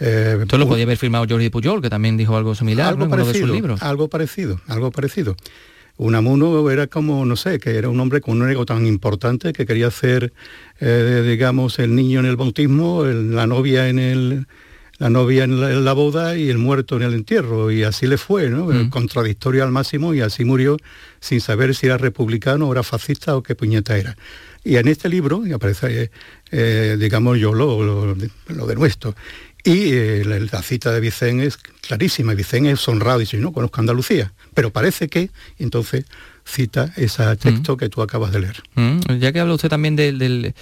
Eh, 0.00 0.38
Esto 0.42 0.58
lo 0.58 0.66
podía 0.66 0.84
haber 0.84 0.96
firmado 0.96 1.26
Jordi 1.28 1.50
Pujol, 1.50 1.82
que 1.82 1.90
también 1.90 2.16
dijo 2.16 2.36
algo 2.36 2.54
similar 2.54 2.88
algo 2.88 3.04
en 3.04 3.10
de 3.10 3.38
sus 3.38 3.48
libros. 3.48 3.82
Algo 3.82 4.08
parecido, 4.08 4.60
algo 4.66 4.90
parecido. 4.90 5.36
Unamuno 5.96 6.70
era 6.70 6.86
como, 6.86 7.24
no 7.24 7.36
sé, 7.36 7.58
que 7.58 7.76
era 7.76 7.88
un 7.88 8.00
hombre 8.00 8.20
con 8.20 8.42
un 8.42 8.50
ego 8.50 8.66
tan 8.66 8.86
importante 8.86 9.52
que 9.52 9.64
quería 9.64 9.88
hacer, 9.88 10.32
eh, 10.80 11.24
digamos, 11.26 11.78
el 11.78 11.94
niño 11.94 12.20
en 12.20 12.26
el 12.26 12.36
bautismo, 12.36 13.04
la 13.04 13.46
novia 13.46 13.88
en 13.88 13.98
el 13.98 14.46
la 14.98 15.10
novia 15.10 15.44
en 15.44 15.84
la, 15.84 15.92
boda 15.92 16.36
y 16.36 16.50
el 16.50 16.58
muerto 16.58 16.96
en 16.96 17.02
el 17.02 17.14
entierro. 17.14 17.70
Y 17.70 17.82
así 17.82 18.06
le 18.06 18.16
fue, 18.16 18.48
¿no? 18.48 18.66
Mm. 18.66 18.90
Contradictorio 18.90 19.64
al 19.64 19.72
máximo 19.72 20.14
y 20.14 20.20
así 20.20 20.44
murió 20.44 20.76
sin 21.20 21.40
saber 21.40 21.74
si 21.74 21.86
era 21.86 21.98
republicano 21.98 22.68
o 22.68 22.72
era 22.72 22.82
fascista 22.82 23.36
o 23.36 23.42
qué 23.42 23.54
puñeta 23.54 23.96
era. 23.96 24.16
Y 24.62 24.76
en 24.76 24.88
este 24.88 25.08
libro 25.08 25.42
aparece, 25.52 26.10
eh, 26.50 26.96
digamos, 26.98 27.38
yo 27.38 27.52
lo, 27.52 27.82
lo, 27.82 28.16
lo 28.48 28.66
denuestro. 28.66 29.14
Y 29.64 29.94
eh, 29.94 30.24
la, 30.24 30.62
cita 30.62 30.92
de 30.92 31.00
Vicente 31.00 31.46
es 31.46 31.56
clarísima. 31.56 32.34
Vicente 32.34 32.70
es 32.70 32.86
honrado 32.86 33.20
y 33.20 33.24
dice, 33.24 33.38
no 33.38 33.52
conozco 33.52 33.80
Andalucía. 33.80 34.34
Pero 34.52 34.70
parece 34.70 35.08
que, 35.08 35.30
entonces 35.58 36.04
cita 36.44 36.92
ese 36.96 37.24
texto 37.36 37.74
mm. 37.74 37.76
que 37.78 37.88
tú 37.88 38.02
acabas 38.02 38.30
de 38.30 38.40
leer. 38.40 38.62
Mm. 38.74 39.18
Ya 39.18 39.32
que 39.32 39.40
habla 39.40 39.54
usted 39.54 39.70
también 39.70 39.96
del, 39.96 40.54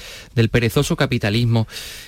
perezoso 0.53 0.95
capitalismo, 0.95 1.67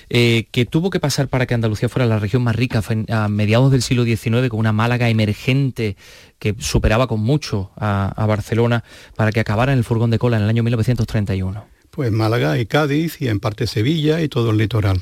eh, 0.09 0.45
que 0.51 0.65
tuvo 0.65 0.89
que 0.89 1.01
pasar 1.01 1.27
para 1.27 1.45
que 1.45 1.53
Andalucía 1.53 1.89
fuera 1.89 2.05
la 2.05 2.17
región 2.17 2.43
más 2.43 2.55
rica 2.55 2.81
a 3.09 3.27
mediados 3.27 3.73
del 3.73 3.81
siglo 3.81 4.05
XIX, 4.05 4.47
con 4.47 4.59
una 4.59 4.71
Málaga 4.71 5.09
emergente 5.09 5.97
que 6.39 6.55
superaba 6.59 7.07
con 7.07 7.19
mucho 7.19 7.71
a, 7.75 8.13
a 8.15 8.25
Barcelona, 8.25 8.85
para 9.17 9.33
que 9.33 9.41
acabara 9.41 9.73
en 9.73 9.79
el 9.79 9.83
furgón 9.83 10.11
de 10.11 10.19
cola 10.19 10.37
en 10.37 10.43
el 10.43 10.49
año 10.49 10.63
1931. 10.63 11.65
Pues 11.91 12.11
Málaga 12.11 12.57
y 12.57 12.65
Cádiz 12.65 13.21
y 13.21 13.27
en 13.27 13.41
parte 13.41 13.67
Sevilla 13.67 14.21
y 14.21 14.29
todo 14.29 14.51
el 14.51 14.57
litoral. 14.57 15.01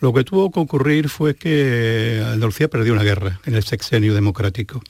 Lo 0.00 0.14
que 0.14 0.24
tuvo 0.24 0.50
que 0.50 0.60
ocurrir 0.60 1.10
fue 1.10 1.34
que 1.34 2.22
Andalucía 2.24 2.68
perdió 2.68 2.94
una 2.94 3.02
guerra 3.02 3.40
en 3.44 3.54
el 3.54 3.62
sexenio 3.62 4.14
democrático. 4.14 4.82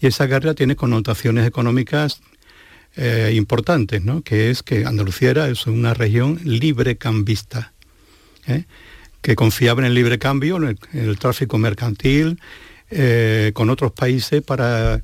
Y 0.00 0.08
esa 0.08 0.26
guerra 0.26 0.54
tiene 0.54 0.74
connotaciones 0.74 1.46
económicas 1.46 2.20
eh, 2.96 3.32
importantes, 3.34 4.02
¿no? 4.02 4.22
que 4.22 4.50
es 4.50 4.64
que 4.64 4.84
Andalucía 4.84 5.30
era 5.30 5.48
una 5.66 5.94
región 5.94 6.40
libre 6.44 6.96
cambista, 6.96 7.72
¿eh? 8.46 8.64
que 9.22 9.36
confiaba 9.36 9.82
en 9.82 9.86
el 9.86 9.94
libre 9.94 10.18
cambio, 10.18 10.56
en 10.56 10.78
el, 10.92 11.18
tráfico 11.18 11.58
mercantil, 11.58 12.40
eh, 12.90 13.52
con 13.54 13.70
otros 13.70 13.92
países 13.92 14.42
para... 14.42 15.02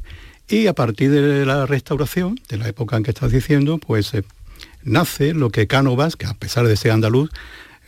Y 0.49 0.67
a 0.67 0.73
partir 0.75 1.11
de 1.11 1.47
la 1.47 1.67
restauración, 1.67 2.39
de 2.49 2.59
la 2.59 2.69
época 2.69 2.97
en 2.97 3.05
que 3.05 3.13
estás 3.13 3.31
diciendo, 3.31 3.79
pues 3.79 4.13
nace 4.83 5.35
lo 5.35 5.51
que 5.51 5.67
Cánovas, 5.67 6.17
que 6.17 6.27
a 6.27 6.35
pesar 6.35 6.67
de 6.67 6.77
ser 6.77 6.91
andaluz, 6.91 7.31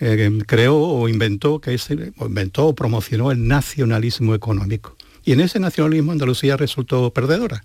eh, 0.07 0.39
creó 0.47 0.77
o 0.77 1.09
inventó, 1.09 1.61
que 1.61 1.73
ese, 1.73 2.13
o 2.19 2.27
inventó 2.27 2.67
o 2.67 2.75
promocionó 2.75 3.31
el 3.31 3.49
nacionalismo 3.49 4.35
económico. 4.35 4.97
Y 5.25 5.33
en 5.33 5.41
ese 5.41 5.59
nacionalismo 5.61 6.13
Andalucía 6.13 6.59
resultó 6.59 7.11
perdedora. 7.11 7.65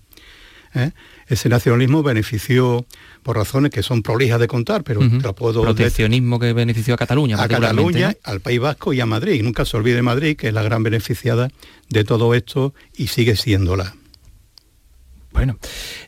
¿eh? 0.74 0.92
Ese 1.28 1.50
nacionalismo 1.50 2.02
benefició 2.02 2.86
por 3.22 3.36
razones 3.36 3.70
que 3.70 3.82
son 3.82 4.02
prolijas 4.02 4.40
de 4.40 4.48
contar, 4.48 4.84
pero 4.84 5.02
lo 5.02 5.34
puedo 5.34 5.60
Proteccionismo 5.62 6.38
que 6.38 6.54
benefició 6.54 6.94
a 6.94 6.96
Cataluña. 6.96 7.42
A 7.42 7.46
Cataluña, 7.46 8.14
al 8.24 8.40
País 8.40 8.58
Vasco 8.58 8.94
y 8.94 9.00
a 9.00 9.06
Madrid. 9.06 9.42
nunca 9.42 9.66
se 9.66 9.76
olvide 9.76 10.00
Madrid, 10.00 10.34
que 10.36 10.48
es 10.48 10.54
la 10.54 10.62
gran 10.62 10.82
beneficiada 10.82 11.50
de 11.90 12.04
todo 12.04 12.34
esto 12.34 12.72
y 12.96 13.08
sigue 13.08 13.36
siéndola. 13.36 13.94
Bueno, 15.32 15.58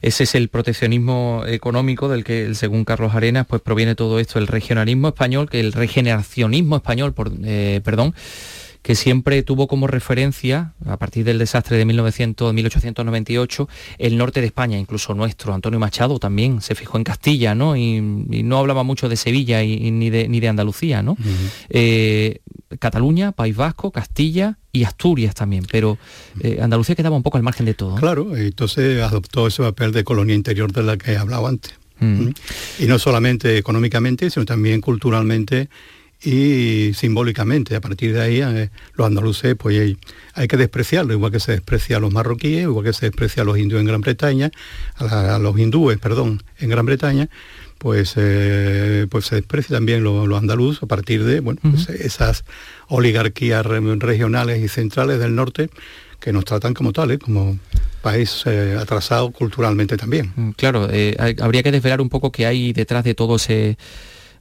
ese 0.01 0.25
es 0.25 0.35
el 0.35 0.49
proteccionismo 0.49 1.45
económico 1.47 2.09
del 2.09 2.25
que, 2.25 2.55
según 2.55 2.85
Carlos 2.85 3.15
Arenas, 3.15 3.47
pues 3.47 3.63
proviene 3.63 3.95
todo 3.95 4.19
esto, 4.19 4.39
el 4.39 4.47
regionalismo 4.47 5.09
español, 5.09 5.49
que 5.49 5.61
el 5.61 5.73
regeneracionismo 5.73 6.77
español, 6.77 7.15
por, 7.15 7.33
eh, 7.45 7.81
perdón, 7.85 8.15
que 8.83 8.97
siempre 8.97 9.43
tuvo 9.45 9.69
como 9.69 9.87
referencia, 9.87 10.75
a 10.87 10.97
partir 10.97 11.25
del 11.25 11.39
desastre 11.39 11.77
de 11.77 11.85
1900, 11.85 12.53
1898, 12.53 13.69
el 13.99 14.19
norte 14.19 14.41
de 14.41 14.49
España, 14.49 14.77
incluso 14.77 15.15
nuestro. 15.15 15.55
Antonio 15.55 15.79
Machado 15.79 16.19
también 16.19 16.61
se 16.61 16.75
fijó 16.75 16.99
en 16.99 17.05
Castilla, 17.05 17.55
¿no? 17.55 17.77
Y, 17.77 18.01
no 18.01 18.59
hablaba 18.59 18.83
mucho 18.83 19.09
de 19.09 19.17
Sevilla 19.17 19.63
y, 19.63 19.91
ni, 19.93 20.11
de, 20.11 20.29
ni 20.29 20.41
de 20.41 20.49
Andalucía, 20.49 21.01
¿no? 21.03 21.17
Eh, 21.69 22.41
Cataluña, 22.79 23.33
País 23.33 23.57
Vasco, 23.57 23.91
Castilla 23.91 24.59
y 24.73 24.85
Asturias 24.85 25.35
también, 25.35 25.67
pero 25.71 25.99
eh, 26.41 26.59
Andalucía 26.63 26.95
quedaba 26.95 27.17
un 27.17 27.23
poco 27.23 27.37
al 27.37 27.43
margen 27.43 27.67
de 27.67 27.75
todo. 27.75 27.97
Claro, 27.97 28.37
entonces 28.37 29.03
adoptó 29.03 29.47
ese 29.47 29.63
papel 29.63 29.93
de 29.93 30.05
colonia 30.05 30.35
interior 30.35 30.73
de 30.73 30.83
la 30.83 30.97
que 30.97 31.13
he 31.13 31.17
hablado 31.17 31.47
antes. 31.47 31.75
Mm. 32.01 32.31
Y 32.81 32.87
no 32.87 32.99
solamente 32.99 33.59
económicamente, 33.59 34.29
sino 34.31 34.45
también 34.45 34.81
culturalmente 34.81 35.69
y 36.25 36.93
simbólicamente. 36.95 37.77
A 37.77 37.81
partir 37.81 38.13
de 38.15 38.21
ahí, 38.21 38.41
eh, 38.41 38.71
los 38.95 39.07
andaluces, 39.07 39.57
pues 39.57 39.97
hay, 40.35 40.49
que 40.49 40.57
despreciarlo, 40.57 41.13
igual 41.13 41.33
que 41.33 41.41
se 41.41 41.53
desprecia 41.53 41.97
a 41.97 42.01
los 42.01 42.13
marroquíes, 42.13 42.63
igual 42.63 42.85
que 42.85 42.93
se 42.93 43.07
desprecia 43.07 43.43
a 43.43 43.47
los 43.47 43.59
hindúes 43.59 43.81
en 43.81 43.87
Gran 43.87 44.01
Bretaña, 44.01 44.51
a, 44.97 45.39
los 45.39 45.59
hindúes, 45.59 45.99
perdón, 45.99 46.43
en 46.59 46.71
Gran 46.71 46.87
Bretaña, 46.87 47.29
pues, 47.83 48.15
eh, 48.17 49.09
pues 49.11 49.27
se 49.27 49.35
desprecia 49.35 49.75
también 49.75 50.05
los 50.05 50.39
andaluces 50.39 50.85
a 50.85 50.87
partir 50.87 51.25
de 51.25 51.41
bueno, 51.41 51.59
pues 51.63 51.89
esas 51.89 52.45
oligarquías 52.87 53.67
regionales 53.67 54.63
y 54.63 54.69
centrales 54.69 55.19
del 55.19 55.35
norte 55.35 55.69
que 56.21 56.33
nos 56.33 56.45
tratan 56.45 56.75
como 56.75 56.93
tales, 56.93 57.19
como 57.19 57.59
país 58.01 58.45
eh, 58.47 58.79
atrasado 58.81 59.33
culturalmente 59.33 59.97
también. 59.97 60.33
Mm, 60.37 60.51
claro, 60.51 60.89
habría 61.41 61.65
que 61.65 61.73
desvelar 61.73 62.01
un 62.01 62.09
poco 62.09 62.31
qué 62.31 62.47
hay 62.47 62.73
detrás 62.73 63.03
de 63.03 63.17
todo 63.17 63.35
ese 63.35 63.77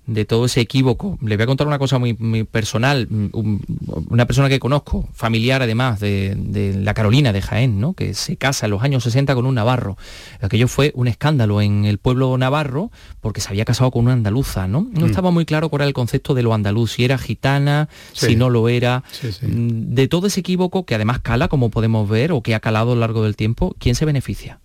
de 0.08 0.26
todo 0.26 0.46
ese 0.46 0.62
equívoco. 0.62 1.18
Le 1.22 1.38
voy 1.38 1.44
a 1.44 1.48
contar 1.48 1.68
una 1.68 1.80
cosa 1.80 2.00
muy, 2.00 2.44
personal. 2.44 3.08
una 3.32 4.26
persona 4.26 4.50
que 4.50 4.60
conozco, 4.60 5.08
familiar 5.14 5.62
además 5.62 6.00
de, 6.00 6.76
la 6.82 6.94
Carolina 6.94 7.34
de 7.34 7.42
Jaén, 7.42 7.80
¿no? 7.80 7.94
que 7.94 8.14
se 8.14 8.38
casa 8.38 8.66
en 8.66 8.72
los 8.72 8.84
años 8.84 9.04
60 9.04 9.36
con 9.36 9.46
un 9.46 9.56
navarro. 9.56 9.98
Aquello 10.42 10.68
fue 10.68 10.92
un 10.96 11.08
escándalo 11.08 11.62
en 11.62 11.86
el 11.86 11.98
pueblo 11.98 12.38
navarro 12.38 12.92
porque 13.22 13.42
se 13.42 13.50
había 13.50 13.66
casado 13.66 13.92
con 13.92 14.04
una 14.04 14.14
andaluza. 14.14 14.68
No, 14.68 14.88
no 14.92 15.06
mm. 15.06 15.10
estaba 15.10 15.32
muy 15.32 15.46
claro 15.46 15.70
cuál 15.70 15.82
era 15.82 15.88
el 15.88 15.94
concepto 15.94 16.34
de 16.34 16.44
lo 16.44 16.54
andaluz, 16.54 16.94
si 16.94 17.06
era 17.06 17.18
gitana, 17.18 17.90
si 18.14 18.36
no 18.36 18.50
lo 18.50 18.70
era. 18.70 19.04
Mm, 19.42 19.94
de 19.94 20.08
todo 20.08 20.28
ese 20.28 20.40
equívoco 20.40 20.86
que 20.86 20.96
además 20.96 21.20
cala, 21.20 21.48
como 21.48 21.70
podemos 21.70 22.10
ver, 22.10 22.32
o 22.32 22.42
que 22.42 22.56
ha 22.56 22.60
calado 22.60 22.92
a 22.92 22.96
lo 22.96 23.02
largo 23.02 23.24
del 23.24 23.36
tiempo, 23.36 23.76
¿quién 23.80 23.96
se 23.96 24.06
beneficia? 24.06 24.60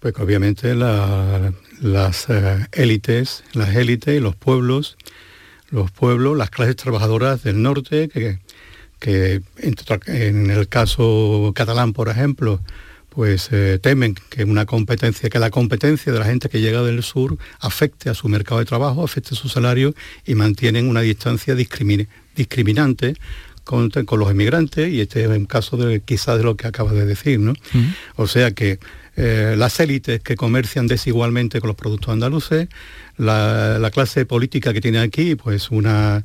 Pues 0.00 0.14
obviamente 0.18 0.74
las 0.74 2.30
eh, 2.30 2.66
élites, 2.72 3.44
las 3.52 3.76
élites 3.76 4.16
y 4.16 4.20
los 4.20 4.34
pueblos, 4.34 4.96
los 5.70 5.90
pueblos, 5.90 6.36
las 6.38 6.50
clases 6.50 6.76
trabajadoras 6.76 7.42
del 7.42 7.60
norte, 7.60 8.08
que, 8.08 8.38
que 8.98 9.42
en 10.06 10.50
el 10.50 10.68
caso 10.68 11.52
catalán, 11.54 11.92
por 11.92 12.08
ejemplo, 12.08 12.60
pues 13.10 13.48
eh, 13.52 13.78
temen 13.82 14.14
que 14.30 14.44
una 14.44 14.64
competencia, 14.64 15.28
que 15.28 15.38
la 15.38 15.50
competencia 15.50 16.12
de 16.12 16.18
la 16.18 16.24
gente 16.24 16.48
que 16.48 16.60
llega 16.60 16.82
del 16.82 17.02
sur 17.02 17.36
afecte 17.58 18.08
a 18.08 18.14
su 18.14 18.28
mercado 18.28 18.60
de 18.60 18.66
trabajo, 18.66 19.04
afecte 19.04 19.34
a 19.34 19.36
su 19.36 19.48
salario 19.48 19.94
y 20.24 20.34
mantienen 20.34 20.88
una 20.88 21.02
distancia 21.02 21.54
discriminante 21.54 23.16
con, 23.64 23.90
los 23.92 24.30
emigrantes 24.30 24.92
y 24.92 25.00
este 25.00 25.24
es 25.24 25.28
un 25.28 25.46
caso 25.46 25.76
de 25.76 26.00
quizás 26.00 26.38
de 26.38 26.44
lo 26.44 26.56
que 26.56 26.66
acabas 26.66 26.94
de 26.94 27.04
decir, 27.04 27.38
¿no? 27.38 27.52
O 28.16 28.26
sea 28.26 28.52
que 28.52 28.78
eh, 29.16 29.54
las 29.56 29.80
élites 29.80 30.20
que 30.20 30.36
comercian 30.36 30.86
desigualmente 30.86 31.60
con 31.60 31.68
los 31.68 31.76
productos 31.76 32.12
andaluces, 32.12 32.68
la, 33.16 33.90
clase 33.92 34.24
política 34.24 34.72
que 34.72 34.80
tiene 34.80 35.00
aquí, 35.00 35.34
pues 35.34 35.70
una, 35.70 36.24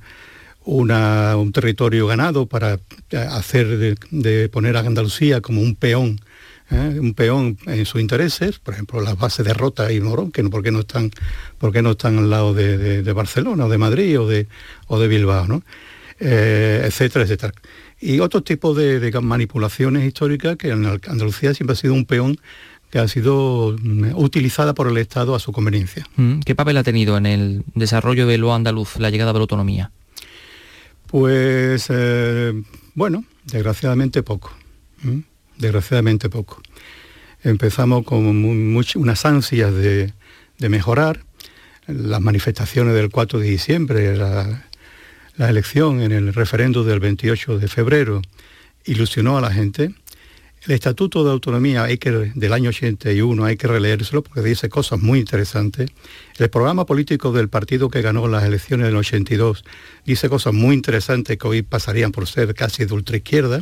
un 0.65 1.51
territorio 1.51 2.07
ganado 2.07 2.45
para 2.45 2.79
eh, 3.09 3.17
hacer 3.17 3.97
de, 4.11 4.49
poner 4.49 4.77
a 4.77 4.81
Andalucía 4.81 5.41
como 5.41 5.61
un 5.61 5.75
peón, 5.75 6.21
¿eh? 6.69 6.97
un 6.99 7.13
peón 7.15 7.57
en 7.65 7.85
sus 7.85 8.01
intereses, 8.01 8.59
por 8.59 8.75
ejemplo, 8.75 9.01
las 9.01 9.17
bases 9.17 9.45
de 9.45 9.53
Rota 9.53 9.91
y 9.91 9.99
Morón, 9.99 10.31
que 10.31 10.43
¿por 10.43 10.61
qué 10.61 10.71
no 10.71 10.81
están, 10.81 11.11
por 11.57 11.75
no 11.81 11.91
están 11.91 12.19
al 12.19 12.29
lado 12.29 12.53
de, 12.53 13.01
Barcelona 13.13 13.65
o 13.65 13.69
de 13.69 13.77
Madrid 13.79 14.19
o 14.19 14.27
de, 14.27 14.47
o 14.87 14.99
de 14.99 15.07
Bilbao, 15.07 15.47
¿no? 15.47 15.63
etcétera, 16.17 17.25
etcétera. 17.25 17.53
Y 17.99 18.19
otro 18.19 18.41
tipo 18.41 18.73
de, 18.73 18.99
de 18.99 19.19
manipulaciones 19.19 20.05
históricas 20.05 20.55
que 20.55 20.69
en 20.69 20.85
Andalucía 20.85 21.53
siempre 21.53 21.73
ha 21.73 21.77
sido 21.77 21.93
un 21.93 22.05
peón 22.05 22.37
que 22.95 22.99
ha 22.99 23.09
sido 23.09 23.75
mm, 23.77 24.15
utilizada 24.15 24.73
por 24.73 24.87
el 24.87 24.95
Estado 24.95 25.35
a 25.35 25.39
su 25.41 25.51
conveniencia. 25.51 26.07
Mm, 26.15 26.39
¿Qué 26.39 26.55
papel 26.55 26.77
ha 26.77 26.83
tenido 26.83 27.17
en 27.17 27.25
el 27.25 27.63
desarrollo 27.73 28.25
de 28.25 28.37
lo 28.37 28.53
andaluz, 28.53 28.95
la 28.99 29.09
llegada 29.09 29.33
de 29.33 29.39
la 29.39 29.41
autonomía? 29.41 29.91
Pues, 31.07 31.87
eh, 31.89 32.53
bueno, 32.93 33.25
desgraciadamente 33.43 34.23
poco. 34.23 34.53
Desgraciadamente 35.57 36.29
poco. 36.29 36.61
Empezamos 37.43 38.05
con 38.05 38.27
unas 38.27 39.25
ansias 39.25 39.73
de, 39.73 40.13
mejorar. 40.59 41.25
Las 41.87 42.21
manifestaciones 42.21 42.93
del 42.93 43.09
4 43.09 43.39
de 43.39 43.49
diciembre, 43.49 44.15
la, 44.15 44.67
la 45.35 45.49
elección 45.49 45.99
en 46.01 46.13
el 46.13 46.33
referéndum 46.33 46.87
del 46.87 47.01
28 47.01 47.59
de 47.59 47.67
febrero, 47.67 48.21
ilusionó 48.85 49.37
a 49.37 49.41
la 49.41 49.51
gente 49.51 49.93
el 50.65 50.71
Estatuto 50.71 51.23
de 51.23 51.31
Autonomía 51.31 51.83
hay 51.83 51.97
que, 51.97 52.11
del 52.11 52.53
año 52.53 52.69
81 52.69 53.45
hay 53.45 53.55
que 53.55 53.67
releérselo 53.67 54.23
porque 54.23 54.41
dice 54.41 54.67
cosas 54.67 54.99
muy 54.99 55.19
interesantes. 55.19 55.91
El 56.37 56.49
programa 56.49 56.85
político 56.85 57.31
del 57.31 57.49
partido 57.49 57.89
que 57.89 58.01
ganó 58.01 58.27
las 58.27 58.43
elecciones 58.43 58.87
del 58.87 58.95
82 58.95 59.63
dice 60.05 60.27
cosas 60.29 60.53
muy 60.53 60.73
interesantes 60.73 61.37
que 61.37 61.47
hoy 61.47 61.61
pasarían 61.61 62.11
por 62.11 62.27
ser 62.27 62.53
casi 62.55 62.85
de 62.85 62.93
ultraizquierda. 62.93 63.61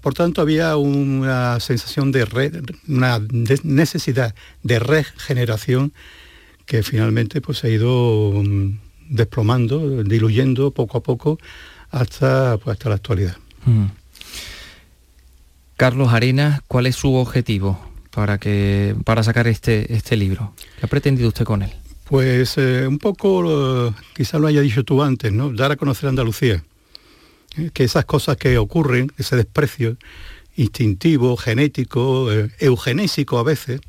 Por 0.00 0.14
tanto, 0.14 0.40
había 0.40 0.76
una 0.76 1.60
sensación 1.60 2.12
de, 2.12 2.26
una 2.86 3.20
necesidad 3.62 4.34
de 4.62 4.78
regeneración 4.78 5.92
que 6.66 6.82
finalmente 6.82 7.40
pues, 7.40 7.58
se 7.58 7.66
ha 7.66 7.70
ido 7.70 8.32
mm, 8.44 8.78
desplomando, 9.08 10.02
diluyendo 10.02 10.70
poco 10.70 10.98
a 10.98 11.02
poco 11.02 11.38
hasta, 11.90 12.58
pues, 12.58 12.74
hasta 12.74 12.90
la 12.90 12.94
actualidad. 12.96 13.36
Mm. 13.64 13.86
Carlos 15.78 16.12
Arenas, 16.12 16.60
¿cuál 16.66 16.86
es 16.86 16.96
su 16.96 17.14
objetivo 17.14 17.78
para, 18.10 18.38
que, 18.38 18.96
para 19.04 19.22
sacar 19.22 19.46
este, 19.46 19.94
este 19.94 20.16
libro? 20.16 20.52
¿Qué 20.80 20.86
ha 20.86 20.88
pretendido 20.88 21.28
usted 21.28 21.44
con 21.44 21.62
él? 21.62 21.70
Pues 22.02 22.58
eh, 22.58 22.84
un 22.84 22.98
poco, 22.98 23.94
quizás 24.12 24.40
lo 24.40 24.48
haya 24.48 24.60
dicho 24.60 24.82
tú 24.82 25.04
antes, 25.04 25.32
¿no? 25.32 25.52
Dar 25.52 25.70
a 25.70 25.76
conocer 25.76 26.08
Andalucía. 26.08 26.64
¿eh? 27.56 27.70
Que 27.72 27.84
esas 27.84 28.06
cosas 28.06 28.36
que 28.36 28.58
ocurren, 28.58 29.12
ese 29.18 29.36
desprecio 29.36 29.96
instintivo, 30.56 31.36
genético, 31.36 32.32
eh, 32.32 32.50
eugenésico 32.58 33.38
a 33.38 33.44
veces, 33.44 33.80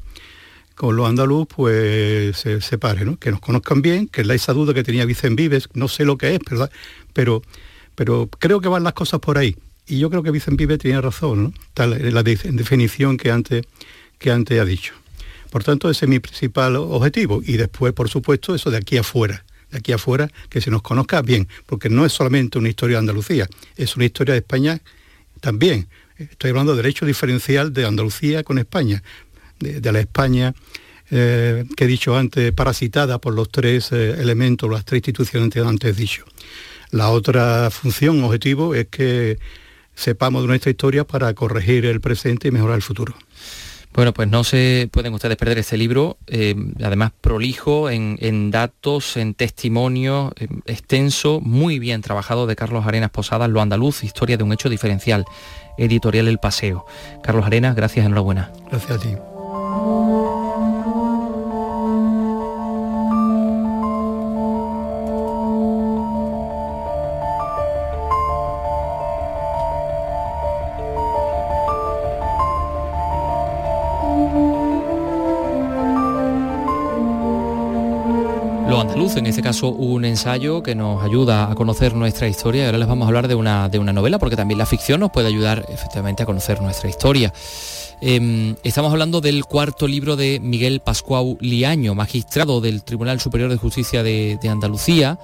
con 0.76 0.96
los 0.96 1.10
andaluz, 1.10 1.48
pues 1.48 2.38
se 2.38 2.62
separe, 2.62 3.04
¿no? 3.04 3.18
Que 3.18 3.32
nos 3.32 3.40
conozcan 3.40 3.82
bien, 3.82 4.08
que 4.08 4.24
la 4.24 4.36
esa 4.36 4.54
duda 4.54 4.76
que 4.76 4.84
tenía 4.84 5.06
Vicen 5.06 5.36
Vives, 5.36 5.70
no 5.74 5.88
sé 5.88 6.06
lo 6.06 6.20
que 6.20 6.36
es, 6.36 6.40
¿verdad? 6.48 6.70
Pero, 7.14 7.42
pero 7.96 8.30
creo 8.38 8.62
que 8.62 8.68
van 8.68 8.84
las 8.84 8.94
cosas 8.94 9.20
por 9.22 9.40
ahí 9.40 9.56
y 9.90 9.98
yo 9.98 10.10
creo 10.10 10.22
que 10.22 10.32
Vicente 10.32 10.66
Vive 10.66 10.78
tenía 10.78 11.02
razón, 11.02 11.44
¿no? 11.44 11.54
Tal, 11.74 12.14
la 12.14 12.24
definición 12.24 13.18
que 13.18 13.32
antes, 13.32 13.66
que 14.20 14.32
antes 14.32 14.60
ha 14.60 14.66
dicho. 14.66 14.94
Por 15.50 15.64
tanto, 15.64 15.90
ese 15.90 16.06
es 16.06 16.10
mi 16.10 16.20
principal 16.20 16.76
objetivo. 16.76 17.42
Y 17.44 17.58
después, 17.58 17.92
por 17.94 18.08
supuesto, 18.08 18.54
eso 18.54 18.70
de 18.70 18.78
aquí 18.78 18.98
afuera. 18.98 19.44
De 19.72 19.80
aquí 19.80 19.92
afuera, 19.92 20.30
que 20.50 20.62
se 20.62 20.70
nos 20.70 20.84
conozca 20.84 21.24
bien. 21.24 21.48
Porque 21.66 21.90
no 21.90 22.06
es 22.06 22.14
solamente 22.14 22.60
una 22.60 22.70
historia 22.70 22.98
de 22.98 23.00
Andalucía, 23.00 23.48
es 23.76 23.96
una 23.96 24.06
historia 24.06 24.34
de 24.34 24.40
España 24.40 24.80
también. 25.42 25.88
Estoy 26.18 26.52
hablando 26.52 26.74
de 26.74 26.84
derecho 26.84 27.06
diferencial 27.06 27.74
de 27.74 27.86
Andalucía 27.86 28.44
con 28.44 28.60
España. 28.60 29.02
De, 29.60 29.92
la 29.92 30.00
España 30.00 30.54
eh, 31.10 31.66
que 31.76 31.86
he 31.86 31.88
dicho 31.88 32.16
antes, 32.16 32.52
parasitada 32.54 33.20
por 33.20 33.34
los 33.34 33.50
tres 33.50 33.92
eh, 33.92 34.12
elementos, 34.22 34.70
las 34.70 34.86
tres 34.86 35.00
instituciones 35.00 35.50
que 35.50 35.60
antes 35.60 35.98
dicho. 35.98 36.26
La 36.92 37.10
otra 37.10 37.70
función, 37.72 38.24
objetivo, 38.24 38.76
es 38.76 38.88
que 38.88 39.38
sepamos 40.00 40.44
de 40.44 40.48
nuestra 40.48 40.72
historia 40.72 41.06
para 41.06 41.34
corregir 41.34 41.86
el 41.86 42.00
presente 42.00 42.48
y 42.48 42.52
mejorar 42.52 42.78
el 42.78 42.82
futuro. 42.82 43.14
Bueno, 43.94 44.14
pues 44.14 44.30
no 44.30 44.44
se 44.44 44.88
pueden 44.92 45.14
ustedes 45.14 45.36
perder 45.36 45.58
este 45.58 45.76
libro, 45.76 46.18
eh, 46.28 46.56
además 46.82 47.12
prolijo 47.20 47.90
en, 47.90 48.52
datos, 48.52 49.18
en 49.18 49.34
testimonio, 49.34 50.32
eh, 50.38 50.48
extenso, 50.66 51.42
muy 51.42 51.80
bien 51.80 52.02
trabajado 52.02 52.46
de 52.46 52.56
Carlos 52.56 52.86
Arenas 52.86 53.10
Posadas, 53.10 53.50
Lo 53.50 53.62
Andaluz, 53.62 54.04
Historia 54.04 54.38
de 54.38 54.44
un 54.44 54.54
hecho 54.54 54.70
diferencial, 54.70 55.26
editorial 55.78 56.28
El 56.28 56.38
Paseo. 56.38 56.86
Carlos 57.24 57.46
Arenas, 57.46 57.76
gracias, 57.76 58.06
enhorabuena. 58.06 58.52
Gracias 58.70 58.92
a 58.92 59.00
ti. 59.00 59.10
En 79.20 79.28
este 79.28 79.42
caso 79.42 79.70
un 79.70 80.06
ensayo 80.06 80.64
que 80.64 80.76
nos 80.76 81.04
ayuda 81.04 81.52
a 81.52 81.56
conocer 81.56 81.94
nuestra 81.94 82.30
historia 82.30 82.66
ahora 82.66 82.78
les 82.78 82.88
vamos 82.88 83.06
a 83.06 83.08
hablar 83.08 83.28
de 83.28 83.36
una, 83.36 83.68
de 83.68 83.78
una 83.78 83.92
novela 83.92 84.18
porque 84.18 84.38
también 84.38 84.58
la 84.58 84.66
ficción 84.66 85.02
nos 85.02 85.12
puede 85.12 85.28
ayudar 85.28 85.66
efectivamente 85.68 86.24
a 86.24 86.26
conocer 86.26 86.62
nuestra 86.62 86.90
historia. 86.90 87.34
Em, 88.00 88.56
estamos 88.64 88.94
hablando 88.94 89.20
del 89.20 89.44
cuarto 89.44 89.88
libro 89.88 90.16
de 90.16 90.40
Miguel 90.40 90.80
Pascual 90.80 91.38
Liaño, 91.42 91.96
magistrado 91.96 92.62
del 92.62 92.84
Tribunal 92.84 93.20
Superior 93.20 93.50
de 93.50 93.58
Justicia 93.58 94.04
de, 94.04 94.40
Andalucía, 94.50 95.20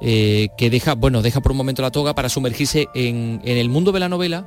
eh, 0.00 0.48
que 0.56 0.68
deja, 0.68 0.96
bueno, 0.96 1.22
deja 1.22 1.40
por 1.40 1.52
un 1.52 1.58
momento 1.58 1.80
la 1.80 1.92
toga 1.92 2.14
para 2.14 2.28
sumergirse 2.28 2.88
en, 2.92 3.40
el 3.44 3.68
mundo 3.68 3.92
de 3.92 4.00
la 4.00 4.08
novela 4.08 4.44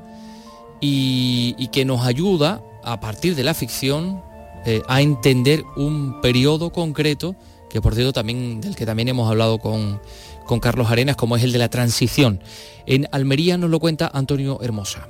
y, 0.81 1.69
que 1.71 1.85
nos 1.85 2.05
ayuda 2.05 2.61
a 2.83 2.99
partir 2.99 3.35
de 3.35 3.43
la 3.43 3.53
ficción 3.53 4.21
eh, 4.65 4.81
a 4.89 5.01
entender 5.01 5.63
un 5.77 6.19
periodo 6.19 6.71
concreto 6.71 7.35
que 7.69 7.81
por 7.81 7.95
cierto 7.95 8.13
también, 8.13 8.61
del 8.61 8.75
que 8.75 8.85
también 8.85 9.07
hemos 9.07 9.29
hablado 9.29 9.59
con, 9.59 10.01
con 10.45 10.59
Carlos 10.59 10.89
Arenas, 10.89 11.15
como 11.15 11.35
es 11.35 11.43
el 11.43 11.51
de 11.51 11.59
la 11.59 11.69
transición. 11.69 12.41
En 12.85 13.07
Almería 13.11 13.57
nos 13.57 13.69
lo 13.69 13.79
cuenta 13.79 14.09
Antonio 14.13 14.59
Hermosa. 14.61 15.07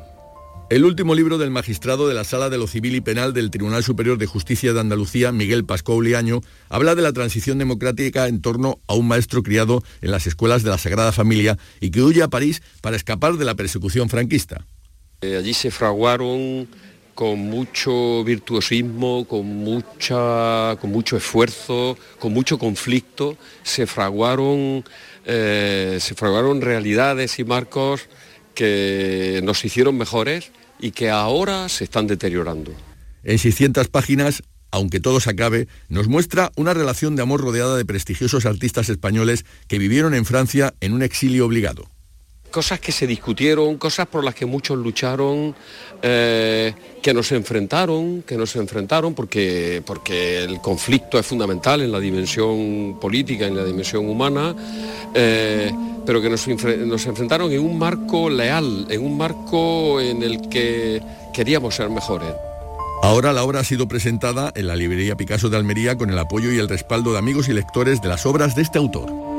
El 0.68 0.84
último 0.84 1.14
libro 1.14 1.38
del 1.38 1.52
magistrado 1.52 2.08
de 2.08 2.16
la 2.16 2.24
Sala 2.24 2.50
de 2.50 2.58
lo 2.58 2.66
Civil 2.66 2.96
y 2.96 3.02
Penal 3.02 3.34
del 3.34 3.52
Tribunal 3.52 3.84
Superior 3.84 4.18
de 4.18 4.26
Justicia 4.26 4.74
de 4.74 4.80
Andalucía, 4.80 5.32
Miguel 5.32 5.64
Pascual 5.64 6.04
Liaño, 6.04 6.42
habla 6.70 6.96
de 6.96 7.04
la 7.04 7.14
transición 7.14 7.60
democrática 7.60 8.28
en 8.28 8.42
torno 8.42 8.80
a 8.88 8.96
un 8.96 9.08
maestro 9.08 9.44
criado 9.44 9.84
en 10.02 10.10
las 10.10 10.26
escuelas 10.26 10.64
de 10.64 10.72
la 10.72 10.80
Sagrada 10.80 11.12
Familia 11.12 11.60
y 11.82 11.92
que 11.92 12.02
huye 12.02 12.24
a 12.24 12.30
París 12.30 12.64
para 12.82 12.96
escapar 12.96 13.38
de 13.38 13.46
la 13.46 13.54
persecución 13.54 14.10
franquista. 14.10 14.66
Eh, 15.22 15.38
allí 15.38 15.54
se 15.54 15.70
fraguaron 15.70 16.68
con 17.16 17.40
mucho 17.40 18.24
virtuosismo, 18.26 19.26
con, 19.26 19.46
mucha, 19.48 20.76
con 20.82 20.92
mucho 20.92 21.16
esfuerzo, 21.16 21.98
con 22.20 22.34
mucho 22.34 22.60
conflicto, 22.60 23.38
se 23.64 23.88
fraguaron, 23.88 24.84
eh, 25.26 25.98
se 26.02 26.14
fraguaron 26.14 26.62
realidades 26.62 27.40
y 27.40 27.46
marcos 27.46 28.10
que 28.54 29.40
nos 29.44 29.64
hicieron 29.64 29.98
mejores 29.98 30.52
y 30.80 30.92
que 30.92 31.10
ahora 31.10 31.70
se 31.70 31.86
están 31.86 32.06
deteriorando. 32.06 32.72
En 33.24 33.40
600 33.40 33.88
páginas, 33.88 34.44
aunque 34.70 35.00
todo 35.00 35.22
se 35.22 35.30
acabe, 35.30 35.70
nos 35.88 36.10
muestra 36.10 36.52
una 36.58 36.74
relación 36.74 37.16
de 37.16 37.22
amor 37.22 37.40
rodeada 37.40 37.78
de 37.78 37.86
prestigiosos 37.86 38.46
artistas 38.46 38.90
españoles 38.90 39.46
que 39.70 39.80
vivieron 39.80 40.14
en 40.14 40.26
Francia 40.26 40.74
en 40.82 40.92
un 40.92 41.02
exilio 41.02 41.46
obligado 41.46 41.95
cosas 42.56 42.80
que 42.80 42.94
se 42.94 43.06
discutieron, 43.06 43.76
cosas 43.76 44.08
por 44.08 44.24
las 44.24 44.34
que 44.34 44.46
muchos 44.46 44.78
lucharon, 44.78 45.54
eh, 46.02 46.74
que 47.02 47.14
nos 47.14 47.34
enfrentaron, 47.34 48.22
que 48.22 48.38
nos 48.38 48.56
enfrentaron, 48.56 49.14
porque, 49.14 49.84
porque 49.86 50.46
el 50.46 50.62
conflicto 50.62 51.20
es 51.20 51.26
fundamental 51.26 51.82
en 51.82 51.92
la 51.92 52.00
dimensión 52.00 52.98
política, 53.02 53.46
en 53.46 53.58
la 53.58 53.66
dimensión 53.66 54.08
humana, 54.08 54.56
eh, 55.14 55.70
pero 56.06 56.22
que 56.22 56.30
nos, 56.30 56.48
nos 56.48 57.06
enfrentaron 57.06 57.52
en 57.52 57.60
un 57.60 57.78
marco 57.78 58.30
leal, 58.30 58.88
en 58.90 59.04
un 59.04 59.18
marco 59.18 60.00
en 60.00 60.24
el 60.24 60.48
que 60.48 61.02
queríamos 61.34 61.76
ser 61.76 61.90
mejores. 61.90 62.32
Ahora 63.04 63.34
la 63.34 63.44
obra 63.44 63.60
ha 63.60 63.64
sido 63.66 63.90
presentada 63.90 64.54
en 64.56 64.68
la 64.68 64.78
librería 64.78 65.18
Picasso 65.18 65.50
de 65.50 65.58
Almería 65.58 65.98
con 65.98 66.10
el 66.10 66.18
apoyo 66.18 66.54
y 66.54 66.60
el 66.60 66.70
respaldo 66.70 67.12
de 67.12 67.18
amigos 67.18 67.50
y 67.50 67.54
lectores 67.54 68.02
de 68.02 68.08
las 68.08 68.26
obras 68.26 68.56
de 68.56 68.62
este 68.62 68.78
autor. 68.78 69.35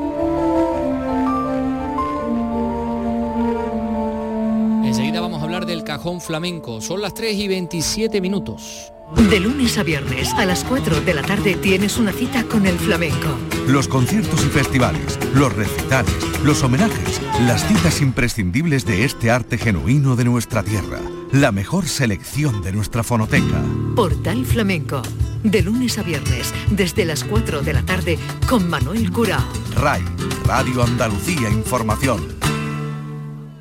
Cajón 5.87 6.19
Flamenco. 6.19 6.81
Son 6.81 7.01
las 7.01 7.13
3 7.13 7.33
y 7.33 7.47
27 7.47 8.19
minutos. 8.19 8.91
De 9.29 9.39
lunes 9.39 9.77
a 9.77 9.83
viernes 9.83 10.33
a 10.33 10.43
las 10.43 10.65
4 10.65 10.99
de 10.99 11.13
la 11.13 11.21
tarde 11.21 11.55
tienes 11.55 11.95
una 11.95 12.11
cita 12.11 12.43
con 12.43 12.67
el 12.67 12.77
flamenco. 12.77 13.37
Los 13.67 13.87
conciertos 13.87 14.43
y 14.43 14.49
festivales, 14.49 15.17
los 15.33 15.55
recitales, 15.55 16.13
los 16.43 16.61
homenajes, 16.61 17.21
las 17.45 17.65
citas 17.65 18.01
imprescindibles 18.01 18.85
de 18.85 19.05
este 19.05 19.31
arte 19.31 19.57
genuino 19.57 20.17
de 20.17 20.25
nuestra 20.25 20.61
tierra. 20.61 20.99
La 21.31 21.53
mejor 21.53 21.87
selección 21.87 22.61
de 22.61 22.73
nuestra 22.73 23.01
fonoteca. 23.01 23.63
Portal 23.95 24.45
Flamenco. 24.45 25.01
De 25.45 25.61
lunes 25.61 25.97
a 25.99 26.03
viernes, 26.03 26.53
desde 26.69 27.05
las 27.05 27.23
4 27.23 27.61
de 27.61 27.71
la 27.71 27.83
tarde, 27.83 28.19
con 28.49 28.69
Manuel 28.69 29.09
Cura. 29.13 29.39
RAI, 29.73 30.03
Radio 30.43 30.83
Andalucía 30.83 31.49
Información. 31.49 32.35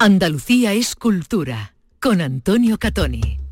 Andalucía 0.01 0.73
es 0.73 0.97
cultura 0.97 1.76
con 2.07 2.21
Antonio 2.21 2.79
Catoni. 2.79 3.46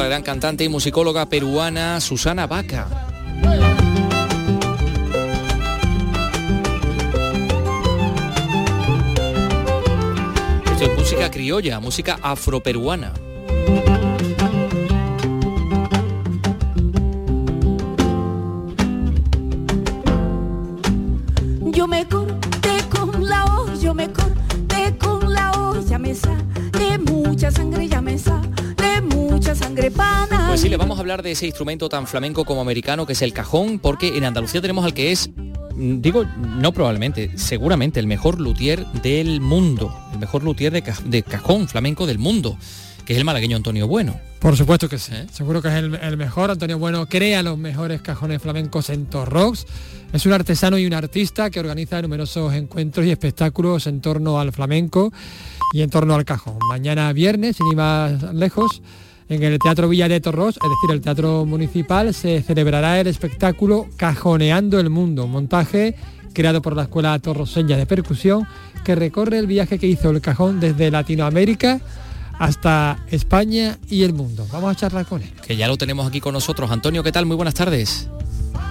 La 0.00 0.08
gran 0.08 0.22
cantante 0.22 0.64
y 0.64 0.68
musicóloga 0.68 1.26
peruana 1.26 2.00
Susana 2.00 2.46
Vaca. 2.46 2.86
Esto 10.72 10.84
es 10.84 10.98
música 10.98 11.30
criolla, 11.30 11.80
música 11.80 12.18
afroperuana. 12.20 13.12
Ese 31.36 31.46
instrumento 31.46 31.90
tan 31.90 32.06
flamenco 32.06 32.46
como 32.46 32.62
americano 32.62 33.04
que 33.04 33.12
es 33.12 33.20
el 33.20 33.34
cajón, 33.34 33.78
porque 33.78 34.16
en 34.16 34.24
Andalucía 34.24 34.62
tenemos 34.62 34.86
al 34.86 34.94
que 34.94 35.12
es, 35.12 35.28
mm, 35.74 36.00
digo, 36.00 36.24
no 36.24 36.72
probablemente, 36.72 37.30
seguramente 37.36 38.00
el 38.00 38.06
mejor 38.06 38.40
luthier 38.40 38.86
del 39.02 39.42
mundo, 39.42 39.94
el 40.14 40.18
mejor 40.18 40.42
luthier 40.42 40.72
de, 40.72 41.22
cajón 41.22 41.68
flamenco 41.68 42.06
del 42.06 42.18
mundo, 42.18 42.56
que 43.04 43.12
es 43.12 43.18
el 43.18 43.26
malagueño 43.26 43.54
Antonio 43.54 43.86
Bueno. 43.86 44.18
Por 44.38 44.56
supuesto 44.56 44.88
que 44.88 44.98
sí, 44.98 45.12
¿Eh? 45.14 45.26
seguro 45.30 45.60
que 45.60 45.68
es 45.68 45.74
el, 45.74 46.16
mejor. 46.16 46.50
Antonio 46.50 46.78
Bueno 46.78 47.06
crea 47.06 47.42
los 47.42 47.58
mejores 47.58 48.00
cajones 48.00 48.40
flamencos 48.40 48.88
en 48.88 49.04
Torrox. 49.04 49.66
Es 50.14 50.24
un 50.24 50.32
artesano 50.32 50.78
y 50.78 50.86
un 50.86 50.94
artista 50.94 51.50
que 51.50 51.60
organiza 51.60 52.00
numerosos 52.00 52.54
encuentros 52.54 53.04
y 53.04 53.10
espectáculos 53.10 53.86
en 53.86 54.00
torno 54.00 54.40
al 54.40 54.52
flamenco 54.52 55.12
y 55.74 55.82
en 55.82 55.90
torno 55.90 56.14
al 56.14 56.24
cajón. 56.24 56.58
Mañana 56.68 57.12
viernes, 57.12 57.56
sin 57.56 57.66
ir 57.66 57.76
más 57.76 58.22
lejos, 58.34 58.80
en 59.28 59.42
el 59.42 59.58
Teatro 59.58 59.88
Villa 59.88 60.08
de 60.08 60.20
Torros, 60.20 60.56
es 60.56 60.70
decir, 60.70 60.90
el 60.92 61.00
Teatro 61.00 61.44
Municipal, 61.44 62.14
se 62.14 62.42
celebrará 62.42 63.00
el 63.00 63.06
espectáculo 63.06 63.88
Cajoneando 63.96 64.78
el 64.78 64.90
Mundo, 64.90 65.24
un 65.24 65.32
montaje 65.32 65.96
creado 66.32 66.62
por 66.62 66.76
la 66.76 66.82
Escuela 66.82 67.18
Torroseña 67.18 67.76
de 67.76 67.86
Percusión, 67.86 68.46
que 68.84 68.94
recorre 68.94 69.38
el 69.38 69.46
viaje 69.46 69.78
que 69.78 69.86
hizo 69.86 70.10
el 70.10 70.20
cajón 70.20 70.60
desde 70.60 70.90
Latinoamérica 70.90 71.80
hasta 72.38 73.02
España 73.10 73.78
y 73.88 74.02
el 74.02 74.12
mundo. 74.12 74.46
Vamos 74.52 74.70
a 74.70 74.74
charlar 74.76 75.06
con 75.06 75.22
él. 75.22 75.32
Que 75.46 75.56
ya 75.56 75.66
lo 75.66 75.76
tenemos 75.78 76.06
aquí 76.06 76.20
con 76.20 76.34
nosotros. 76.34 76.70
Antonio, 76.70 77.02
¿qué 77.02 77.10
tal? 77.10 77.26
Muy 77.26 77.36
buenas 77.36 77.54
tardes. 77.54 78.08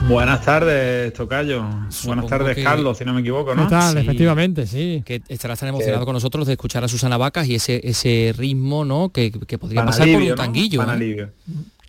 Buenas 0.07 0.45
tardes, 0.45 1.13
Tocayo. 1.13 1.65
Buenas 2.05 2.27
tardes, 2.27 2.55
que- 2.55 2.63
Carlos, 2.63 2.97
si 2.97 3.05
no 3.05 3.13
me 3.13 3.21
equivoco, 3.21 3.55
¿no? 3.55 3.67
Sí. 3.67 3.97
Efectivamente, 3.97 4.67
sí. 4.67 5.01
Que 5.03 5.21
estarás 5.27 5.59
tan 5.59 5.69
emocionado 5.69 6.05
con 6.05 6.13
nosotros 6.13 6.45
de 6.45 6.53
escuchar 6.53 6.83
a 6.83 6.87
Susana 6.87 7.17
Vacas 7.17 7.47
y 7.47 7.55
ese, 7.55 7.81
ese 7.83 8.33
ritmo, 8.37 8.85
¿no? 8.85 9.09
Que, 9.09 9.31
que 9.31 9.57
podría 9.57 9.81
Pan 9.81 9.87
pasar 9.87 10.07
por 10.11 10.21
un 10.21 10.29
¿no? 10.29 10.35
tanguillo. 10.35 10.79
Pan 10.79 10.89
¿eh? 10.89 10.93
alivio. 10.93 11.29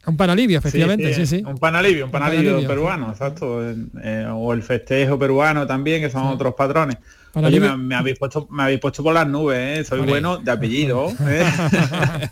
Un 0.07 0.16
pan 0.16 0.31
alivio, 0.31 0.59
efectivamente, 0.59 1.12
sí, 1.12 1.26
sí. 1.26 1.42
Un 1.44 1.59
pan 1.59 1.74
alivio, 1.76 2.07
un 2.07 2.11
pan 2.11 2.22
Un 2.22 2.29
pan 2.29 2.33
alivio 2.37 2.52
alivio, 2.55 2.68
peruano, 2.68 3.11
exacto. 3.11 3.61
Eh, 3.68 4.26
o 4.33 4.52
el 4.55 4.62
festejo 4.62 5.18
peruano 5.18 5.66
también, 5.66 6.00
que 6.00 6.11
son 6.11 6.26
otros 6.29 6.55
patrones. 6.55 6.96
Oye, 7.44 7.61
me, 7.61 7.77
me 7.77 7.94
habéis 7.94 8.18
puesto, 8.18 8.49
me 8.51 8.62
habéis 8.62 8.81
puesto 8.81 9.03
por 9.03 9.12
las 9.12 9.29
nubes, 9.29 9.81
¿eh? 9.81 9.85
soy 9.85 10.01
bueno 10.01 10.38
de 10.38 10.51
apellido. 10.51 11.09
¿eh? 11.29 11.44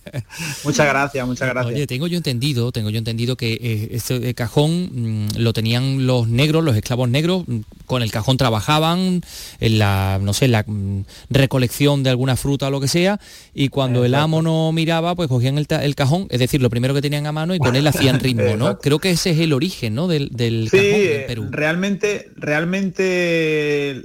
muchas 0.65 0.87
gracias, 0.87 1.27
muchas 1.27 1.49
gracias. 1.51 1.75
Oye, 1.75 1.87
tengo 1.87 2.07
yo 2.07 2.17
entendido, 2.17 2.73
tengo 2.73 2.89
yo 2.89 2.99
entendido 2.99 3.37
que 3.37 3.53
eh, 3.53 3.89
este 3.93 4.35
cajón 4.35 5.27
mm, 5.27 5.39
lo 5.39 5.53
tenían 5.53 6.07
los 6.07 6.27
negros, 6.29 6.65
los 6.65 6.75
esclavos 6.75 7.09
negros, 7.09 7.45
mm, 7.47 7.59
con 7.87 8.03
el 8.03 8.11
cajón 8.11 8.39
trabajaban 8.39 9.21
en 9.61 9.79
la, 9.79 10.19
no 10.23 10.33
sé, 10.33 10.49
la 10.49 10.65
mm, 10.67 11.05
recolección 11.29 12.03
de 12.03 12.11
alguna 12.11 12.37
fruta 12.37 12.69
o 12.69 12.71
lo 12.71 12.81
que 12.81 12.89
sea, 12.89 13.21
y 13.53 13.69
cuando 13.69 14.07
el 14.07 14.15
amo 14.15 14.41
no 14.41 14.73
miraba, 14.73 15.15
pues 15.15 15.29
cogían 15.29 15.59
el, 15.59 15.95
cajón, 15.95 16.29
es 16.31 16.39
decir, 16.41 16.63
lo 16.63 16.71
primero 16.71 16.95
que 16.95 17.03
tenían 17.03 17.27
a 17.27 17.33
mano 17.33 17.55
y 17.55 17.59
con 17.59 17.77
él 17.77 17.87
hacían 17.87 18.21
ritmo, 18.21 18.57
¿no? 18.57 18.79
Creo 18.79 18.99
que 18.99 19.11
ese 19.11 19.31
es 19.33 19.39
el 19.39 19.53
origen, 19.53 19.95
¿no? 19.95 20.09
Del, 20.09 20.31
del 20.31 20.69
Sí, 20.71 20.79
cajón 20.79 20.95
en 20.95 21.07
eh, 21.11 21.25
Perú. 21.27 21.49
realmente, 21.51 22.31
realmente 22.37 24.03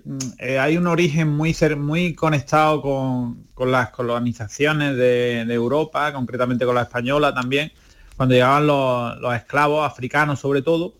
hay 0.59 0.77
un 0.77 0.88
origen 0.89 1.29
muy 1.29 1.51
cer- 1.53 1.77
muy 1.77 2.13
conectado 2.15 2.81
con, 2.81 3.43
con 3.53 3.71
las 3.71 3.89
colonizaciones 3.91 4.95
de, 4.97 5.41
Europa, 5.53 6.11
concretamente 6.13 6.65
con 6.65 6.75
la 6.75 6.83
española 6.83 7.33
también, 7.33 7.71
cuando 8.17 8.35
llegaban 8.35 8.67
los, 8.67 9.17
los 9.19 9.35
esclavos 9.35 9.85
africanos 9.89 10.39
sobre 10.39 10.61
todo, 10.61 10.95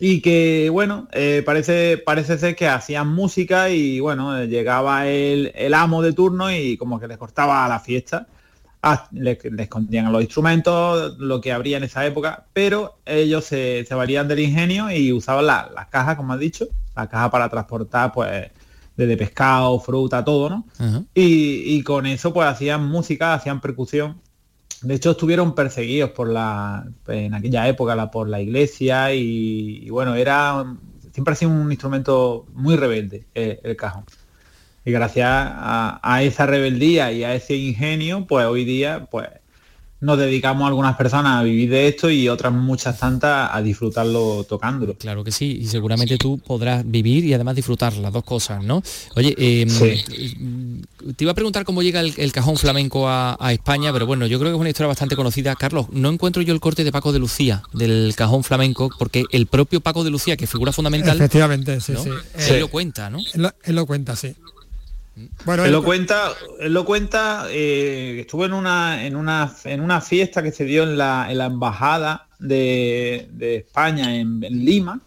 y 0.00 0.20
que 0.20 0.68
bueno, 0.72 1.08
eh, 1.12 1.42
parece, 1.46 1.98
parece 1.98 2.36
ser 2.38 2.56
que 2.56 2.66
hacían 2.68 3.08
música 3.08 3.70
y 3.70 4.00
bueno, 4.00 4.36
eh, 4.38 4.48
llegaba 4.48 5.06
el, 5.06 5.52
el 5.54 5.72
amo 5.74 6.02
de 6.02 6.12
turno 6.12 6.50
y 6.52 6.76
como 6.76 6.98
que 7.00 7.06
les 7.08 7.16
cortaba 7.18 7.68
la 7.68 7.80
fiesta. 7.80 8.26
Ah, 8.86 9.08
le, 9.12 9.38
le 9.50 9.62
escondían 9.62 10.12
los 10.12 10.20
instrumentos, 10.22 11.16
lo 11.18 11.40
que 11.40 11.52
habría 11.52 11.78
en 11.78 11.84
esa 11.84 12.04
época, 12.04 12.44
pero 12.52 12.98
ellos 13.06 13.44
se, 13.46 13.84
se 13.88 13.94
valían 13.94 14.28
del 14.28 14.40
ingenio 14.40 14.90
y 14.90 15.10
usaban 15.12 15.46
la- 15.46 15.70
las 15.74 15.86
cajas, 15.86 16.16
como 16.16 16.34
has 16.34 16.38
dicho, 16.40 16.66
la 16.94 17.08
caja 17.08 17.30
para 17.30 17.48
transportar, 17.48 18.12
pues, 18.12 18.50
desde 18.96 19.16
pescado, 19.16 19.78
fruta, 19.80 20.24
todo, 20.24 20.48
¿no? 20.50 20.66
Y, 21.14 21.76
y 21.76 21.82
con 21.82 22.06
eso, 22.06 22.32
pues, 22.32 22.46
hacían 22.48 22.86
música, 22.88 23.34
hacían 23.34 23.60
percusión. 23.60 24.20
De 24.82 24.94
hecho, 24.94 25.12
estuvieron 25.12 25.54
perseguidos 25.54 26.10
por 26.10 26.28
la, 26.28 26.86
en 27.08 27.34
aquella 27.34 27.66
época, 27.68 27.94
la, 27.96 28.10
por 28.10 28.28
la 28.28 28.40
iglesia 28.40 29.14
y, 29.14 29.80
y 29.84 29.90
bueno, 29.90 30.14
era, 30.14 30.64
siempre 31.12 31.32
ha 31.32 31.36
sido 31.36 31.50
un 31.52 31.70
instrumento 31.72 32.46
muy 32.52 32.76
rebelde, 32.76 33.26
el- 33.34 33.60
el 33.62 33.76
cajón. 33.76 34.04
Y 34.84 34.92
gracias 34.92 35.26
a, 35.30 36.00
a 36.02 36.22
esa 36.22 36.46
rebeldía 36.46 37.10
y 37.12 37.24
a 37.24 37.34
ese 37.34 37.56
ingenio, 37.56 38.26
pues 38.26 38.44
hoy 38.46 38.64
día, 38.66 39.08
pues 39.10 39.28
nos 40.04 40.18
dedicamos 40.18 40.66
algunas 40.68 40.96
personas 40.96 41.40
a 41.40 41.42
vivir 41.42 41.70
de 41.70 41.88
esto 41.88 42.10
y 42.10 42.28
otras 42.28 42.52
muchas 42.52 42.98
tantas 42.98 43.50
a 43.52 43.62
disfrutarlo 43.62 44.44
tocándolo. 44.44 44.94
Claro 44.94 45.24
que 45.24 45.32
sí, 45.32 45.58
y 45.62 45.66
seguramente 45.66 46.18
tú 46.18 46.38
podrás 46.38 46.88
vivir 46.88 47.24
y 47.24 47.32
además 47.34 47.56
disfrutar 47.56 47.94
las 47.94 48.12
dos 48.12 48.24
cosas, 48.24 48.62
¿no? 48.62 48.82
Oye, 49.16 49.34
eh, 49.38 49.66
te 51.16 51.24
iba 51.24 51.32
a 51.32 51.34
preguntar 51.34 51.64
cómo 51.64 51.82
llega 51.82 52.00
el, 52.00 52.12
el 52.16 52.32
cajón 52.32 52.56
flamenco 52.56 53.08
a, 53.08 53.36
a 53.40 53.52
España, 53.52 53.92
pero 53.92 54.06
bueno, 54.06 54.26
yo 54.26 54.38
creo 54.38 54.50
que 54.50 54.56
es 54.56 54.60
una 54.60 54.70
historia 54.70 54.88
bastante 54.88 55.16
conocida. 55.16 55.54
Carlos, 55.56 55.86
no 55.90 56.10
encuentro 56.10 56.42
yo 56.42 56.52
el 56.52 56.60
corte 56.60 56.84
de 56.84 56.92
Paco 56.92 57.12
de 57.12 57.18
Lucía 57.18 57.62
del 57.72 58.12
cajón 58.16 58.44
flamenco, 58.44 58.90
porque 58.98 59.24
el 59.30 59.46
propio 59.46 59.80
Paco 59.80 60.04
de 60.04 60.10
Lucía, 60.10 60.36
que 60.36 60.46
figura 60.46 60.72
fundamental, 60.72 61.16
Efectivamente, 61.16 61.80
sí, 61.80 61.92
¿no? 61.92 62.02
sí. 62.02 62.10
él 62.10 62.56
Eh, 62.56 62.60
lo 62.60 62.68
cuenta, 62.68 63.10
¿no? 63.10 63.18
Él 63.32 63.42
lo, 63.42 63.52
él 63.64 63.74
lo 63.74 63.86
cuenta, 63.86 64.16
sí. 64.16 64.34
Bueno, 65.44 65.64
él 65.64 65.72
lo 65.72 65.78
cu- 65.80 65.86
cuenta, 65.86 66.32
él 66.60 66.74
lo 66.74 66.84
cuenta, 66.84 67.46
eh, 67.50 68.18
estuvo 68.20 68.44
en 68.44 68.52
una, 68.52 69.06
en 69.06 69.14
una 69.16 69.54
en 69.64 69.80
una 69.80 70.00
fiesta 70.00 70.42
que 70.42 70.50
se 70.52 70.64
dio 70.64 70.82
en 70.82 70.98
la, 70.98 71.30
en 71.30 71.38
la 71.38 71.46
embajada 71.46 72.26
de, 72.38 73.28
de 73.32 73.56
España 73.56 74.16
en, 74.16 74.42
en 74.42 74.64
Lima. 74.64 75.00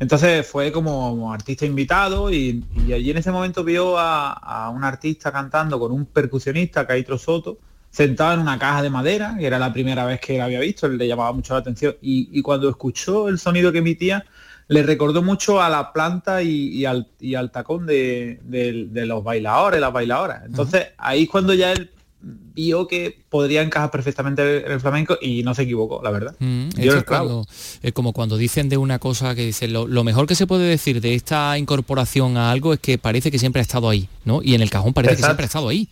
Entonces 0.00 0.46
fue 0.46 0.70
como 0.70 1.32
artista 1.32 1.66
invitado 1.66 2.30
y, 2.32 2.62
y 2.86 2.92
allí 2.92 3.10
en 3.10 3.16
ese 3.16 3.32
momento 3.32 3.64
vio 3.64 3.98
a, 3.98 4.32
a 4.32 4.68
un 4.70 4.84
artista 4.84 5.32
cantando 5.32 5.80
con 5.80 5.90
un 5.90 6.06
percusionista, 6.06 6.86
Caitro 6.86 7.18
Soto, 7.18 7.58
sentado 7.90 8.34
en 8.34 8.40
una 8.40 8.58
caja 8.60 8.82
de 8.82 8.90
madera, 8.90 9.34
que 9.36 9.46
era 9.46 9.58
la 9.58 9.72
primera 9.72 10.04
vez 10.04 10.20
que 10.20 10.36
él 10.36 10.42
había 10.42 10.60
visto, 10.60 10.86
él 10.86 10.98
le 10.98 11.08
llamaba 11.08 11.32
mucho 11.32 11.54
la 11.54 11.60
atención. 11.60 11.96
Y, 12.00 12.28
y 12.30 12.42
cuando 12.42 12.68
escuchó 12.68 13.28
el 13.28 13.40
sonido 13.40 13.72
que 13.72 13.78
emitía, 13.78 14.24
le 14.68 14.82
recordó 14.82 15.22
mucho 15.22 15.60
a 15.62 15.68
la 15.68 15.92
planta 15.92 16.42
y, 16.42 16.68
y 16.68 16.84
al, 16.84 17.08
y 17.18 17.34
al 17.34 17.50
tacón 17.50 17.86
de, 17.86 18.38
de- 18.44 18.86
de 18.90 19.06
los 19.06 19.24
bailadores, 19.24 19.80
las 19.80 19.92
bailadoras. 19.92 20.44
Entonces 20.44 20.88
ahí 20.98 21.22
es 21.24 21.28
cuando 21.28 21.54
ya 21.54 21.72
él 21.72 21.90
vio 22.20 22.88
que 22.88 23.22
podría 23.30 23.62
encajar 23.62 23.90
perfectamente 23.92 24.66
en 24.66 24.72
el 24.72 24.80
flamenco 24.80 25.16
y 25.22 25.42
no 25.44 25.54
se 25.54 25.62
equivocó, 25.62 26.00
la 26.02 26.10
verdad. 26.10 26.34
Mm, 26.40 26.68
es 26.76 27.04
cuando- 27.04 27.46
como 27.94 28.12
cuando 28.12 28.36
dicen 28.36 28.68
de 28.68 28.76
una 28.76 28.98
cosa 28.98 29.34
que 29.36 29.46
dicen 29.46 29.72
lo, 29.72 29.86
lo 29.86 30.02
mejor 30.04 30.26
que 30.26 30.34
se 30.34 30.46
puede 30.46 30.66
decir 30.68 31.00
de 31.00 31.14
esta 31.14 31.56
incorporación 31.56 32.36
a 32.36 32.50
algo 32.50 32.74
es 32.74 32.80
que 32.80 32.98
parece 32.98 33.30
que 33.30 33.38
siempre 33.38 33.60
ha 33.60 33.62
estado 33.62 33.88
ahí, 33.88 34.08
¿no? 34.24 34.42
Y 34.42 34.54
en 34.54 34.60
el 34.60 34.68
cajón 34.70 34.92
parece 34.92 35.14
que 35.16 35.22
siempre 35.22 35.44
ha 35.44 35.46
estado 35.46 35.68
ahí. 35.68 35.88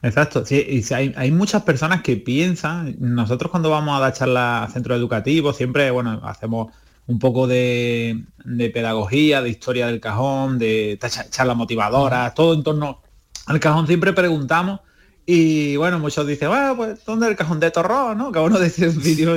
Exacto, 0.00 0.46
sí, 0.46 0.64
y 0.68 0.94
hay, 0.94 1.12
hay 1.16 1.30
muchas 1.32 1.62
personas 1.62 2.02
que 2.02 2.16
piensan, 2.16 2.94
nosotros 3.00 3.50
cuando 3.50 3.68
vamos 3.68 3.96
a 3.96 4.00
dar 4.00 4.12
charlas 4.14 4.70
a 4.70 4.72
centros 4.72 4.96
educativos, 4.96 5.56
siempre, 5.56 5.90
bueno, 5.90 6.20
hacemos 6.22 6.68
un 7.08 7.18
poco 7.18 7.46
de, 7.48 8.22
de 8.44 8.70
pedagogía, 8.70 9.42
de 9.42 9.48
historia 9.50 9.86
del 9.88 9.98
cajón, 9.98 10.58
de 10.60 10.96
cha- 11.00 11.28
charlas 11.28 11.56
motivadoras, 11.56 12.32
todo 12.34 12.54
en 12.54 12.62
torno 12.62 13.02
al 13.46 13.58
cajón 13.58 13.86
siempre 13.86 14.12
preguntamos 14.12 14.80
y 15.26 15.76
bueno, 15.76 15.98
muchos 15.98 16.26
dicen, 16.26 16.48
bueno, 16.48 16.76
pues 16.76 17.04
¿dónde 17.04 17.26
es 17.26 17.30
el 17.32 17.36
cajón 17.36 17.60
de 17.60 17.70
Torró? 17.70 18.14
¿no? 18.14 18.30
Cada 18.30 18.46
uno 18.46 18.58
dice 18.60 18.88
un 18.88 19.02
vídeo 19.02 19.36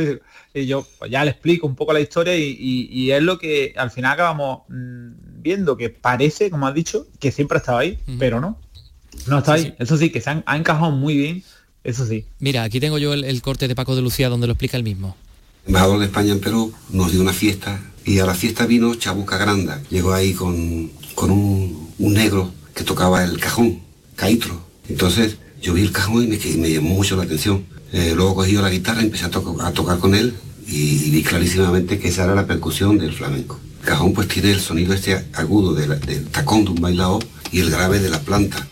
y, 0.53 0.65
yo 0.67 0.85
pues, 0.99 1.09
ya 1.11 1.23
le 1.25 1.31
explico 1.31 1.65
un 1.67 1.75
poco 1.75 1.91
la 1.93 1.99
historia 2.01 2.35
y, 2.37 2.43
y- 2.59 2.87
y 2.91 3.11
es 3.11 3.21
lo 3.23 3.37
que 3.39 3.73
al 3.75 3.89
final 3.91 4.13
acabamos 4.13 4.61
mm, 4.69 5.41
viendo, 5.41 5.75
que 5.77 5.89
parece, 5.89 6.49
como 6.51 6.67
has 6.67 6.73
dicho, 6.73 7.07
que 7.19 7.31
siempre 7.31 7.57
ha 7.57 7.59
estado 7.59 7.77
ahí, 7.79 7.97
pero 8.19 8.39
no. 8.39 8.59
No 9.27 9.39
está 9.39 9.53
ahí. 9.53 9.75
Eso 9.79 9.97
sí, 9.97 10.09
que 10.09 10.21
se 10.21 10.29
han, 10.29 10.43
ha 10.45 10.55
encajado 10.57 10.91
muy 10.91 11.15
bien, 11.17 11.43
eso 11.83 12.05
sí. 12.05 12.25
Mira, 12.39 12.63
aquí 12.63 12.79
tengo 12.79 12.97
yo 12.97 13.13
el, 13.13 13.23
el 13.25 13.41
corte 13.41 13.67
de 13.67 13.75
Paco 13.75 13.95
de 13.95 14.01
Lucía 14.01 14.29
donde 14.29 14.47
lo 14.47 14.53
explica 14.53 14.77
él 14.77 14.83
mismo. 14.83 15.15
Embajador 15.67 15.99
de 15.99 16.05
España 16.05 16.31
en 16.31 16.39
Perú, 16.39 16.73
nos 16.89 17.11
dio 17.11 17.21
una 17.21 17.33
fiesta 17.33 17.81
y 18.05 18.19
a 18.19 18.25
la 18.25 18.33
fiesta 18.33 18.65
vino 18.65 18.95
Chabuca 18.95 19.37
Granda. 19.37 19.81
Llegó 19.89 20.13
ahí 20.13 20.33
con, 20.33 20.91
con 21.15 21.31
un, 21.31 21.91
un 21.99 22.13
negro 22.13 22.51
que 22.73 22.83
tocaba 22.83 23.23
el 23.23 23.39
cajón, 23.39 23.79
caitro. 24.15 24.59
Entonces 24.89 25.37
yo 25.61 25.73
vi 25.73 25.81
el 25.81 25.91
cajón 25.91 26.23
y 26.23 26.27
me, 26.27 26.37
que- 26.37 26.55
me 26.57 26.71
llamó 26.71 26.89
mucho 26.95 27.15
la 27.15 27.23
atención. 27.23 27.65
Eh, 27.93 28.13
luego 28.15 28.35
cogí 28.35 28.53
yo 28.53 28.61
la 28.61 28.69
guitarra 28.69 29.01
y 29.01 29.05
empecé 29.05 29.25
a, 29.25 29.29
tocar 29.29 29.99
con 29.99 30.15
él 30.15 30.33
y, 30.67 31.09
vi 31.11 31.23
clarísimamente 31.23 31.99
que 31.99 32.07
esa 32.07 32.23
era 32.23 32.35
la 32.35 32.47
percusión 32.47 32.97
del 32.97 33.13
flamenco. 33.13 33.59
El 33.81 33.87
cajón 33.87 34.13
pues 34.13 34.27
tiene 34.27 34.51
el 34.51 34.59
sonido 34.61 34.93
este 34.93 35.25
agudo 35.33 35.73
de 35.73 35.87
la- 35.87 35.95
del 35.95 36.25
tacón 36.27 36.65
de 36.65 36.71
un 36.71 36.81
bailador 36.81 37.23
y 37.51 37.59
el 37.59 37.69
grave 37.69 37.99
de 37.99 38.09
la 38.09 38.19
planta. 38.19 38.67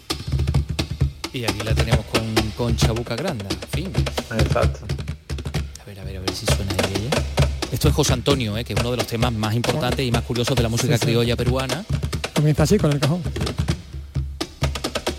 Y 1.33 1.43
aquí 1.43 1.59
la 1.63 1.75
tenemos 1.75 2.05
con, 2.05 2.21
con 2.57 2.75
Chabuca 2.75 3.15
Granda, 3.15 3.45
en 3.49 3.69
fin. 3.69 3.91
Exacto. 4.39 4.79
Ver, 6.29 6.35
si 6.35 6.45
suena 6.45 6.71
ahí 6.83 6.93
ella. 7.07 7.23
Esto 7.71 7.87
es 7.89 7.93
José 7.95 8.13
Antonio, 8.13 8.57
¿eh? 8.57 8.63
que 8.63 8.73
es 8.73 8.79
uno 8.79 8.91
de 8.91 8.97
los 8.97 9.07
temas 9.07 9.33
más 9.33 9.53
importantes 9.55 10.05
y 10.05 10.11
más 10.11 10.23
curiosos 10.23 10.55
de 10.55 10.63
la 10.63 10.69
música 10.69 10.93
Sí, 10.93 10.99
sí. 10.99 11.05
criolla 11.07 11.35
peruana, 11.35 11.85
Comienza 12.35 12.63
así 12.63 12.77
con 12.77 12.91
el 12.91 12.99
cajón. 12.99 13.21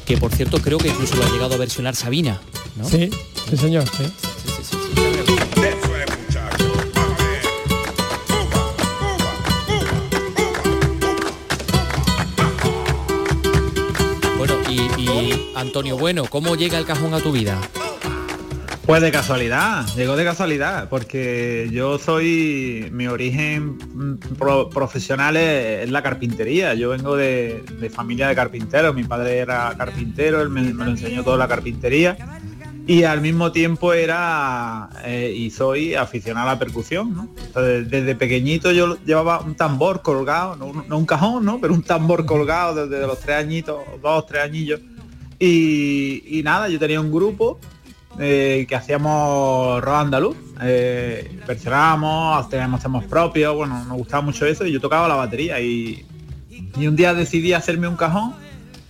que 0.06 0.16
por 0.16 0.32
cierto 0.32 0.58
creo 0.60 0.78
que 0.78 0.88
incluso 0.88 1.16
lo 1.16 1.24
ha 1.24 1.30
llegado 1.30 1.54
a 1.54 1.58
versionar 1.58 1.94
Sabina, 1.94 2.40
¿no? 2.76 2.88
Sí, 2.88 3.10
sí 3.48 3.56
señor, 3.56 3.84
sí. 3.96 4.04
Bueno, 14.38 14.54
y, 14.68 14.80
y, 15.00 15.52
Antonio 15.54 15.96
Bueno, 15.98 16.24
¿cómo 16.28 16.54
llega 16.56 16.78
el 16.78 16.86
cajón 16.86 17.14
a 17.14 17.20
tu 17.20 17.32
vida? 17.32 17.60
Pues 18.90 19.02
de 19.02 19.12
casualidad, 19.12 19.86
llegó 19.94 20.16
de 20.16 20.24
casualidad, 20.24 20.88
porque 20.88 21.68
yo 21.70 21.96
soy, 22.00 22.88
mi 22.90 23.06
origen 23.06 23.76
mm, 23.94 24.34
pro- 24.36 24.68
profesional 24.68 25.36
es, 25.36 25.88
la 25.88 26.02
carpintería, 26.02 26.74
yo 26.74 26.88
vengo 26.90 27.14
de, 27.14 27.62
familia 27.94 28.26
de 28.26 28.34
carpinteros, 28.34 28.92
mi 28.92 29.04
padre 29.04 29.38
era 29.38 29.72
carpintero, 29.78 30.42
él 30.42 30.48
me, 30.48 30.64
lo 30.72 30.86
enseñó 30.86 31.22
toda 31.22 31.36
la 31.36 31.46
carpintería 31.46 32.16
y 32.84 33.04
al 33.04 33.20
mismo 33.20 33.52
tiempo 33.52 33.92
era 33.92 34.90
eh, 35.04 35.32
y 35.36 35.50
soy 35.52 35.94
aficionado 35.94 36.48
a 36.48 36.54
la 36.54 36.58
percusión, 36.58 37.14
¿no? 37.14 37.28
Entonces, 37.46 37.88
desde 37.88 38.16
pequeñito 38.16 38.72
yo 38.72 38.98
llevaba 39.04 39.38
un 39.38 39.54
tambor 39.54 40.02
colgado, 40.02 40.56
no, 40.56 40.96
un- 40.96 41.06
cajón, 41.06 41.44
¿no? 41.44 41.60
Pero 41.60 41.74
un 41.74 41.84
tambor 41.84 42.26
colgado 42.26 42.88
desde 42.88 43.06
los 43.06 43.20
tres 43.20 43.36
añitos, 43.36 43.78
dos, 44.02 44.26
tres 44.26 44.42
añillos. 44.42 44.80
Y 45.38 46.40
nada, 46.42 46.68
yo 46.68 46.80
tenía 46.80 47.00
un 47.00 47.12
grupo 47.12 47.60
eh, 48.18 48.66
que 48.68 48.74
hacíamos 48.74 49.82
rock 49.82 49.94
andaluz. 49.94 50.36
Eh, 50.62 51.40
versionábamos, 51.46 52.48
teníamos 52.48 52.82
temas 52.82 53.04
propios, 53.04 53.54
bueno, 53.54 53.82
nos 53.84 53.96
gustaba 53.96 54.22
mucho 54.22 54.46
eso 54.46 54.66
y 54.66 54.72
yo 54.72 54.80
tocaba 54.80 55.08
la 55.08 55.14
batería 55.14 55.60
y, 55.60 56.04
un 56.76 56.96
día 56.96 57.14
decidí 57.14 57.52
hacerme 57.52 57.88
un 57.88 57.96
cajón 57.96 58.34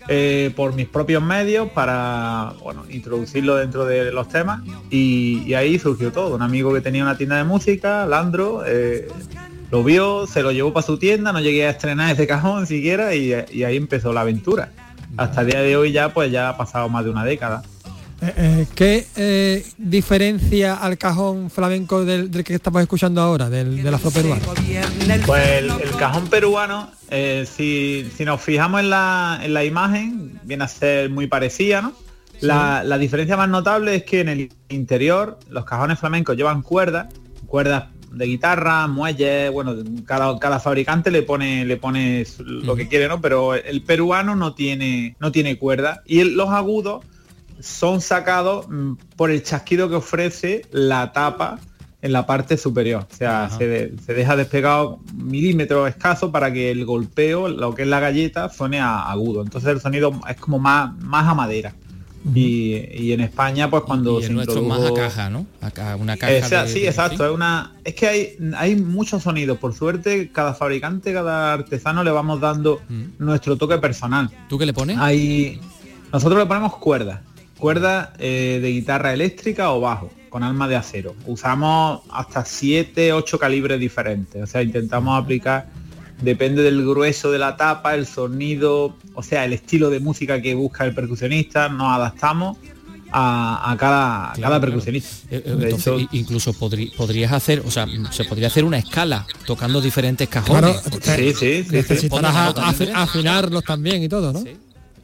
eh, 0.09 0.53
por 0.55 0.75
mis 0.75 0.87
propios 0.87 1.23
medios 1.23 1.71
para 1.71 2.55
bueno, 2.63 2.85
introducirlo 2.91 3.57
dentro 3.57 3.85
de 3.85 4.13
los 4.13 4.29
temas 4.29 4.63
y, 4.91 5.43
y 5.47 5.55
ahí 5.55 5.79
surgió 5.79 6.13
todo. 6.13 6.35
Un 6.35 6.43
amigo 6.43 6.73
que 6.75 6.81
tenía 6.81 7.03
una 7.03 7.17
tienda 7.17 7.37
de 7.37 7.45
música, 7.45 8.07
Landro, 8.07 8.65
eh, 8.67 9.09
lo 9.71 9.85
vio, 9.85 10.27
se 10.27 10.43
lo 10.43 10.51
llevó 10.51 10.73
para 10.73 10.87
su 10.87 10.99
tienda, 10.99 11.33
no 11.33 11.41
llegué 11.41 11.67
a 11.67 11.71
estrenar 11.71 12.13
ese 12.13 12.27
cajón 12.27 12.67
siquiera 12.67 13.15
y, 13.15 13.33
y 13.53 13.65
ahí 13.65 13.77
empezó 13.77 14.13
la 14.13 14.23
aventura. 14.23 14.71
Hasta 15.17 15.43
el 15.43 15.49
día 15.49 15.61
de 15.61 15.77
hoy 15.77 15.93
ya 15.93 16.13
pues 16.13 16.31
ya 16.31 16.49
ha 16.49 16.57
pasado 16.57 16.89
más 16.89 17.05
de 17.05 17.11
una 17.11 17.25
década. 17.25 17.63
Eh, 18.23 18.35
eh, 18.37 18.67
¿Qué 18.75 19.07
eh, 19.17 19.65
diferencia 19.79 20.75
al 20.75 20.99
cajón 20.99 21.49
flamenco 21.51 22.05
del, 22.05 22.31
del 22.31 22.45
que 22.45 22.55
estamos 22.55 22.83
escuchando 22.83 23.21
ahora, 23.23 23.49
del, 23.49 23.83
del 23.83 23.95
afroperuano? 23.95 24.43
Pues 25.25 25.49
el, 25.49 25.71
el 25.71 25.91
cajón 25.99 26.27
peruano, 26.29 26.91
eh, 27.11 27.47
si, 27.51 28.07
si 28.15 28.25
nos 28.27 28.41
fijamos 28.43 28.81
en 28.81 28.91
la, 28.91 29.41
en 29.43 29.55
la 29.55 29.65
imagen, 29.65 30.39
viene 30.45 30.65
a 30.65 30.69
ser 30.69 31.09
muy 31.09 31.29
parecida, 31.29 31.81
¿no? 31.81 31.95
La, 32.43 32.83
la 32.85 32.99
diferencia 32.99 33.37
más 33.37 33.49
notable 33.49 33.95
es 33.97 34.05
que 34.05 34.21
en 34.21 34.29
el 34.29 34.53
interior 34.71 35.39
los 35.49 35.65
cajones 35.65 35.99
flamencos 35.99 36.37
llevan 36.37 36.63
cuerdas, 36.63 37.07
cuerdas 37.47 37.85
de 38.13 38.27
guitarra, 38.27 38.87
muelles, 38.87 39.51
bueno, 39.53 39.75
cada, 40.05 40.39
cada 40.39 40.59
fabricante 40.59 41.11
le 41.11 41.23
pone, 41.23 41.65
le 41.65 41.77
pone 41.77 42.25
lo 42.39 42.75
que 42.77 42.89
quiere, 42.89 43.09
¿no? 43.09 43.21
Pero 43.21 43.55
el 43.55 43.83
peruano 43.83 44.35
no 44.37 44.55
tiene, 44.55 45.17
no 45.21 45.31
tiene 45.33 45.57
cuerda. 45.59 46.03
Y 46.07 46.21
el- 46.21 46.35
los 46.35 46.49
agudos 46.51 47.05
son 47.63 48.01
sacados 48.01 48.67
mm, 48.69 48.93
por 49.17 49.31
el 49.31 49.43
chasquido 49.43 49.89
que 49.89 49.97
ofrece 49.97 50.63
la 50.71 51.13
tapa 51.13 51.59
en 52.03 52.13
la 52.13 52.25
parte 52.27 52.57
superior. 52.57 53.07
O 53.13 53.15
sea, 53.15 53.51
se, 53.59 53.67
de- 53.67 53.95
se 54.05 54.15
deja 54.15 54.35
despegado 54.37 55.01
milímetros 55.15 55.89
escasos 55.89 56.31
para 56.31 56.51
que 56.53 56.71
el 56.71 56.85
golpeo, 56.87 57.49
lo 57.49 57.75
que 57.75 57.83
es 57.83 57.89
la 57.89 58.01
galleta, 58.01 58.49
suene 58.49 58.81
a 58.81 59.11
agudo. 59.11 59.43
Entonces 59.43 59.71
el 59.71 59.81
sonido 59.81 60.19
es 60.29 60.37
como 60.37 60.59
más, 60.59 60.97
más 60.99 61.27
a 61.29 61.35
madera. 61.35 61.75
y, 62.35 62.77
y 62.93 63.13
en 63.13 63.21
España, 63.23 63.69
pues 63.71 63.83
cuando 63.83 64.21
Y 64.21 64.25
se 64.25 64.33
nuestro 64.33 64.63
más 64.63 64.79
a 64.79 64.89
introdujo- 64.89 64.95
caja, 64.97 65.31
¿no? 65.31 65.47
A 65.63 65.71
ca- 65.71 65.97
una 65.97 66.17
caja. 66.19 66.33
Eh, 66.33 66.43
sea, 66.43 66.65
de- 66.65 66.73
sí, 66.73 66.81
de- 66.81 66.89
exacto. 66.89 67.25
Es 67.27 67.33
una. 67.33 67.73
Es 67.85 67.95
que 67.95 68.07
hay, 68.09 68.37
hay 68.57 68.77
muchos 68.77 69.23
sonidos. 69.23 69.57
Por 69.59 69.73
suerte, 69.75 70.31
cada 70.33 70.53
fabricante, 70.55 71.13
cada 71.15 71.53
artesano 71.55 72.03
le 72.05 72.11
vamos 72.11 72.41
dando 72.41 72.81
nuestro 73.19 73.57
toque 73.57 73.79
personal. 73.79 74.31
¿Tú 74.49 74.59
qué 74.59 74.67
le 74.67 74.73
pones? 74.75 74.99
Hay. 74.99 75.61
Nosotros 76.13 76.39
le 76.41 76.47
ponemos 76.47 76.77
cuerdas. 76.77 77.21
Cuerdas 77.61 78.09
eh, 78.19 78.59
de 78.63 78.71
guitarra 78.73 79.13
eléctrica 79.13 79.71
o 79.73 79.81
bajo, 79.81 80.11
con 80.29 80.43
alma 80.43 80.67
de 80.67 80.77
acero. 80.77 81.15
Usamos 81.27 82.01
hasta 82.11 82.45
7, 82.45 83.13
8 83.13 83.39
calibres 83.39 83.79
diferentes. 83.79 84.43
O 84.43 84.47
sea, 84.47 84.63
intentamos 84.63 85.23
aplicar. 85.23 85.69
Depende 86.23 86.63
del 86.63 86.85
grueso 86.87 87.31
de 87.31 87.39
la 87.39 87.57
tapa, 87.57 87.95
el 87.95 88.07
sonido, 88.07 88.95
o 89.15 89.23
sea, 89.23 89.45
el 89.47 89.55
estilo 89.55 89.89
de 89.89 90.01
música 90.01 90.43
que 90.43 90.55
busca 90.55 90.85
el 90.85 90.95
percusionista, 90.95 91.71
nos 91.71 91.97
adaptamos 91.97 92.59
a, 93.11 93.73
a 93.73 93.77
cada, 93.79 94.33
cada 94.41 94.61
percusionista. 94.61 95.09
Eh, 95.31 95.43
eh, 95.45 95.57
entonces, 95.63 95.87
hecho- 95.95 96.09
incluso 96.13 96.53
podrí- 96.53 96.95
podrías 96.95 97.33
hacer, 97.33 97.63
o 97.67 97.71
sea, 97.71 97.87
se 98.11 98.25
podría 98.25 98.49
hacer 98.49 98.65
una 98.65 98.77
escala 98.79 99.27
tocando 99.47 99.81
diferentes 99.81 100.29
cajones. 100.29 100.79
Claro, 100.83 101.01
Sí, 101.17 101.33
sí, 101.33 101.35
sí, 101.35 101.65
sí. 101.65 101.73
Necesitarás 101.73 102.35
a- 102.37 103.03
afinarlos 103.03 103.65
también 103.65 104.03
y 104.03 104.09
todo, 104.09 104.33
¿no? 104.35 104.45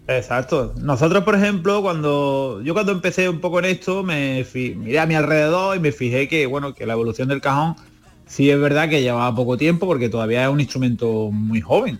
Exacto. 0.08 0.72
Nosotros, 0.80 1.24
por 1.24 1.34
ejemplo, 1.34 1.82
cuando 1.82 2.60
yo 2.62 2.74
cuando 2.74 2.92
empecé 2.92 3.28
un 3.28 3.40
poco 3.40 3.58
en 3.58 3.64
esto, 3.64 4.04
me 4.04 4.46
miré 4.54 5.00
a 5.00 5.06
mi 5.06 5.14
alrededor 5.14 5.76
y 5.76 5.80
me 5.80 5.90
fijé 5.90 6.28
que, 6.28 6.46
bueno, 6.46 6.74
que 6.74 6.86
la 6.86 6.92
evolución 6.92 7.28
del 7.28 7.40
cajón 7.40 7.74
sí 8.26 8.50
es 8.50 8.58
verdad 8.58 8.88
que 8.88 9.02
llevaba 9.02 9.34
poco 9.34 9.56
tiempo 9.56 9.86
porque 9.86 10.08
todavía 10.08 10.44
es 10.44 10.50
un 10.50 10.60
instrumento 10.60 11.30
muy 11.32 11.60
joven. 11.60 11.98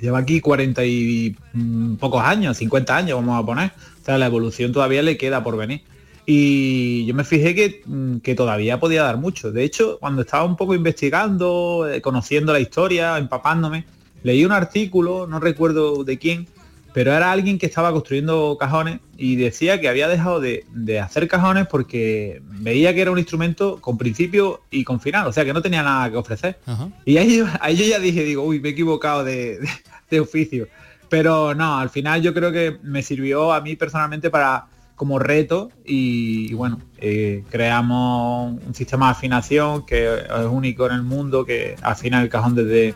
Lleva 0.00 0.18
aquí 0.18 0.40
40 0.40 0.82
y 0.84 1.36
mm, 1.52 1.96
pocos 1.96 2.22
años, 2.22 2.56
50 2.56 2.96
años 2.96 3.16
vamos 3.16 3.42
a 3.42 3.44
poner. 3.44 3.72
O 4.00 4.04
sea, 4.04 4.16
la 4.16 4.26
evolución 4.26 4.72
todavía 4.72 5.02
le 5.02 5.18
queda 5.18 5.44
por 5.44 5.58
venir. 5.58 5.82
Y 6.24 7.04
yo 7.04 7.14
me 7.14 7.24
fijé 7.24 7.54
que, 7.54 7.82
mm, 7.84 8.18
que 8.18 8.34
todavía 8.34 8.80
podía 8.80 9.02
dar 9.02 9.18
mucho. 9.18 9.52
De 9.52 9.62
hecho, 9.64 9.98
cuando 10.00 10.22
estaba 10.22 10.44
un 10.44 10.56
poco 10.56 10.74
investigando, 10.74 11.86
eh, 11.90 12.00
conociendo 12.00 12.52
la 12.52 12.60
historia, 12.60 13.18
empapándome, 13.18 13.84
leí 14.22 14.44
un 14.44 14.52
artículo, 14.52 15.26
no 15.26 15.38
recuerdo 15.38 16.02
de 16.02 16.18
quién, 16.18 16.46
pero 16.94 17.12
era 17.12 17.32
alguien 17.32 17.58
que 17.58 17.66
estaba 17.66 17.90
construyendo 17.92 18.56
cajones 18.60 19.00
y 19.16 19.36
decía 19.36 19.80
que 19.80 19.88
había 19.88 20.08
dejado 20.08 20.40
de, 20.40 20.64
de 20.72 21.00
hacer 21.00 21.26
cajones 21.28 21.66
porque 21.66 22.42
veía 22.44 22.94
que 22.94 23.00
era 23.02 23.10
un 23.10 23.18
instrumento 23.18 23.78
con 23.80 23.96
principio 23.98 24.60
y 24.70 24.84
con 24.84 25.00
final, 25.00 25.26
o 25.26 25.32
sea 25.32 25.44
que 25.44 25.52
no 25.52 25.62
tenía 25.62 25.82
nada 25.82 26.10
que 26.10 26.16
ofrecer. 26.16 26.58
Ajá. 26.66 26.88
Y 27.04 27.16
ahí, 27.16 27.38
yo- 27.38 27.46
ahí 27.60 27.76
yo 27.76 27.84
ya 27.84 27.98
dije, 27.98 28.24
digo, 28.24 28.42
uy, 28.44 28.60
me 28.60 28.68
he 28.68 28.72
equivocado 28.72 29.24
de, 29.24 29.58
de- 29.58 29.68
de 30.10 30.20
oficio. 30.20 30.68
Pero 31.08 31.54
no, 31.54 31.78
al 31.78 31.90
final 31.90 32.22
yo 32.22 32.32
creo 32.34 32.52
que 32.52 32.78
me 32.82 33.02
sirvió 33.02 33.52
a 33.52 33.60
mí 33.60 33.76
personalmente 33.76 34.30
para 34.30 34.66
como 34.96 35.18
reto 35.18 35.70
y, 35.84 36.50
y 36.50 36.54
bueno, 36.54 36.78
eh, 36.98 37.42
creamos 37.50 38.60
un 38.66 38.74
sistema 38.74 39.06
de 39.06 39.12
afinación 39.12 39.84
que 39.84 40.06
es 40.14 40.46
único 40.50 40.86
en 40.86 40.92
el 40.92 41.02
mundo, 41.02 41.44
que 41.44 41.74
afina 41.82 42.22
el 42.22 42.28
cajón 42.28 42.54
desde, 42.54 42.94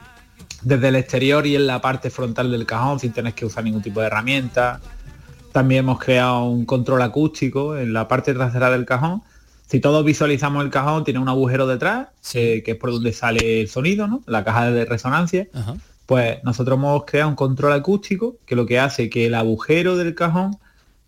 desde 0.62 0.88
el 0.88 0.96
exterior 0.96 1.46
y 1.46 1.56
en 1.56 1.66
la 1.66 1.80
parte 1.80 2.10
frontal 2.10 2.50
del 2.50 2.66
cajón 2.66 2.98
sin 3.00 3.12
tener 3.12 3.34
que 3.34 3.46
usar 3.46 3.64
ningún 3.64 3.82
tipo 3.82 4.00
de 4.00 4.06
herramienta. 4.06 4.80
También 5.52 5.80
hemos 5.80 5.98
creado 5.98 6.44
un 6.44 6.66
control 6.66 7.02
acústico 7.02 7.76
en 7.76 7.92
la 7.92 8.08
parte 8.08 8.34
trasera 8.34 8.70
del 8.70 8.84
cajón. 8.84 9.22
Si 9.66 9.80
todos 9.80 10.04
visualizamos 10.04 10.64
el 10.64 10.70
cajón, 10.70 11.04
tiene 11.04 11.18
un 11.18 11.28
agujero 11.28 11.66
detrás, 11.66 12.08
eh, 12.34 12.62
que 12.64 12.72
es 12.72 12.76
por 12.76 12.90
donde 12.90 13.12
sale 13.12 13.62
el 13.62 13.68
sonido, 13.68 14.06
¿no? 14.06 14.22
La 14.26 14.44
caja 14.44 14.70
de 14.70 14.84
resonancia. 14.84 15.48
Ajá. 15.52 15.74
Pues 16.06 16.38
nosotros 16.44 16.78
hemos 16.78 17.04
creado 17.04 17.30
un 17.30 17.34
control 17.34 17.72
acústico 17.72 18.36
que 18.46 18.54
lo 18.54 18.64
que 18.64 18.78
hace 18.78 19.10
que 19.10 19.26
el 19.26 19.34
agujero 19.34 19.96
del 19.96 20.14
cajón 20.14 20.56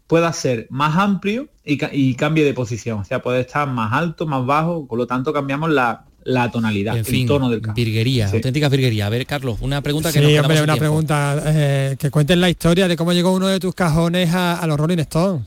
pueda 0.09 0.33
ser 0.33 0.67
más 0.71 0.97
amplio 0.97 1.49
y, 1.65 1.79
y 1.93 2.15
cambie 2.17 2.45
de 2.45 2.53
posición. 2.53 3.01
O 3.01 3.05
sea, 3.05 3.23
puede 3.23 3.41
estar 3.43 3.69
más 3.69 3.93
alto, 3.93 4.27
más 4.27 4.45
bajo, 4.45 4.89
con 4.89 4.99
lo 4.99 5.07
tanto 5.07 5.33
cambiamos 5.33 5.71
la, 5.71 6.08
la 6.29 6.51
tonalidad, 6.51 6.95
En 6.95 7.01
el 7.01 7.05
fin, 7.05 7.27
tono 7.27 7.49
del 7.51 7.61
virguería, 7.75 8.29
Sí. 8.29 8.37
auténtica 8.37 8.69
virguería. 8.69 9.07
A 9.07 9.11
ver, 9.11 9.27
Carlos, 9.27 9.59
una 9.61 9.81
pregunta 9.83 10.13
que 10.13 10.19
Sí, 10.21 10.25
nos 10.35 10.41
hombre, 10.43 10.57
una 10.63 10.75
tiempo. 10.75 10.79
pregunta. 10.79 11.43
eh, 11.47 11.97
que 11.99 12.11
cuenten 12.11 12.41
la 12.41 12.51
historia 12.51 12.87
de 12.87 12.97
cómo 12.97 13.13
llegó 13.13 13.33
uno 13.33 13.49
de 13.49 13.59
tus 13.61 13.75
cajones 13.75 14.33
a, 14.35 14.59
a 14.59 14.67
los 14.67 14.79
Rolling 14.79 14.99
Stones. 14.99 15.47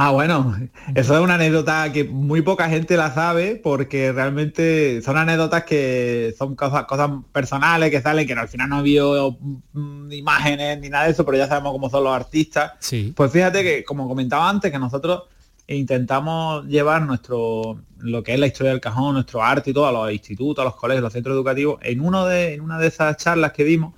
Ah, 0.00 0.10
bueno, 0.12 0.54
eso 0.94 1.14
es 1.16 1.20
una 1.20 1.34
anécdota 1.34 1.90
que 1.92 2.04
muy 2.04 2.42
poca 2.42 2.68
gente 2.68 2.96
la 2.96 3.12
sabe 3.12 3.56
porque 3.56 4.12
realmente 4.12 5.02
son 5.02 5.16
anécdotas 5.16 5.64
que 5.64 6.32
son 6.38 6.54
cosas, 6.54 6.84
cosas 6.84 7.10
personales 7.32 7.90
que 7.90 8.00
salen, 8.00 8.24
que 8.26 8.34
al 8.34 8.48
final 8.48 8.68
no 8.68 8.76
ha 8.76 8.78
habido 8.78 9.36
mm, 9.72 10.12
imágenes 10.12 10.78
ni 10.80 10.88
nada 10.88 11.06
de 11.06 11.10
eso, 11.12 11.24
pero 11.24 11.38
ya 11.38 11.48
sabemos 11.48 11.72
cómo 11.72 11.90
son 11.90 12.04
los 12.04 12.14
artistas. 12.14 12.72
Sí. 12.78 13.12
Pues 13.16 13.32
fíjate 13.32 13.64
que, 13.64 13.82
como 13.82 14.06
comentaba 14.06 14.48
antes, 14.48 14.70
que 14.70 14.78
nosotros 14.78 15.22
intentamos 15.68 16.66
llevar 16.66 17.02
nuestro 17.02 17.80
lo 17.98 18.22
que 18.22 18.34
es 18.34 18.40
la 18.40 18.46
historia 18.46 18.72
del 18.72 18.80
cajón, 18.80 19.14
nuestro 19.14 19.42
arte 19.42 19.70
y 19.70 19.74
todo 19.74 19.86
a 19.86 19.92
los 19.92 20.12
institutos, 20.12 20.62
a 20.62 20.64
los 20.64 20.76
colegios, 20.76 21.02
a 21.02 21.06
los 21.06 21.12
centros 21.12 21.34
educativos. 21.34 21.78
En 21.82 22.00
uno 22.00 22.26
de, 22.26 22.54
en 22.54 22.60
una 22.60 22.78
de 22.78 22.86
esas 22.88 23.16
charlas 23.16 23.52
que 23.52 23.64
dimos 23.64 23.94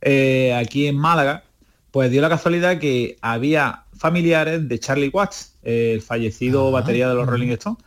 eh, 0.00 0.54
aquí 0.54 0.86
en 0.86 0.96
Málaga, 0.96 1.44
pues 1.90 2.10
dio 2.10 2.22
la 2.22 2.28
casualidad 2.28 2.78
que 2.78 3.18
había 3.20 3.84
familiares 3.96 4.68
de 4.68 4.78
Charlie 4.78 5.10
Watts, 5.12 5.58
eh, 5.62 5.92
el 5.94 6.02
fallecido 6.02 6.70
batería 6.70 7.08
de 7.08 7.14
los 7.14 7.26
Rolling 7.26 7.50
Stones, 7.50 7.82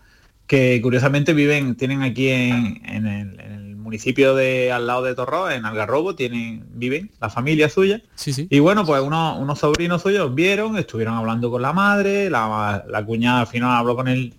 que 0.45 0.79
curiosamente 0.81 1.33
viven, 1.33 1.75
tienen 1.75 2.03
aquí 2.03 2.29
en, 2.29 2.81
en 2.85 3.07
el, 3.07 3.39
en 3.39 3.51
el 3.51 3.54
municipio 3.85 4.35
de 4.35 4.73
al 4.73 4.85
lado 4.85 5.03
de 5.03 5.15
Torró, 5.15 5.49
en 5.49 5.63
Algarrobo, 5.65 6.15
tienen, 6.15 6.65
viven 6.73 7.11
la 7.21 7.29
familia 7.29 7.69
suya. 7.69 8.01
Sí, 8.15 8.33
sí. 8.33 8.47
Y 8.49 8.59
bueno, 8.59 8.85
pues 8.85 9.01
unos, 9.01 9.39
unos 9.39 9.59
sobrinos 9.59 10.01
suyos 10.01 10.35
vieron, 10.35 10.77
estuvieron 10.77 11.13
hablando 11.13 11.49
con 11.49 11.61
la 11.61 11.71
madre, 11.71 12.29
la, 12.29 12.83
la 12.85 13.05
cuñada 13.05 13.41
al 13.41 13.47
final 13.47 13.71
habló 13.71 13.95
con 13.95 14.09
él, 14.09 14.33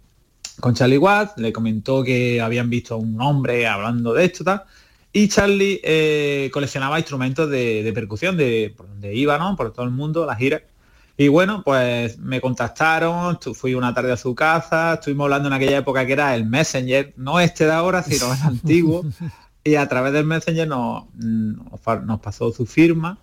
con 0.61 0.75
Charlie 0.75 0.99
Watts, 0.99 1.39
le 1.39 1.53
comentó 1.53 2.05
que 2.05 2.43
habían 2.43 2.69
visto 2.69 2.95
a 2.95 2.99
un 2.99 3.19
hombre 3.23 3.67
hablando 3.67 4.13
de 4.13 4.27
esto, 4.27 4.45
tal. 4.45 4.65
Y 5.13 5.29
Charlie 5.29 5.81
eh, 5.83 6.51
coleccionaba 6.53 6.99
instrumentos 6.99 7.49
de, 7.49 7.83
de 7.83 7.93
percusión 7.95 8.37
de 8.37 8.75
por 8.77 8.87
donde 8.87 9.15
iba, 9.15 9.39
¿no? 9.39 9.57
Por 9.57 9.73
todo 9.73 9.87
el 9.87 9.93
mundo, 9.93 10.27
la 10.27 10.37
gira. 10.37 10.61
Y 11.19 11.29
bueno, 11.29 11.63
pues 11.65 12.19
me 12.19 12.41
contactaron, 12.41 13.39
fui 13.55 13.75
una 13.75 13.95
tarde 13.95 14.13
a 14.13 14.17
su 14.19 14.35
casa, 14.35 14.95
estuvimos 14.95 15.25
hablando 15.25 15.49
en 15.49 15.55
aquella 15.55 15.79
época 15.79 16.05
que 16.05 16.13
era 16.13 16.35
el 16.35 16.45
Messenger, 16.45 17.15
no 17.17 17.41
este 17.41 17.65
de 17.65 17.73
ahora, 17.73 18.03
sino 18.03 18.33
el 18.35 18.41
antiguo. 18.45 19.05
Y 19.65 19.77
a 19.77 19.89
través 19.89 20.13
del 20.13 20.27
Messenger 20.27 20.69
nos, 20.69 21.05
nos 21.15 22.21
pasó 22.21 22.53
su 22.53 22.67
firma 22.67 23.19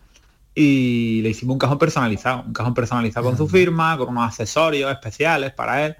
y 0.55 1.21
le 1.21 1.29
hicimos 1.29 1.53
un 1.53 1.59
cajón 1.59 1.77
personalizado, 1.77 2.43
un 2.47 2.53
cajón 2.53 2.73
personalizado 2.73 3.25
con 3.25 3.37
su 3.37 3.47
firma, 3.47 3.97
con 3.97 4.09
unos 4.09 4.27
accesorios 4.27 4.91
especiales 4.91 5.53
para 5.53 5.85
él. 5.85 5.95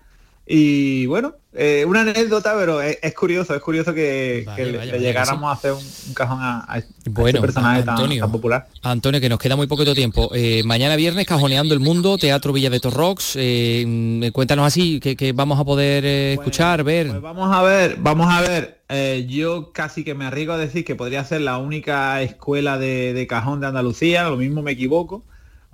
Y 0.46 1.06
bueno, 1.06 1.36
eh, 1.54 1.86
una 1.88 2.02
anécdota, 2.02 2.54
pero 2.58 2.82
es, 2.82 3.14
curioso, 3.14 3.56
es 3.56 3.62
curioso 3.62 3.94
que, 3.94 4.46
le, 4.58 5.00
llegáramos 5.00 5.50
a 5.50 5.54
hacer 5.54 5.72
un, 5.72 6.14
cajón 6.14 6.39
a, 6.41 6.66
a 6.68 6.80
este 6.80 7.12
personaje 7.39 7.84
tan, 7.84 8.32
popular. 8.32 8.68
Antonio, 8.82 9.22
que 9.22 9.30
nos 9.30 9.39
queda 9.39 9.56
muy 9.56 9.68
poquito 9.68 9.96
tiempo. 9.96 10.32
Eh, 10.34 10.64
mañana 10.66 10.98
viernes, 10.98 11.26
Cajoneando 11.26 11.74
el 11.74 11.80
Mundo, 11.80 12.18
Teatro 12.18 12.52
Villa 12.52 12.70
de 12.70 12.82
Torrox. 12.82 13.38
Eh, 13.38 14.32
cuéntanos 14.34 14.68
así, 14.68 15.00
que, 15.00 15.32
vamos 15.32 15.60
a 15.60 15.64
poder 15.64 16.04
escuchar, 16.06 16.84
ver. 16.84 17.08
Pues 17.08 17.22
vamos 17.22 17.56
a 17.56 17.62
ver, 17.62 17.98
vamos 18.00 18.28
a 18.30 18.41
ver. 18.41 19.28
yo 19.28 19.72
casi 19.72 20.04
que 20.04 20.14
me 20.14 20.26
arriesgo 20.26 20.54
a 20.54 20.58
decir 20.58 20.84
que 20.84 20.96
podría 20.96 21.24
ser 21.24 21.39
la 21.39 21.58
única 21.58 22.22
escuela 22.22 22.78
de 22.78 23.26
cajón 23.30 23.62
de 23.62 23.68
Andalucía, 23.68 24.28
lo 24.28 24.36
mismo 24.36 24.62
me 24.62 24.72
equivoco 24.74 25.24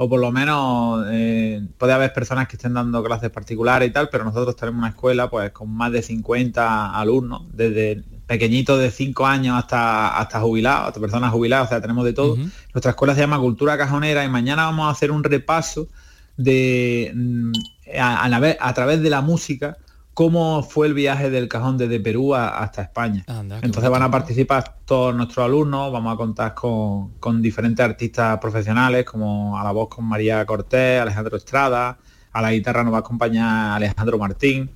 o 0.01 0.07
por 0.07 0.21
lo 0.21 0.31
menos 0.31 1.05
eh, 1.11 1.61
puede 1.77 1.91
haber 1.91 2.13
personas 2.13 2.47
que 2.47 2.55
estén 2.55 2.73
dando 2.73 3.03
clases 3.03 3.31
particulares 3.31 3.89
y 3.89 3.91
tal, 3.91 4.07
pero 4.07 4.23
nosotros 4.23 4.55
tenemos 4.55 4.79
una 4.79 4.87
escuela 4.91 5.29
pues 5.29 5.51
con 5.51 5.69
más 5.69 5.91
de 5.91 6.01
50 6.01 6.97
alumnos, 6.97 7.41
desde 7.51 8.05
pequeñitos 8.25 8.79
de 8.79 8.91
5 8.91 9.25
años 9.25 9.57
hasta, 9.57 10.17
hasta 10.17 10.39
jubilados, 10.39 10.87
hasta 10.87 11.01
personas 11.01 11.33
jubiladas, 11.33 11.65
o 11.65 11.69
sea, 11.71 11.81
tenemos 11.81 12.05
de 12.05 12.13
todo. 12.13 12.37
Nuestra 12.73 12.91
escuela 12.91 13.13
se 13.13 13.19
llama 13.19 13.39
Cultura 13.39 13.77
Cajonera 13.77 14.23
y 14.23 14.29
mañana 14.29 14.63
vamos 14.63 14.87
a 14.87 14.91
hacer 14.91 15.11
un 15.11 15.21
repaso 15.21 15.89
de 16.37 17.11
mm, 17.13 17.51
a 17.99 18.73
través 18.73 19.01
de 19.01 19.09
la 19.09 19.19
música 19.19 19.79
cómo 20.19 20.63
fue 20.63 20.87
el 20.87 20.93
viaje 20.93 21.29
del 21.29 21.47
cajón 21.47 21.77
desde 21.77 21.97
Perú 21.97 22.35
hasta 22.35 22.81
España. 22.81 23.23
Entonces 23.61 23.89
van 23.89 24.01
a 24.01 24.11
participar 24.11 24.75
todos 24.83 25.15
nuestros 25.15 25.45
alumnos, 25.45 25.93
vamos 25.93 26.13
a 26.13 26.17
contar 26.17 26.53
con, 26.53 27.41
diferentes 27.41 27.85
artistas 27.85 28.37
profesionales, 28.37 29.05
como 29.05 29.57
a 29.57 29.63
la 29.63 29.71
voz 29.71 29.87
con 29.87 30.03
María 30.03 30.45
Cortés, 30.45 31.01
Alejandro 31.01 31.37
Estrada, 31.37 31.99
a 32.33 32.41
la 32.41 32.51
guitarra 32.51 32.83
nos 32.83 32.91
va 32.91 32.97
a 32.97 32.99
acompañar 32.99 33.77
Alejandro 33.77 34.17
Martín, 34.17 34.69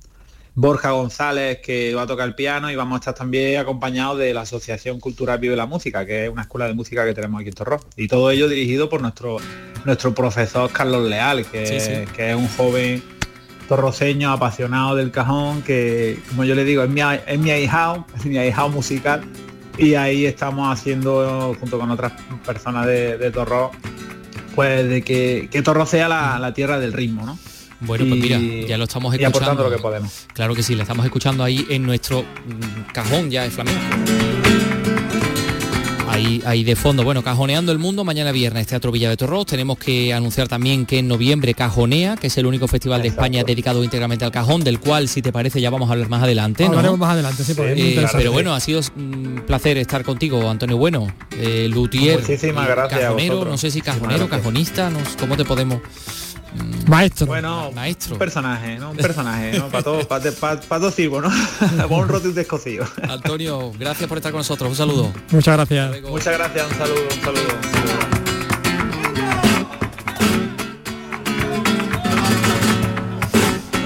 Borja 0.54 0.92
González, 0.92 1.58
que 1.62 1.94
va 1.94 2.02
a 2.02 2.06
tocar 2.06 2.26
el 2.26 2.34
piano, 2.34 2.70
y 2.70 2.76
vamos 2.76 2.94
a 2.94 2.98
estar 3.00 3.14
también 3.14 3.60
acompañados 3.60 4.16
de 4.16 4.32
la 4.32 4.40
Asociación 4.40 4.98
Cultural 4.98 5.40
Vive 5.40 5.56
la 5.56 5.66
Música, 5.66 6.06
que 6.06 6.24
es 6.24 6.30
una 6.30 6.40
escuela 6.40 6.66
de 6.68 6.72
música 6.72 7.04
que 7.04 7.12
tenemos 7.12 7.42
aquí 7.42 7.50
en 7.50 7.54
Torro. 7.54 7.80
Y 7.98 8.08
todo 8.08 8.30
ello 8.30 8.48
dirigido 8.48 8.88
por 8.88 9.02
nuestro, 9.02 9.36
nuestro 9.84 10.14
profesor 10.14 10.70
Carlos 10.72 11.06
Leal, 11.06 11.44
que, 11.44 12.06
que 12.16 12.30
es 12.30 12.34
un 12.34 12.48
joven 12.48 13.13
torroseño, 13.68 14.30
apasionado 14.30 14.96
del 14.96 15.10
cajón, 15.10 15.62
que 15.62 16.18
como 16.28 16.44
yo 16.44 16.54
le 16.54 16.64
digo, 16.64 16.82
es 16.82 16.90
mi, 16.90 17.00
es 17.00 17.38
mi 17.38 17.50
ahijado, 17.50 18.06
es 18.16 18.24
mi 18.24 18.38
ahijado 18.38 18.68
musical. 18.68 19.22
Y 19.76 19.94
ahí 19.94 20.24
estamos 20.24 20.72
haciendo, 20.72 21.56
junto 21.58 21.78
con 21.78 21.90
otras 21.90 22.12
personas 22.46 22.86
de, 22.86 23.30
Torro, 23.32 23.72
pues 24.54 24.88
de 24.88 25.02
que, 25.02 25.48
que 25.50 25.62
Torro 25.62 25.84
sea 25.84 26.08
la, 26.08 26.54
tierra 26.54 26.78
del 26.78 26.92
ritmo, 26.92 27.26
¿no? 27.26 27.36
Bueno, 27.80 28.04
pues 28.08 28.20
mira, 28.20 28.38
ya 28.38 28.78
lo 28.78 28.84
estamos 28.84 29.12
escuchando. 29.14 29.64
lo 29.64 29.70
que 29.70 29.82
podemos. 29.82 30.26
Claro 30.32 30.54
que 30.54 30.62
sí, 30.62 30.76
le 30.76 30.82
estamos 30.82 31.04
escuchando 31.04 31.42
ahí 31.42 31.66
en 31.68 31.82
nuestro 31.82 32.22
mm, 32.22 32.92
cajón 32.92 33.30
ya 33.30 33.42
de 33.42 33.50
flamenco. 33.50 34.73
Ahí, 36.08 36.64
de 36.64 36.76
fondo, 36.76 37.04
bueno, 37.04 37.22
Cajoneando 37.22 37.72
el 37.72 37.78
Mundo, 37.78 38.04
mañana 38.04 38.32
viernes, 38.32 38.66
Teatro 38.66 38.92
Villa 38.92 39.08
de 39.08 39.16
Torros. 39.16 39.46
Tenemos 39.46 39.78
que 39.78 40.12
anunciar 40.12 40.48
también 40.48 40.86
que 40.86 40.98
en 40.98 41.08
noviembre 41.08 41.54
Cajonea, 41.54 42.16
que 42.16 42.28
es 42.28 42.38
el 42.38 42.46
único 42.46 42.68
festival 42.68 43.02
de 43.02 43.08
España 43.08 43.42
dedicado 43.44 43.82
íntegramente 43.82 44.24
al 44.24 44.30
cajón, 44.30 44.62
del 44.62 44.80
cual, 44.80 45.08
si 45.08 45.22
te 45.22 45.32
parece, 45.32 45.60
ya 45.60 45.70
vamos 45.70 45.88
a 45.88 45.92
hablar 45.92 46.08
más 46.08 46.22
adelante. 46.22 46.68
¿no? 46.68 46.96
más 46.96 47.10
adelante, 47.10 47.44
sí, 47.44 47.54
eh, 47.58 48.06
Pero 48.12 48.32
bueno, 48.32 48.54
ha 48.54 48.60
sido 48.60 48.80
un 48.96 49.42
placer 49.46 49.78
estar 49.78 50.04
contigo, 50.04 50.48
Antonio 50.48 50.76
Bueno, 50.76 51.12
eh, 51.38 51.68
Lutier. 51.70 52.20
Muchísimas 52.20 52.68
gracias. 52.68 53.00
Cajonero, 53.00 53.44
no 53.44 53.58
sé 53.58 53.70
si 53.70 53.80
cajonero, 53.80 54.28
cajonista, 54.28 54.90
¿cómo 55.18 55.36
te 55.36 55.44
podemos 55.44 55.80
Maestro. 56.86 57.26
Bueno, 57.26 57.72
maestro. 57.72 58.14
Un 58.14 58.18
personaje, 58.18 58.78
¿no? 58.78 58.90
Un 58.90 58.96
personaje, 58.96 59.58
¿no? 59.58 59.68
Para 59.68 59.82
todo, 59.82 60.06
para 60.06 60.60
todo 60.60 60.90
sirvo, 60.90 61.20
¿no? 61.20 61.30
Con 61.88 62.00
un 62.00 62.08
roto 62.08 62.30
descosido. 62.32 62.86
Antonio, 63.08 63.72
gracias 63.78 64.08
por 64.08 64.18
estar 64.18 64.32
con 64.32 64.40
nosotros. 64.40 64.70
Un 64.70 64.76
saludo. 64.76 65.12
Muchas 65.30 65.56
gracias. 65.56 66.02
Muchas 66.02 66.38
gracias, 66.38 66.70
un 66.70 66.78
saludo, 66.78 67.02
un 67.10 67.24
saludo. 67.24 67.94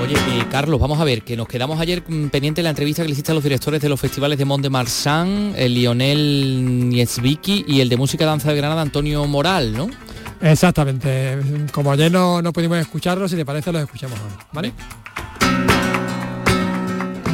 Oye, 0.02 0.14
eh, 0.14 0.44
Carlos, 0.50 0.80
vamos 0.80 1.00
a 1.00 1.04
ver, 1.04 1.22
que 1.22 1.36
nos 1.36 1.46
quedamos 1.46 1.78
ayer 1.80 2.02
mm, 2.06 2.28
pendiente 2.28 2.60
de 2.60 2.64
la 2.64 2.70
entrevista 2.70 3.02
que 3.02 3.08
le 3.08 3.12
hiciste 3.12 3.30
a 3.30 3.34
los 3.34 3.44
directores 3.44 3.80
de 3.80 3.88
los 3.88 4.00
festivales 4.00 4.38
de 4.38 4.44
Mont 4.44 4.62
de 4.62 4.70
Marsan, 4.70 5.52
el 5.56 5.74
Lionel 5.74 6.88
Niesviki 6.88 7.64
y 7.68 7.80
el 7.80 7.88
de 7.88 7.96
Música 7.96 8.24
Danza 8.24 8.50
de 8.50 8.56
Granada, 8.56 8.82
Antonio 8.82 9.24
Moral, 9.26 9.72
¿no? 9.72 9.88
Exactamente. 10.40 11.38
Como 11.72 11.92
ayer 11.92 12.10
no, 12.10 12.40
no 12.42 12.52
pudimos 12.52 12.78
escucharlo, 12.78 13.28
si 13.28 13.36
te 13.36 13.44
parece 13.44 13.72
los 13.72 13.82
escuchamos 13.82 14.18
ahora, 14.18 14.46
¿vale? 14.52 14.72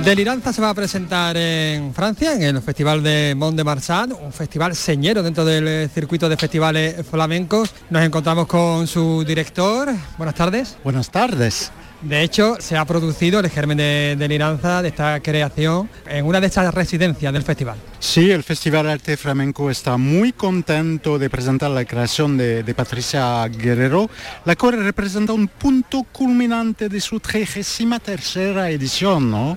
Deliranza 0.05 0.52
se 0.52 0.61
va 0.61 0.68
a 0.68 0.74
presentar 0.74 1.34
en 1.38 1.94
Francia, 1.94 2.34
en 2.34 2.42
el 2.42 2.61
Festival 2.61 3.02
de 3.02 3.34
Mont 3.34 3.57
de 3.57 3.64
Marsan, 3.64 4.12
un 4.12 4.34
festival 4.34 4.76
señero 4.76 5.22
dentro 5.22 5.46
del 5.46 5.88
circuito 5.88 6.28
de 6.28 6.36
festivales 6.36 7.07
flamencos. 7.07 7.74
Nos 7.88 8.02
encontramos 8.02 8.46
con 8.46 8.86
su 8.86 9.24
director. 9.24 9.88
Buenas 10.18 10.34
tardes. 10.34 10.76
Buenas 10.84 11.11
tardes. 11.11 11.72
De 12.05 12.22
hecho, 12.22 12.57
se 12.61 12.76
ha 12.76 12.84
producido 12.84 13.40
el 13.40 13.48
germen 13.48 13.78
de, 13.78 14.14
deliranza 14.18 14.82
de 14.82 14.88
esta 14.88 15.20
creación 15.20 15.88
en 16.07 16.26
una 16.26 16.38
de 16.38 16.48
estas 16.48 16.74
residencias 16.74 17.32
del 17.32 17.42
festival. 17.42 17.78
Sí, 17.98 18.30
el 18.30 18.42
Festival 18.42 18.90
Arte 18.90 19.16
Flamenco 19.16 19.70
está 19.70 19.96
muy 19.96 20.32
contento 20.32 21.18
de 21.18 21.30
presentar 21.30 21.70
la 21.70 21.86
creación 21.86 22.36
de, 22.36 22.74
Patricia 22.76 23.48
Guerrero, 23.48 24.11
la 24.44 24.55
cual 24.55 24.84
representa 24.84 25.32
un 25.32 25.48
punto 25.48 26.05
culminante 26.12 26.90
de 26.90 27.00
su 27.00 27.20
33 27.20 28.36
edición. 28.68 29.30
¿no? 29.30 29.57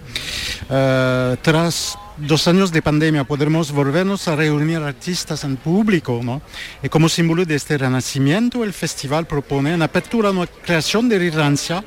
Eh, 0.69 1.35
tras 1.41 1.97
dos 2.15 2.47
años 2.47 2.71
de 2.71 2.81
pandemia 2.81 3.25
podremos 3.25 3.73
volvernos 3.73 4.25
a 4.29 4.37
reunir 4.37 4.77
artistas 4.77 5.43
en 5.43 5.57
público, 5.57 6.21
¿no? 6.23 6.41
Y 6.81 6.89
como 6.89 7.09
símbolo 7.09 7.43
de 7.43 7.55
este 7.55 7.77
renacimiento, 7.77 8.63
el 8.63 8.73
festival 8.73 9.27
propone 9.27 9.73
en 9.73 9.81
apertura 9.81 10.31
una 10.31 10.47
creación 10.47 11.09
de 11.09 11.19
Rirancia 11.19 11.83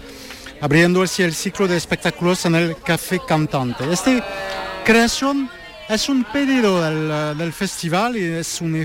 abriendo 0.61 1.03
así 1.03 1.23
el 1.23 1.35
ciclo 1.35 1.67
de 1.67 1.77
espectáculos 1.77 2.45
en 2.45 2.55
el 2.55 2.77
Café 2.77 3.21
Cantante. 3.27 3.91
Esta 3.91 4.25
creación 4.85 5.49
es 5.89 6.09
un 6.09 6.25
pedido 6.25 6.83
del, 7.35 7.53
festival 7.53 8.17
y 8.17 8.25
es 8.25 8.61
un, 8.61 8.77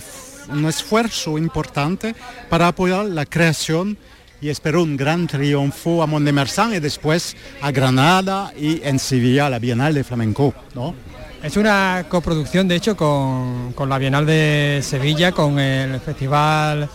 esfuerzo 0.67 1.37
importante 1.37 2.15
para 2.49 2.69
apoyar 2.69 3.05
la 3.05 3.25
creación 3.25 3.97
y 4.41 4.49
espero 4.49 4.83
un 4.83 4.95
gran 4.95 5.27
triunfo 5.27 6.01
a 6.01 6.07
Mondemersan 6.07 6.73
y 6.73 6.79
después 6.79 7.35
a 7.61 7.71
Granada 7.71 8.53
y 8.57 8.81
en 8.83 8.99
Sevilla 8.99 9.49
la 9.49 9.59
Bienal 9.59 9.93
de 9.93 10.03
Flamenco. 10.03 10.53
¿no? 10.73 10.93
Es 11.43 11.57
una 11.57 12.05
coproducción, 12.09 12.67
de 12.67 12.75
hecho, 12.75 12.95
con, 12.95 13.73
con 13.73 13.89
la 13.89 13.97
Bienal 13.97 14.25
de 14.25 14.79
Sevilla, 14.83 15.31
con 15.31 15.59
el 15.59 15.99
Festival 15.99 16.89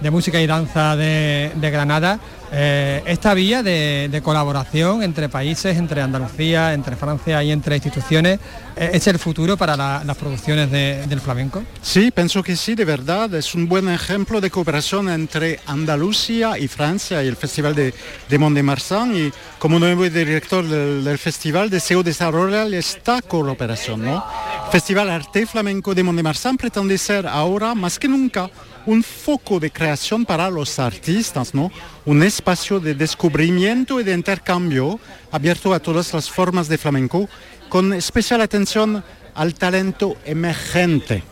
de 0.00 0.10
Música 0.10 0.40
y 0.40 0.46
Danza 0.46 0.96
de, 0.96 1.50
Granada, 1.60 2.18
eh, 2.52 3.02
esta 3.06 3.34
vía 3.34 3.62
de, 3.62 4.20
colaboración 4.22 5.02
entre 5.02 5.28
países, 5.28 5.76
entre 5.76 6.00
Andalucía, 6.00 6.74
entre 6.74 6.96
Francia 6.96 7.42
y 7.42 7.50
entre 7.50 7.76
instituciones, 7.76 8.38
eh, 8.76 8.90
¿es 8.92 9.06
el 9.06 9.18
futuro 9.18 9.56
para 9.56 9.76
las 9.76 10.16
producciones 10.16 10.70
del 10.70 11.20
flamenco? 11.20 11.62
Sí, 11.82 12.10
pienso 12.10 12.42
que 12.42 12.56
sí, 12.56 12.74
de 12.74 12.84
verdad. 12.84 13.32
Es 13.34 13.54
un 13.54 13.68
buen 13.68 13.88
ejemplo 13.88 14.40
de 14.40 14.50
cooperación 14.50 15.08
entre 15.08 15.60
Andalucía 15.66 16.58
y 16.58 16.68
Francia 16.68 17.22
y 17.22 17.28
el 17.28 17.36
Festival 17.36 17.74
de, 17.74 17.92
Mont 18.38 18.54
de 18.54 18.62
Marsan. 18.62 19.16
Y 19.16 19.32
como 19.58 19.78
nuevo 19.78 20.04
director 20.04 20.66
del, 20.66 21.18
festival, 21.18 21.70
deseo 21.70 22.02
desarrollar 22.02 22.72
esta 22.74 23.22
cooperación. 23.22 24.04
¿no? 24.04 24.24
Festival 24.70 25.10
Arte 25.10 25.46
Flamenco 25.46 25.94
de 25.94 26.02
Mont 26.02 26.16
de 26.16 26.22
Marsan 26.22 26.56
pretende 26.56 26.98
ser 26.98 27.26
ahora 27.26 27.74
más 27.74 27.98
que 27.98 28.08
nunca 28.08 28.50
un 28.86 29.02
foco 29.02 29.60
de 29.60 29.70
creación 29.70 30.24
para 30.24 30.48
los 30.50 30.78
artistas, 30.78 31.54
¿no? 31.54 31.70
un 32.04 32.22
espacio 32.22 32.80
de 32.80 32.94
descubrimiento 32.94 34.00
y 34.00 34.04
de 34.04 34.14
intercambio 34.14 34.98
abierto 35.30 35.74
a 35.74 35.80
todas 35.80 36.14
las 36.14 36.30
formas 36.30 36.68
de 36.68 36.78
flamenco, 36.78 37.28
con 37.68 37.92
especial 37.92 38.40
atención 38.40 39.02
al 39.34 39.54
talento 39.54 40.16
emergente. 40.24 41.22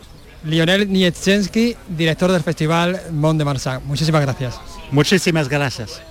Lionel 0.44 0.90
Nietzschensky, 0.92 1.74
director 1.88 2.30
del 2.30 2.42
Festival 2.42 3.00
Mont 3.12 3.38
de 3.38 3.44
Marsan. 3.44 3.80
Muchísimas 3.86 4.20
gracias. 4.20 4.60
Muchísimas 4.90 5.48
gracias. 5.48 6.02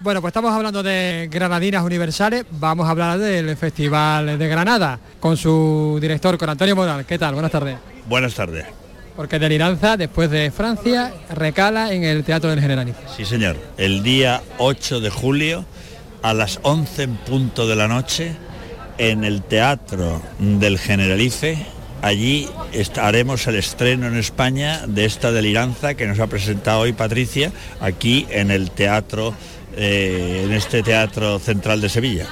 Bueno, 0.00 0.20
pues 0.20 0.30
estamos 0.30 0.52
hablando 0.52 0.82
de 0.82 1.28
Granadinas 1.30 1.82
Universales, 1.82 2.44
vamos 2.52 2.86
a 2.86 2.90
hablar 2.90 3.18
del 3.18 3.56
Festival 3.56 4.38
de 4.38 4.48
Granada 4.48 5.00
con 5.18 5.36
su 5.36 5.98
director, 6.00 6.38
con 6.38 6.48
Antonio 6.48 6.76
Modal. 6.76 7.04
¿Qué 7.04 7.18
tal? 7.18 7.34
Buenas 7.34 7.50
tardes. 7.50 7.78
Buenas 8.06 8.34
tardes. 8.34 8.87
Porque 9.18 9.40
Deliranza, 9.40 9.96
después 9.96 10.30
de 10.30 10.52
Francia, 10.52 11.12
recala 11.34 11.92
en 11.92 12.04
el 12.04 12.22
Teatro 12.22 12.50
del 12.50 12.60
Generalife. 12.60 13.00
Sí, 13.16 13.24
señor. 13.24 13.56
El 13.76 14.04
día 14.04 14.40
8 14.58 15.00
de 15.00 15.10
julio, 15.10 15.64
a 16.22 16.32
las 16.34 16.60
11 16.62 17.02
en 17.02 17.16
punto 17.16 17.66
de 17.66 17.74
la 17.74 17.88
noche, 17.88 18.36
en 18.96 19.24
el 19.24 19.42
Teatro 19.42 20.22
del 20.38 20.78
Generalife, 20.78 21.58
allí 22.00 22.48
haremos 23.02 23.44
el 23.48 23.56
estreno 23.56 24.06
en 24.06 24.16
España 24.16 24.86
de 24.86 25.06
esta 25.06 25.32
Deliranza 25.32 25.94
que 25.94 26.06
nos 26.06 26.20
ha 26.20 26.28
presentado 26.28 26.82
hoy 26.82 26.92
Patricia, 26.92 27.50
aquí 27.80 28.24
en 28.30 28.52
el 28.52 28.70
Teatro, 28.70 29.34
eh, 29.76 30.42
en 30.44 30.52
este 30.52 30.84
Teatro 30.84 31.40
Central 31.40 31.80
de 31.80 31.88
Sevilla. 31.88 32.28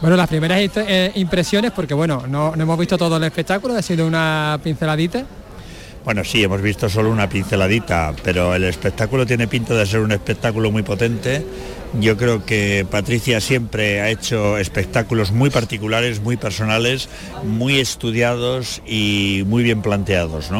Bueno, 0.00 0.16
las 0.16 0.28
primeras 0.28 0.58
eh, 0.74 1.12
impresiones, 1.16 1.70
porque 1.72 1.92
bueno, 1.92 2.24
no, 2.26 2.56
no 2.56 2.62
hemos 2.62 2.78
visto 2.78 2.96
todo 2.96 3.18
el 3.18 3.24
espectáculo, 3.24 3.76
ha 3.76 3.82
sido 3.82 4.06
una 4.06 4.58
pinceladita. 4.64 5.26
Bueno, 6.04 6.22
sí, 6.22 6.44
hemos 6.44 6.60
visto 6.60 6.90
solo 6.90 7.10
una 7.10 7.30
pinceladita, 7.30 8.12
pero 8.22 8.54
el 8.54 8.64
espectáculo 8.64 9.24
tiene 9.24 9.48
pinta 9.48 9.72
de 9.72 9.86
ser 9.86 10.00
un 10.00 10.12
espectáculo 10.12 10.70
muy 10.70 10.82
potente. 10.82 11.42
Yo 12.00 12.16
creo 12.16 12.44
que 12.44 12.84
Patricia 12.90 13.40
siempre 13.40 14.00
ha 14.00 14.10
hecho 14.10 14.58
espectáculos 14.58 15.30
muy 15.30 15.50
particulares, 15.50 16.20
muy 16.20 16.36
personales, 16.36 17.08
muy 17.44 17.78
estudiados 17.78 18.82
y 18.84 19.44
muy 19.46 19.62
bien 19.62 19.80
planteados. 19.80 20.50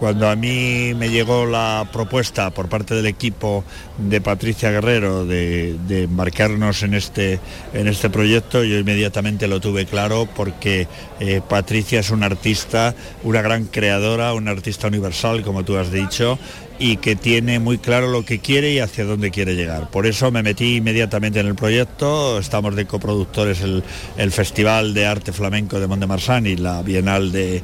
Cuando 0.00 0.28
a 0.28 0.34
mí 0.34 0.92
me 0.96 1.10
llegó 1.10 1.46
la 1.46 1.88
propuesta 1.92 2.50
por 2.50 2.68
parte 2.68 2.94
del 2.94 3.06
equipo 3.06 3.62
de 3.98 4.20
Patricia 4.20 4.72
Guerrero 4.72 5.26
de, 5.26 5.78
embarcarnos 5.90 6.82
en 6.82 6.94
este, 6.94 7.38
en 7.72 7.86
este 7.86 8.10
proyecto, 8.10 8.64
yo 8.64 8.76
inmediatamente 8.76 9.46
lo 9.46 9.60
tuve 9.60 9.86
claro 9.86 10.28
porque 10.34 10.88
eh, 11.20 11.40
Patricia 11.48 12.00
es 12.00 12.10
una 12.10 12.26
artista, 12.26 12.96
una 13.22 13.42
gran 13.42 13.66
creadora, 13.66 14.34
una 14.34 14.50
artista 14.50 14.88
universal, 14.88 15.42
como 15.42 15.64
tú 15.64 15.76
has 15.76 15.92
dicho, 15.92 16.36
y 16.80 16.96
que 16.96 17.14
tiene 17.14 17.58
muy 17.58 17.76
claro 17.76 18.08
lo 18.08 18.24
que 18.24 18.38
quiere 18.38 18.72
y 18.72 18.78
hacia 18.78 19.04
dónde 19.04 19.30
quiere 19.30 19.54
llegar. 19.54 19.90
Por 19.90 20.06
eso 20.06 20.30
me 20.30 20.42
metí 20.42 20.76
inmediatamente 20.76 21.38
en 21.38 21.46
el 21.46 21.54
proyecto, 21.54 22.38
estamos 22.38 22.74
de 22.74 22.86
coproductores 22.86 23.60
el, 23.60 23.84
el 24.16 24.32
Festival 24.32 24.94
de 24.94 25.04
Arte 25.04 25.32
Flamenco 25.32 25.78
de 25.78 25.86
Mont-de-Marsan 25.86 26.46
y 26.46 26.56
la 26.56 26.80
Bienal 26.82 27.32
de, 27.32 27.62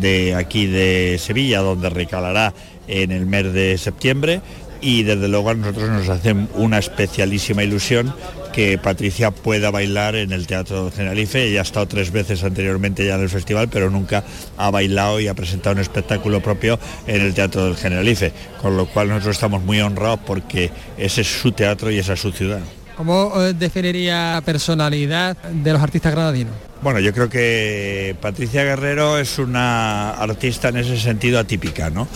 de 0.00 0.34
aquí 0.34 0.66
de 0.66 1.18
Sevilla, 1.20 1.60
donde 1.60 1.90
recalará 1.90 2.54
en 2.88 3.12
el 3.12 3.26
mes 3.26 3.52
de 3.52 3.76
septiembre 3.76 4.40
y 4.80 5.02
desde 5.02 5.28
luego 5.28 5.50
a 5.50 5.54
nosotros 5.54 5.90
nos 5.90 6.08
hace 6.08 6.34
una 6.54 6.78
especialísima 6.78 7.62
ilusión 7.62 8.14
que 8.54 8.78
Patricia 8.78 9.32
pueda 9.32 9.72
bailar 9.72 10.14
en 10.14 10.30
el 10.32 10.46
Teatro 10.46 10.92
Generalife. 10.94 11.42
Ella 11.42 11.60
ha 11.60 11.62
estado 11.62 11.88
tres 11.88 12.12
veces 12.12 12.44
anteriormente 12.44 13.04
ya 13.04 13.16
en 13.16 13.22
el 13.22 13.28
festival, 13.28 13.68
pero 13.68 13.90
nunca 13.90 14.22
ha 14.56 14.70
bailado 14.70 15.18
y 15.18 15.26
ha 15.26 15.34
presentado 15.34 15.74
un 15.74 15.80
espectáculo 15.80 16.40
propio 16.40 16.78
en 17.08 17.20
el 17.20 17.34
Teatro 17.34 17.64
del 17.64 17.76
Generalife, 17.76 18.32
con 18.62 18.76
lo 18.76 18.86
cual 18.86 19.08
nosotros 19.08 19.34
estamos 19.36 19.62
muy 19.62 19.80
honrados 19.80 20.20
porque 20.24 20.70
ese 20.96 21.22
es 21.22 21.26
su 21.26 21.50
teatro 21.50 21.90
y 21.90 21.98
esa 21.98 22.12
es 22.12 22.20
su 22.20 22.30
ciudad. 22.30 22.60
¿Cómo 22.96 23.32
eh, 23.42 23.54
definiría 23.54 24.40
personalidad 24.44 25.36
de 25.36 25.72
los 25.72 25.82
artistas 25.82 26.12
granadinos? 26.12 26.54
Bueno, 26.80 27.00
yo 27.00 27.12
creo 27.12 27.28
que 27.28 28.14
Patricia 28.20 28.62
Guerrero 28.62 29.18
es 29.18 29.38
una 29.38 30.10
artista 30.10 30.68
en 30.68 30.76
ese 30.76 30.98
sentido 30.98 31.40
atípica, 31.40 31.90
¿no? 31.90 32.06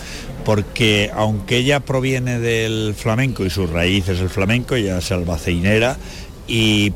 Porque 0.45 1.11
aunque 1.13 1.57
ella 1.57 1.81
proviene 1.81 2.39
del 2.39 2.95
flamenco 2.95 3.43
y 3.45 3.49
sus 3.49 3.69
raíces 3.69 4.19
el 4.21 4.29
flamenco, 4.29 4.77
ya 4.77 4.99
es 4.99 5.11
albaceinera, 5.11 5.97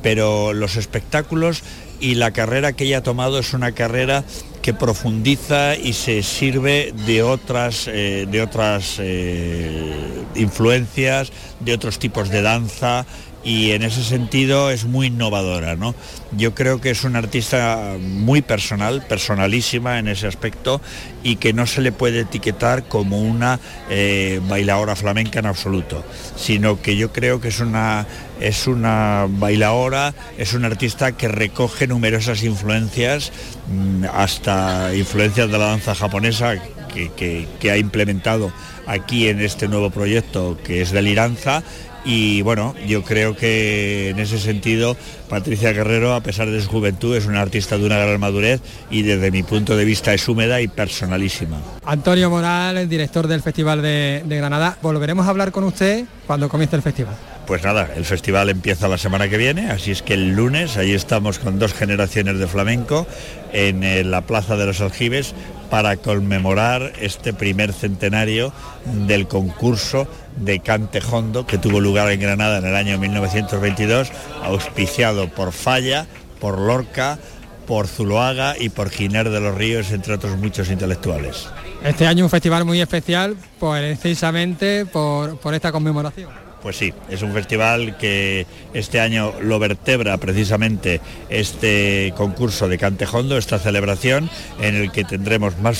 pero 0.01 0.53
los 0.53 0.75
espectáculos 0.75 1.63
y 1.99 2.15
la 2.15 2.31
carrera 2.31 2.73
que 2.73 2.83
ella 2.83 2.97
ha 2.97 3.03
tomado 3.03 3.39
es 3.39 3.53
una 3.53 3.71
carrera 3.71 4.23
que 4.61 4.73
profundiza 4.73 5.75
y 5.75 5.93
se 5.93 6.23
sirve 6.23 6.93
de 7.05 7.21
otras, 7.21 7.87
eh, 7.87 8.27
de 8.29 8.41
otras 8.41 8.95
eh, 8.99 9.93
influencias, 10.35 11.31
de 11.59 11.73
otros 11.73 11.99
tipos 11.99 12.29
de 12.29 12.41
danza 12.41 13.05
y 13.43 13.71
en 13.71 13.83
ese 13.83 14.03
sentido 14.03 14.71
es 14.71 14.85
muy 14.85 15.07
innovadora. 15.07 15.75
¿no? 15.75 15.93
Yo 16.31 16.55
creo 16.55 16.79
que 16.79 16.89
es 16.89 17.03
una 17.03 17.19
artista 17.19 17.95
muy 17.99 18.41
personal, 18.41 19.05
personalísima 19.07 19.99
en 19.99 20.07
ese 20.07 20.27
aspecto 20.27 20.81
y 21.23 21.35
que 21.35 21.53
no 21.53 21.67
se 21.67 21.81
le 21.81 21.91
puede 21.91 22.21
etiquetar 22.21 22.87
como 22.87 23.19
una 23.19 23.59
eh, 23.89 24.39
bailadora 24.47 24.95
flamenca 24.95 25.39
en 25.39 25.45
absoluto, 25.45 26.03
sino 26.35 26.81
que 26.81 26.95
yo 26.95 27.11
creo 27.11 27.41
que 27.41 27.49
es 27.49 27.59
una, 27.59 28.07
es 28.39 28.67
una 28.67 29.27
bailadora, 29.29 30.13
es 30.37 30.53
una 30.53 30.67
artista 30.67 31.13
que 31.13 31.27
recoge 31.27 31.87
numerosas 31.87 32.43
influencias, 32.43 33.31
mm, 33.67 34.05
hasta 34.13 34.95
influencias 34.95 35.51
de 35.51 35.57
la 35.57 35.65
danza 35.65 35.95
japonesa 35.95 36.55
que, 36.93 37.47
que 37.59 37.71
ha 37.71 37.77
implementado 37.77 38.53
aquí 38.85 39.27
en 39.27 39.41
este 39.41 39.67
nuevo 39.67 39.89
proyecto 39.89 40.57
que 40.63 40.81
es 40.81 40.91
de 40.91 41.01
Liranza 41.01 41.63
y 42.05 42.41
bueno, 42.41 42.75
yo 42.85 43.03
creo 43.03 43.35
que 43.35 44.09
en 44.09 44.19
ese 44.19 44.39
sentido 44.39 44.97
Patricia 45.29 45.71
Guerrero, 45.71 46.13
a 46.13 46.21
pesar 46.21 46.49
de 46.49 46.61
su 46.61 46.69
juventud, 46.69 47.15
es 47.15 47.25
una 47.25 47.41
artista 47.41 47.77
de 47.77 47.85
una 47.85 47.97
gran 47.97 48.19
madurez 48.19 48.61
y 48.89 49.03
desde 49.03 49.31
mi 49.31 49.43
punto 49.43 49.75
de 49.75 49.85
vista 49.85 50.13
es 50.13 50.27
húmeda 50.27 50.61
y 50.61 50.67
personalísima. 50.67 51.57
Antonio 51.85 52.29
Moral, 52.29 52.87
director 52.89 53.27
del 53.27 53.41
Festival 53.41 53.81
de, 53.81 54.23
Granada, 54.27 54.77
volveremos 54.81 55.25
a 55.25 55.29
hablar 55.29 55.51
con 55.51 55.63
usted 55.63 56.05
cuando 56.27 56.49
comience 56.49 56.75
el 56.75 56.81
festival. 56.81 57.15
Pues 57.45 57.61
nada, 57.63 57.89
el 57.95 58.05
festival 58.05 58.49
empieza 58.49 58.87
la 58.87 58.97
semana 58.97 59.27
que 59.27 59.37
viene, 59.37 59.69
así 59.69 59.91
es 59.91 60.01
que 60.01 60.13
el 60.13 60.33
lunes 60.33 60.77
ahí 60.77 60.93
estamos 60.93 61.39
con 61.39 61.59
dos 61.59 61.73
generaciones 61.73 62.39
de 62.39 62.47
flamenco 62.47 63.05
en 63.51 63.83
eh, 63.83 64.05
la 64.05 64.21
Plaza 64.21 64.55
de 64.55 64.65
los 64.65 64.79
Aljibes 64.79 65.35
para 65.69 65.97
conmemorar 65.97 66.93
este 67.01 67.33
primer 67.33 67.73
centenario 67.73 68.53
del 68.85 69.27
concurso 69.27 70.07
de 70.37 70.59
Cantejondo 70.59 71.45
que 71.45 71.57
tuvo 71.57 71.81
lugar 71.81 72.09
en 72.11 72.21
Granada 72.21 72.59
en 72.59 72.65
el 72.65 72.75
año 72.75 72.97
1922, 72.97 74.11
auspiciado 74.43 75.27
por 75.27 75.51
Falla, 75.51 76.07
por 76.39 76.59
Lorca, 76.59 77.19
por 77.67 77.87
Zuloaga 77.87 78.55
y 78.57 78.69
por 78.69 78.89
Giner 78.89 79.29
de 79.29 79.41
los 79.41 79.55
Ríos, 79.55 79.91
entre 79.91 80.13
otros 80.13 80.37
muchos 80.37 80.69
intelectuales. 80.69 81.49
Este 81.83 82.07
año 82.07 82.23
un 82.23 82.29
festival 82.29 82.63
muy 82.63 82.79
especial, 82.79 83.35
pues 83.59 83.99
precisamente 83.99 84.85
por 84.85 85.53
esta 85.53 85.73
conmemoración. 85.73 86.42
Pues 86.63 86.77
sí, 86.77 86.93
es 87.09 87.21
un 87.21 87.33
festival 87.33 87.97
que 87.97 88.47
este 88.73 89.01
año 89.01 89.33
lo 89.41 89.59
vertebra 89.59 90.15
precisamente 90.15 91.01
este 91.29 92.13
concurso 92.15 92.69
de 92.69 92.77
Cantejondo, 92.77 93.37
esta 93.37 93.59
celebración 93.59 94.29
en 94.61 94.75
el 94.75 94.89
que 94.89 95.03
tendremos 95.03 95.55
más, 95.59 95.79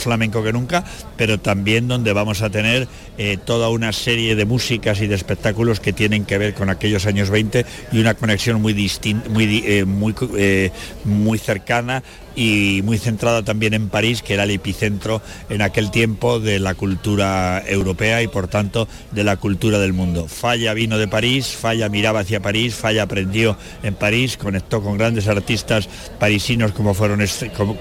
flamenco 0.00 0.44
que 0.44 0.52
nunca, 0.52 0.84
pero 1.16 1.40
también 1.40 1.88
donde 1.88 2.12
vamos 2.12 2.42
a 2.42 2.50
tener 2.50 2.86
eh, 3.18 3.36
toda 3.36 3.68
una 3.68 3.92
serie 3.92 4.36
de 4.36 4.44
músicas 4.44 5.00
y 5.00 5.08
de 5.08 5.16
espectáculos 5.16 5.80
que 5.80 5.92
tienen 5.92 6.24
que 6.24 6.38
ver 6.38 6.54
con 6.54 6.70
aquellos 6.70 7.04
años 7.06 7.28
20 7.28 7.66
y 7.90 7.98
una 7.98 8.14
conexión 8.14 8.62
muy 8.62 8.74
distinta, 8.74 9.28
muy, 9.28 9.64
eh, 9.66 9.84
muy, 9.84 10.14
eh, 10.38 10.70
muy 11.04 11.40
cercana 11.40 12.04
y 12.36 12.82
muy 12.84 12.98
centrada 12.98 13.42
también 13.42 13.74
en 13.74 13.88
París, 13.88 14.22
que 14.22 14.34
era 14.34 14.44
el 14.44 14.50
epicentro 14.50 15.22
en 15.48 15.62
aquel 15.62 15.90
tiempo 15.90 16.38
de 16.38 16.60
la 16.60 16.74
cultura 16.74 17.62
europea 17.66 18.22
y 18.22 18.28
por 18.28 18.46
tanto 18.46 18.86
de 19.10 19.24
la 19.24 19.36
cultura 19.38 19.78
del 19.78 19.94
mundo. 19.94 20.28
Falla 20.28 20.74
vino 20.74 20.98
de 20.98 21.08
París, 21.08 21.56
Falla 21.58 21.88
miraba 21.88 22.20
hacia 22.20 22.40
París, 22.40 22.74
Falla 22.74 23.04
aprendió 23.04 23.56
en 23.82 23.94
París, 23.94 24.36
conectó 24.36 24.82
con 24.82 24.98
grandes 24.98 25.26
artistas 25.28 25.88
parisinos 26.20 26.72
como 26.72 26.94
fueron 26.94 27.24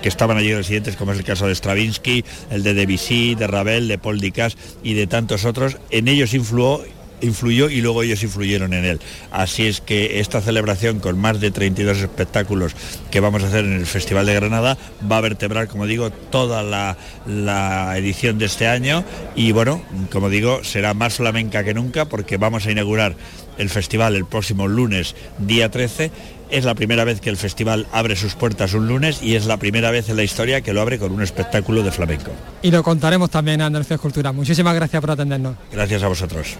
que 0.02 0.10
estaban 0.10 0.38
allí 0.38 0.54
residentes, 0.54 0.96
como 0.96 1.12
es 1.12 1.20
el 1.20 1.26
caso 1.26 1.48
de 1.48 1.56
Stravinsky, 1.56 2.24
el 2.50 2.64
de 2.64 2.74
Debussy, 2.74 3.36
de 3.36 3.48
Ravel, 3.48 3.88
de 3.88 3.98
Paul 3.98 4.20
Dicas 4.20 4.58
y 4.84 4.94
de 4.94 5.08
tantos 5.08 5.44
otros. 5.44 5.78
En 5.90 6.08
ellos 6.08 6.34
influyó 6.34 6.84
influyó 7.22 7.70
y 7.70 7.82
luego 7.82 8.04
ellos 8.04 8.24
influyeron 8.24 8.74
en 8.74 8.86
él. 8.86 9.00
Así 9.32 9.68
es 9.68 9.82
que 9.82 10.20
esta 10.20 10.42
celebración 10.42 11.00
con 11.00 11.18
más 11.18 11.40
de 11.40 11.52
32 11.52 12.00
espectáculos 12.00 12.76
que 13.12 13.20
vamos 13.20 13.44
a 13.44 13.48
hacer 13.48 13.66
en 13.66 13.74
el 13.74 13.86
Festival 13.86 14.26
de 14.26 14.34
Granada 14.34 14.78
va 15.10 15.18
a 15.18 15.22
vertebrar, 15.22 15.68
como 15.68 15.86
digo, 15.86 16.10
toda 16.12 16.64
la, 16.64 16.98
la 17.26 17.98
edición 17.98 18.38
de 18.38 18.46
este 18.46 18.68
año 18.68 19.04
y 19.36 19.52
bueno, 19.52 19.82
como 20.12 20.30
digo, 20.30 20.64
será 20.64 20.94
más 20.94 21.16
flamenca 21.16 21.64
que 21.64 21.74
nunca 21.74 22.06
porque 22.06 22.38
vamos 22.38 22.66
a 22.66 22.72
inaugurar 22.72 23.16
el 23.58 23.70
festival 23.70 24.16
el 24.16 24.26
próximo 24.26 24.68
lunes, 24.68 25.16
día 25.40 25.70
13. 25.70 26.12
Es 26.50 26.64
la 26.64 26.76
primera 26.76 27.04
vez 27.04 27.22
que 27.22 27.30
el 27.30 27.38
festival 27.38 27.88
abre 27.92 28.16
sus 28.16 28.36
puertas 28.36 28.74
un 28.74 28.88
lunes 28.88 29.22
y 29.24 29.36
es 29.36 29.46
la 29.46 29.58
primera 29.58 29.92
vez 29.92 30.10
en 30.10 30.16
la 30.16 30.24
historia 30.24 30.62
que 30.62 30.74
lo 30.74 30.82
abre 30.82 31.00
con 31.00 31.12
un 31.12 31.22
espectáculo 31.22 31.82
de 31.84 31.92
flamenco. 31.92 32.32
Y 32.62 32.72
lo 32.72 32.84
contaremos 32.84 33.30
también 33.30 33.62
a 33.62 33.68
Andalucía 33.68 33.98
Cultura. 33.98 34.32
Muchísimas 34.32 34.76
gracias 34.76 35.02
por 35.02 35.12
atendernos. 35.12 35.56
Gracias 35.72 36.04
a 36.04 36.08
vosotros. 36.08 36.58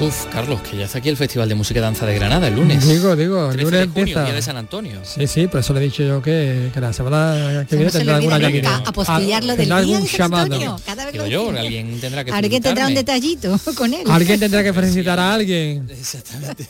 Uf, 0.00 0.24
Carlos, 0.32 0.62
que 0.62 0.78
ya 0.78 0.86
está 0.86 0.96
aquí 0.96 1.10
el 1.10 1.16
Festival 1.18 1.46
de 1.46 1.54
Música 1.54 1.78
y 1.78 1.82
Danza 1.82 2.06
de 2.06 2.14
Granada 2.14 2.48
el 2.48 2.56
lunes. 2.56 2.88
Digo, 2.88 3.14
digo, 3.14 3.50
el 3.50 3.60
lunes 3.60 3.94
de 3.94 4.04
día 4.06 4.32
de 4.32 4.40
San 4.40 4.56
Antonio. 4.56 4.98
Sí, 5.02 5.26
sí, 5.26 5.46
por 5.46 5.60
eso 5.60 5.74
le 5.74 5.80
he 5.80 5.82
dicho 5.84 6.02
yo 6.02 6.22
que, 6.22 6.70
que 6.72 6.80
la 6.80 6.90
semana 6.94 7.66
que 7.68 7.76
viene 7.76 7.92
tendrá 7.92 8.16
alguna 8.16 8.38
llamarada. 8.38 8.82
Apostillarlo 8.86 9.56
del 9.56 9.66
día 9.66 9.76
algún 9.76 10.06
llamado. 10.06 10.76
Cada 10.86 11.04
vez 11.04 11.28
yo, 11.28 11.50
alguien 11.50 12.00
tendrá 12.00 12.24
que 12.24 12.30
Alguien 12.32 12.62
tendrá 12.62 12.86
un 12.86 12.94
detallito 12.94 13.60
con 13.76 13.92
él. 13.92 14.10
Alguien 14.10 14.40
tendrá 14.40 14.62
que 14.62 14.72
felicitar 14.80 15.18
a 15.18 15.34
alguien. 15.34 15.86
Exactamente. 15.90 16.66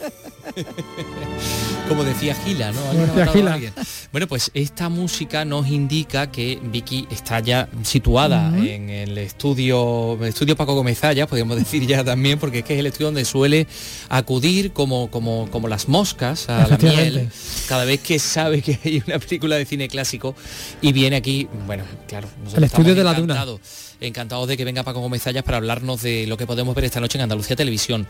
Como 1.89 2.05
decía 2.05 2.35
Gila, 2.35 2.73
¿no? 2.73 2.93
decía 2.93 3.27
Gila. 3.27 3.59
Bueno, 4.13 4.29
pues 4.29 4.51
esta 4.55 4.89
música 4.89 5.45
nos 5.45 5.67
indica 5.69 6.31
que 6.31 6.61
Vicky 6.63 7.09
está 7.11 7.41
ya 7.41 7.69
situada 7.83 8.57
en 8.57 8.91
el 8.91 9.19
estudio, 9.19 10.19
estudio 10.25 10.57
Paco 10.57 10.75
Gomezaya, 10.75 11.27
podríamos 11.27 11.57
decir 11.59 11.87
ya 11.87 12.05
también, 12.05 12.39
porque 12.39 12.61
es 12.61 12.65
que 12.65 12.75
es 12.75 12.81
el 12.81 12.87
estudio 12.87 13.09
donde 13.09 13.25
suele 13.25 13.67
acudir 14.09 14.73
como, 14.73 15.11
como, 15.11 15.51
como 15.51 15.69
las 15.69 15.89
moscas 15.89 16.49
a 16.49 16.69
la 16.69 16.79
miel 16.79 17.29
cada 17.69 17.85
vez 17.85 18.01
que 18.01 18.19
sabe 18.19 18.63
que 18.63 18.79
hay 18.85 19.03
una 19.07 19.19
película 19.19 19.57
de 19.57 19.65
cine 19.65 19.89
clásico 19.89 20.35
y 20.81 20.93
viene 20.93 21.17
aquí, 21.17 21.49
bueno, 21.67 21.85
claro, 22.07 22.29
el 22.55 22.65
estudio 22.65 22.95
de 22.95 23.05
la 23.05 23.15
duna 23.15 23.45
encantados 24.01 24.49
de 24.49 24.57
que 24.57 24.65
venga 24.65 24.83
Paco 24.83 25.01
Gómez 25.01 25.23
para 25.45 25.59
hablarnos 25.59 26.03
de 26.03 26.27
lo 26.27 26.37
que 26.37 26.47
podemos 26.47 26.75
ver 26.75 26.85
esta 26.85 27.01
noche 27.01 27.19
en 27.19 27.23
Andalucía 27.23 27.57
Televisión. 27.57 28.07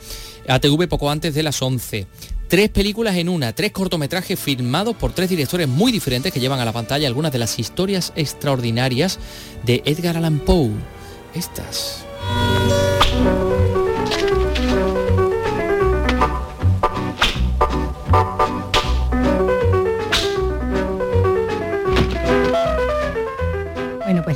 ATV 0.48 0.88
poco 0.88 1.10
antes 1.10 1.34
de 1.34 1.42
las 1.42 1.60
11. 1.60 2.06
Tres 2.48 2.68
películas 2.70 3.16
en 3.16 3.28
una, 3.28 3.52
tres 3.52 3.72
cortometrajes 3.72 4.38
filmados 4.38 4.96
por 4.96 5.12
tres 5.12 5.30
directores 5.30 5.68
muy 5.68 5.92
diferentes 5.92 6.32
que 6.32 6.40
llevan 6.40 6.60
a 6.60 6.64
la 6.64 6.72
pantalla 6.72 7.06
algunas 7.06 7.32
de 7.32 7.38
las 7.38 7.58
historias 7.58 8.12
extraordinarias 8.16 9.18
de 9.64 9.82
Edgar 9.84 10.16
Allan 10.16 10.40
Poe. 10.40 10.70
Estas. 11.34 12.04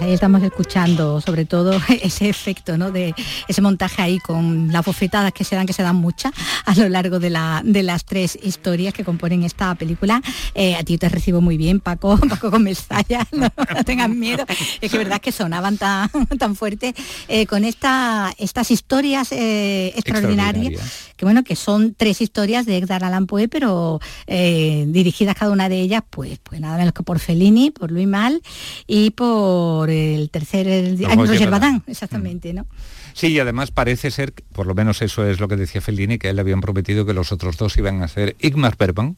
Ahí 0.04 0.12
estamos 0.12 0.42
escuchando 0.42 1.20
sobre 1.20 1.44
todo 1.44 1.80
ese 2.02 2.28
efecto, 2.28 2.76
¿no? 2.76 2.90
De 2.90 3.14
ese 3.48 3.62
montaje 3.62 4.02
ahí 4.02 4.18
con 4.18 4.70
las 4.72 4.84
bofetadas 4.84 5.32
que 5.32 5.44
se 5.44 5.56
dan, 5.56 5.66
que 5.66 5.72
se 5.72 5.82
dan 5.82 5.96
muchas 5.96 6.32
a 6.64 6.74
lo 6.74 6.88
largo 6.88 7.18
de, 7.18 7.30
la, 7.30 7.62
de 7.64 7.82
las 7.82 8.04
tres 8.04 8.38
historias 8.42 8.92
que 8.92 9.04
componen 9.04 9.42
esta 9.44 9.74
película. 9.74 10.22
Eh, 10.54 10.76
a 10.76 10.82
ti 10.82 10.98
te 10.98 11.08
recibo 11.08 11.40
muy 11.40 11.56
bien, 11.56 11.80
Paco, 11.80 12.18
Paco 12.28 12.50
con 12.50 12.62
Mestalla, 12.62 13.26
no, 13.32 13.50
tengas 13.84 14.10
miedo. 14.10 14.44
Es 14.80 14.90
que 14.90 14.98
verdad 14.98 15.20
que 15.20 15.32
sonaban 15.32 15.78
tan, 15.78 16.10
tan 16.38 16.54
fuerte 16.54 16.94
eh, 17.28 17.46
con 17.46 17.64
esta, 17.64 18.32
estas 18.38 18.70
historias 18.70 19.32
eh, 19.32 19.92
extraordinarias, 19.96 20.82
que 21.16 21.24
bueno, 21.24 21.44
que 21.44 21.56
son 21.56 21.94
tres 21.94 22.20
historias 22.20 22.66
de 22.66 22.76
Edgar 22.76 23.04
Allan 23.04 23.26
Poe, 23.26 23.48
pero 23.48 24.00
dirigidas 24.26 25.36
cada 25.36 25.50
una 25.50 25.68
de 25.68 25.80
ellas, 25.80 26.02
pues, 26.10 26.38
pues 26.42 26.60
nada 26.60 26.76
menos 26.76 26.92
que 26.92 27.02
por 27.02 27.18
Fellini, 27.18 27.70
por 27.70 27.90
Luis 27.90 28.06
Mal 28.06 28.42
y 28.86 29.10
por 29.10 29.88
el 29.94 30.30
tercer 30.30 30.66
el, 30.68 30.98
Roger 30.98 31.50
Badán, 31.50 31.82
exactamente, 31.86 32.52
¿no? 32.52 32.66
Sí, 33.12 33.28
y 33.28 33.38
además 33.38 33.70
parece 33.70 34.10
ser, 34.10 34.34
por 34.52 34.66
lo 34.66 34.74
menos 34.74 35.00
eso 35.02 35.26
es 35.26 35.40
lo 35.40 35.48
que 35.48 35.56
decía 35.56 35.80
Fellini, 35.80 36.18
que 36.18 36.28
él 36.28 36.36
le 36.36 36.42
habían 36.42 36.60
prometido 36.60 37.06
que 37.06 37.14
los 37.14 37.32
otros 37.32 37.56
dos 37.56 37.76
iban 37.76 38.02
a 38.02 38.08
ser 38.08 38.36
Igmar 38.40 38.76
Bergman 38.76 39.16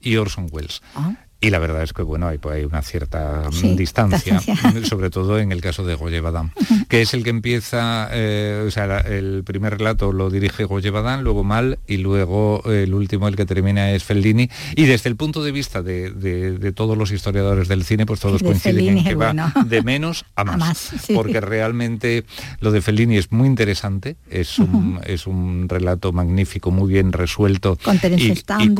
y 0.00 0.16
Orson 0.16 0.48
Welles. 0.50 0.82
Ah. 0.94 1.14
Y 1.40 1.50
la 1.50 1.60
verdad 1.60 1.84
es 1.84 1.92
que 1.92 2.02
bueno, 2.02 2.26
hay, 2.26 2.38
pues, 2.38 2.56
hay 2.56 2.64
una 2.64 2.82
cierta 2.82 3.48
mm, 3.48 3.76
distancia, 3.76 4.40
sobre 4.82 5.08
todo 5.08 5.38
en 5.38 5.52
el 5.52 5.60
caso 5.60 5.84
de 5.84 5.94
Goye 5.94 6.20
Badán, 6.20 6.50
que 6.88 7.00
es 7.02 7.14
el 7.14 7.22
que 7.22 7.30
empieza, 7.30 8.08
eh, 8.10 8.64
o 8.66 8.70
sea, 8.72 8.98
el 8.98 9.44
primer 9.44 9.78
relato 9.78 10.12
lo 10.12 10.30
dirige 10.30 10.64
Goye 10.64 10.90
Badán, 10.90 11.22
luego 11.22 11.44
Mal, 11.44 11.78
y 11.86 11.98
luego 11.98 12.64
el 12.66 12.92
último, 12.92 13.28
el 13.28 13.36
que 13.36 13.46
termina 13.46 13.92
es 13.92 14.02
Fellini. 14.02 14.50
Y 14.74 14.86
desde 14.86 15.08
el 15.08 15.14
punto 15.14 15.44
de 15.44 15.52
vista 15.52 15.80
de, 15.80 16.72
todos 16.74 16.98
los 16.98 17.12
historiadores 17.12 17.68
del 17.68 17.84
cine, 17.84 18.04
pues 18.04 18.18
todos 18.18 18.42
coinciden 18.42 18.98
en 18.98 19.04
que 19.04 19.14
va 19.14 19.32
de 19.64 19.82
menos 19.82 20.24
a 20.34 20.42
más. 20.56 20.90
Porque 21.14 21.40
realmente 21.40 22.24
lo 22.58 22.72
de 22.72 22.80
Fellini 22.80 23.16
es 23.16 23.30
muy 23.30 23.46
interesante, 23.46 24.16
es 24.28 24.58
un, 24.58 24.98
es 25.06 25.28
un 25.28 25.68
relato 25.68 26.12
magnífico, 26.12 26.72
muy 26.72 26.92
bien 26.92 27.12
resuelto. 27.12 27.78
Con 27.80 28.00
y, 28.16 28.74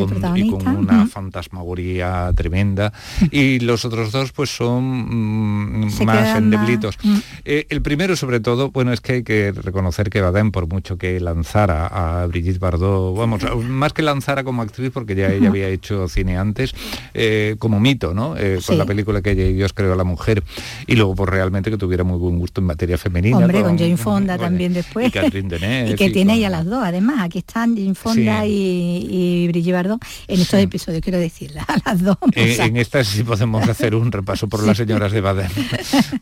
con, 0.51 0.67
una 0.67 1.07
fantasmagoría 1.07 2.33
tremenda 2.35 2.48
tremenda 2.49 2.93
y 3.31 3.61
los 3.61 3.85
otros 3.85 4.11
dos 4.11 4.33
pues 4.33 4.51
son 4.51 5.85
mm, 5.85 6.05
más 6.05 6.37
endeblitos. 6.37 6.97
Mm. 7.03 7.17
Eh, 7.45 7.67
el 7.69 7.83
primero 7.83 8.17
sobre 8.17 8.41
todo, 8.41 8.71
bueno, 8.71 8.93
es 8.93 9.01
que 9.01 9.13
hay 9.15 9.23
que 9.23 9.53
reconocer 9.53 10.11
que 10.11 10.21
Badem, 10.21 10.51
por 10.51 10.67
mucho 10.67 10.97
que 10.97 11.21
lanzara 11.21 11.87
a 11.87 12.27
Brigitte 12.27 12.59
Bardot, 12.59 13.17
vamos, 13.17 13.43
más 13.65 13.93
que 13.93 14.03
lanzara 14.03 14.45
como 14.45 14.63
actriz, 14.63 14.91
porque 14.93 15.15
ya 15.15 15.29
ella 15.29 15.49
había 15.49 15.69
hecho 15.69 16.09
cine 16.09 16.39
antes, 16.39 16.75
eh, 17.15 17.57
como 17.59 17.81
mito, 17.81 18.15
¿no? 18.15 18.37
Eh, 18.37 18.61
con 18.67 18.79
la 18.79 18.87
película 18.87 19.21
que 19.21 19.33
ella 19.33 19.45
y 19.45 19.53
Dios 19.53 19.73
creó 19.73 19.93
a 19.93 19.97
la 19.97 20.05
mujer, 20.05 20.43
y 20.87 20.97
luego 20.97 21.15
pues 21.15 21.29
realmente 21.29 21.71
que 21.71 21.77
tuviera 21.77 22.05
muy 22.05 22.19
buen 22.19 22.39
gusto 22.39 22.61
en 22.61 22.67
materia 22.67 22.97
femenina. 22.97 23.39
Hombre, 23.39 23.63
con, 23.63 23.79
Jane 23.79 23.97
Fonda 23.97 24.39
también 24.39 24.73
después. 24.73 25.09
Y, 25.09 25.95
que 25.95 26.11
tiene 26.11 26.35
ella 26.35 26.51
las 26.51 26.65
dos, 26.65 26.83
además, 26.83 27.21
aquí 27.21 27.39
están 27.39 27.77
Jane 27.77 27.95
Fonda 27.95 28.47
y, 28.47 29.47
Brigitte 29.49 29.75
Bardot 29.75 30.01
en 30.27 30.41
estos 30.41 30.61
episodios, 30.61 31.03
quiero 31.03 31.19
decirla, 31.19 31.67
las 31.85 32.03
dos. 32.03 32.17
Eh, 32.39 32.57
en 32.61 32.77
esta 32.77 33.03
sí 33.05 33.23
podemos 33.25 33.69
hacer 33.69 33.95
un 33.95 34.13
repaso 34.13 34.49
por 34.49 34.63
las 34.65 34.77
señoras 34.77 35.13
de 35.13 35.21
Baden. 35.21 35.51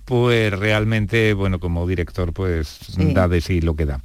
Pues 0.05 0.57
realmente, 0.57 1.35
bueno, 1.35 1.59
como 1.59 1.87
director, 1.87 2.33
pues 2.33 2.79
da 2.97 3.27
de 3.27 3.41
sí 3.41 3.61
lo 3.61 3.75
que 3.75 3.87
da. 3.87 4.01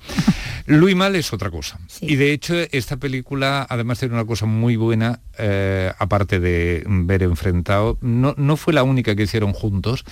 Luis 0.66 0.96
Mal 0.96 1.16
es 1.16 1.32
otra 1.32 1.52
cosa. 1.52 1.80
Y 2.02 2.16
de 2.16 2.32
hecho, 2.34 2.56
esta 2.72 2.98
película, 2.98 3.66
además 3.70 4.00
tiene 4.00 4.16
una 4.16 4.26
cosa 4.26 4.48
muy 4.48 4.76
buena, 4.76 5.20
eh, 5.38 5.92
aparte 6.00 6.40
de 6.40 6.84
ver 6.88 7.24
enfrentado, 7.24 7.98
no, 8.02 8.34
no 8.38 8.58
fue 8.58 8.74
la 8.74 8.84
única 8.84 9.16
que 9.16 9.24
hicieron 9.24 9.54
juntos 9.54 10.04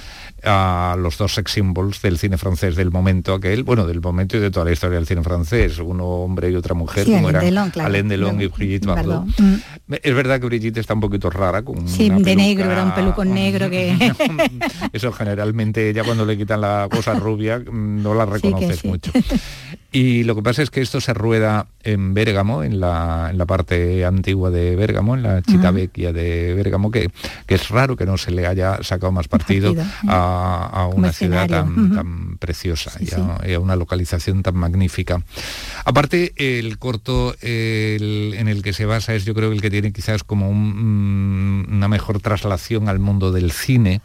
a 0.44 0.96
los 1.00 1.18
dos 1.18 1.34
sex 1.34 1.52
symbols 1.52 2.02
del 2.02 2.18
cine 2.18 2.38
francés 2.38 2.76
del 2.76 2.92
momento 2.92 3.34
aquel, 3.34 3.64
bueno, 3.64 3.86
del 3.86 4.02
momento 4.02 4.38
y 4.38 4.40
de 4.40 4.52
toda 4.52 4.66
la 4.66 4.72
historia 4.72 4.98
del 4.98 5.08
cine 5.08 5.24
francés, 5.24 5.80
uno 5.80 6.06
hombre 6.06 6.52
y 6.52 6.56
otra 6.56 6.74
mujer, 6.74 7.06
como 7.06 7.30
eran 7.30 7.72
Alain 7.80 8.08
Delon 8.08 8.42
y 8.42 8.48
Brigitte 8.48 8.86
Bardot. 8.86 9.26
Mm. 9.26 9.94
Es 10.02 10.16
verdad 10.16 10.40
que 10.40 10.46
Brigitte 10.46 10.78
está 10.78 10.94
un 10.94 11.02
poquito 11.02 11.30
rara, 11.30 11.64
con 11.64 11.88
sí, 11.90 12.10
de 12.10 12.36
negro, 12.36 12.72
era 12.72 12.84
un 12.84 12.94
pelucón 12.94 13.34
negro 13.34 13.70
que... 13.72 14.14
Eso 14.94 15.12
generalmente 15.12 15.94
ya 15.94 16.04
cuando 16.04 16.26
le 16.26 16.38
quitan 16.38 16.62
la 16.62 16.88
cosa 16.90 17.14
rubia 17.14 17.60
mm, 17.60 18.02
no 18.02 18.14
la 18.14 18.26
reconoces 18.26 18.86
mucho. 18.86 19.12
Y 19.92 20.24
lo 20.24 20.36
que 20.36 20.44
pasa 20.44 20.62
es 20.62 20.70
que 20.70 20.82
esto 20.82 21.02
se 21.02 21.14
rueda 21.14 21.68
en 21.94 22.14
Bérgamo, 22.14 22.64
en 22.64 22.80
la, 22.80 23.34
parte 23.48 24.06
antigua 24.06 24.50
de 24.50 24.76
Bérgamo, 24.76 25.16
en 25.16 25.24
la 25.24 25.42
Chita 25.42 25.72
Vecchia 25.72 26.14
de 26.14 26.54
Bérgamo, 26.54 26.92
que, 26.92 27.10
que, 27.46 27.56
es 27.56 27.70
raro 27.70 27.96
que 27.96 28.06
no 28.06 28.18
se 28.18 28.32
le 28.32 28.46
haya 28.46 28.84
sacado 28.84 29.12
más 29.12 29.28
partido 29.28 29.76
a, 30.08 30.90
una 30.94 31.12
ciudad 31.12 31.48
tan, 31.48 32.38
preciosa 32.38 32.92
y, 33.00 33.10
a, 33.54 33.60
una 33.60 33.76
localización 33.76 34.44
tan 34.44 34.56
magnífica. 34.56 35.22
Aparte, 35.86 36.34
el 36.36 36.78
corto 36.78 37.36
en 37.42 38.48
el 38.48 38.62
que 38.62 38.74
se 38.74 38.86
basa 38.86 39.16
es 39.16 39.26
yo 39.26 39.34
creo 39.34 39.52
el 39.52 39.62
que 39.62 39.70
tiene 39.70 39.92
quizás 39.92 40.24
como 40.24 40.52
mm, 40.54 41.74
una 41.74 41.88
mejor 41.88 42.20
traslación 42.22 42.90
al 42.90 43.00
mundo 43.00 43.32
del 43.32 43.52
cine, 43.52 44.02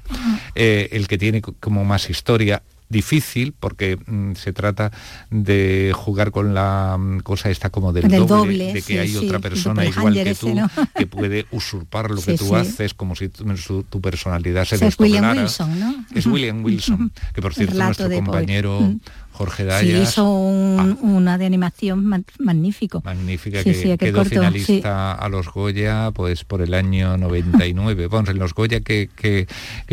eh, 0.54 0.88
el 0.92 1.08
que 1.08 1.18
tiene 1.18 1.42
como 1.42 1.84
más 1.84 2.10
historia 2.10 2.62
difícil 2.88 3.54
porque 3.58 3.96
mm, 3.96 4.34
se 4.34 4.52
trata 4.52 4.92
de 5.30 5.92
jugar 5.94 6.30
con 6.30 6.54
la 6.54 6.96
mm, 6.98 7.20
cosa 7.20 7.50
esta 7.50 7.70
como 7.70 7.92
del, 7.92 8.08
doble, 8.26 8.72
de 8.72 8.82
que 8.82 9.00
hay 9.00 9.16
otra 9.16 9.38
persona 9.38 9.84
igual 9.84 10.14
que 10.14 10.34
tú 10.34 10.54
que 10.96 11.06
puede 11.06 11.46
usurpar 11.50 12.10
lo 12.10 12.20
que 12.20 12.36
tú 12.36 12.54
haces 12.54 12.94
como 12.94 13.16
si 13.16 13.28
tu, 13.28 14.00
personalidad 14.00 14.64
se 14.64 14.86
es 14.86 14.98
William 14.98 15.36
Wilson, 15.36 15.80
¿no? 15.80 16.04
Es 16.14 16.26
William 16.26 16.64
Wilson, 16.64 17.10
que 17.32 17.42
por 17.42 17.54
cierto 17.54 17.76
nuestro 17.76 18.10
compañero. 18.10 18.94
Jorge 19.34 19.64
Dayas. 19.64 20.08
Sí, 20.08 20.12
hizo 20.12 20.24
ah. 20.24 20.96
una 21.02 21.38
de 21.38 21.46
animación 21.46 22.06
magnífico. 22.38 23.02
Magnífica, 23.04 23.64
que 23.64 23.98
quedó 23.98 24.24
finalista 24.24 25.12
a 25.12 25.28
los 25.28 25.52
Goya 25.52 26.12
pues 26.12 26.44
por 26.44 26.62
el 26.62 26.72
año 26.72 27.18
99. 27.18 28.06
Vamos, 28.06 28.28
en 28.30 28.38
los 28.38 28.54
Goya 28.54 28.80
que, 28.80 29.10
que, 29.16 29.46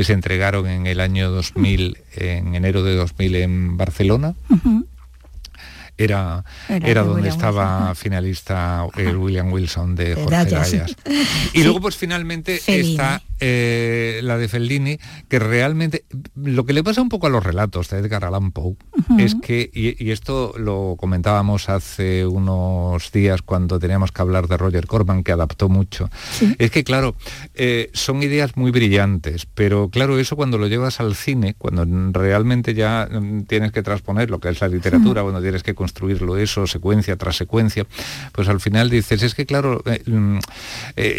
se 0.04 0.14
entregaron 0.14 0.68
en 0.68 0.86
el 0.86 1.00
año 1.00 1.32
2000, 1.32 1.98
en 2.18 2.54
enero 2.56 2.84
de 2.84 2.96
2000 2.96 3.36
en 3.36 3.78
Barcelona 3.78 4.36
era, 6.04 6.44
era, 6.68 7.04
donde 7.04 7.30
estaba 7.30 7.94
finalista 7.96 8.86
el 8.98 9.18
William 9.18 9.52
Wilson 9.52 9.96
de 9.96 10.16
Jorge 10.16 10.46
Dayas. 10.46 10.96
Y 11.54 11.64
luego 11.64 11.82
pues 11.82 11.96
finalmente 11.96 12.62
está 12.66 13.22
eh, 13.42 14.20
la 14.24 14.38
de 14.38 14.48
Fellini, 14.48 15.00
que 15.28 15.40
realmente 15.40 16.06
lo 16.36 16.66
que 16.66 16.74
le 16.74 16.84
pasa 16.84 17.02
un 17.02 17.10
poco 17.10 17.28
a 17.28 17.30
los 17.30 17.44
relatos 17.44 17.90
de 17.90 18.00
Edgar 18.00 18.26
Allan 18.26 18.52
Poe 18.52 18.76
es 19.18 19.36
que, 19.36 19.70
y, 19.74 20.12
esto 20.12 20.54
lo 20.58 20.96
comentábamos 20.98 21.70
hace 21.70 22.26
unos 22.26 23.12
días 23.12 23.42
cuando 23.42 23.80
teníamos 23.80 24.12
que 24.12 24.22
hablar 24.22 24.48
de 24.48 24.58
Roger 24.58 24.88
Corman, 24.88 25.24
que 25.24 25.32
adaptó 25.32 25.70
mucho, 25.70 26.10
es 26.58 26.72
que 26.72 26.84
claro, 26.84 27.16
eh, 27.56 27.90
son 27.94 28.24
ideas 28.24 28.56
muy 28.58 28.72
brillantes, 28.72 29.46
pero 29.54 29.90
claro, 29.90 30.20
eso 30.20 30.36
cuando 30.36 30.58
lo 30.58 30.68
llevas 30.68 31.00
al 31.00 31.16
cine, 31.16 31.56
cuando 31.58 31.86
realmente 32.12 32.74
ya 32.74 33.08
mm, 33.12 33.44
tienes 33.44 33.72
que 33.72 33.84
transponer 33.84 34.30
lo 34.30 34.40
que 34.40 34.50
es 34.50 34.62
la 34.62 34.68
literatura, 34.68 35.22
cuando 35.24 35.42
tienes 35.42 35.64
que 35.64 35.76
construir 35.76 35.92
construirlo 35.92 36.38
eso, 36.38 36.68
secuencia 36.68 37.18
tras 37.18 37.36
secuencia, 37.36 37.86
pues 38.32 38.48
al 38.48 38.60
final 38.60 38.90
dices, 38.90 39.24
es 39.24 39.36
que 39.36 39.46
claro, 39.46 39.84
eh, 39.86 40.02
mm, 40.06 40.40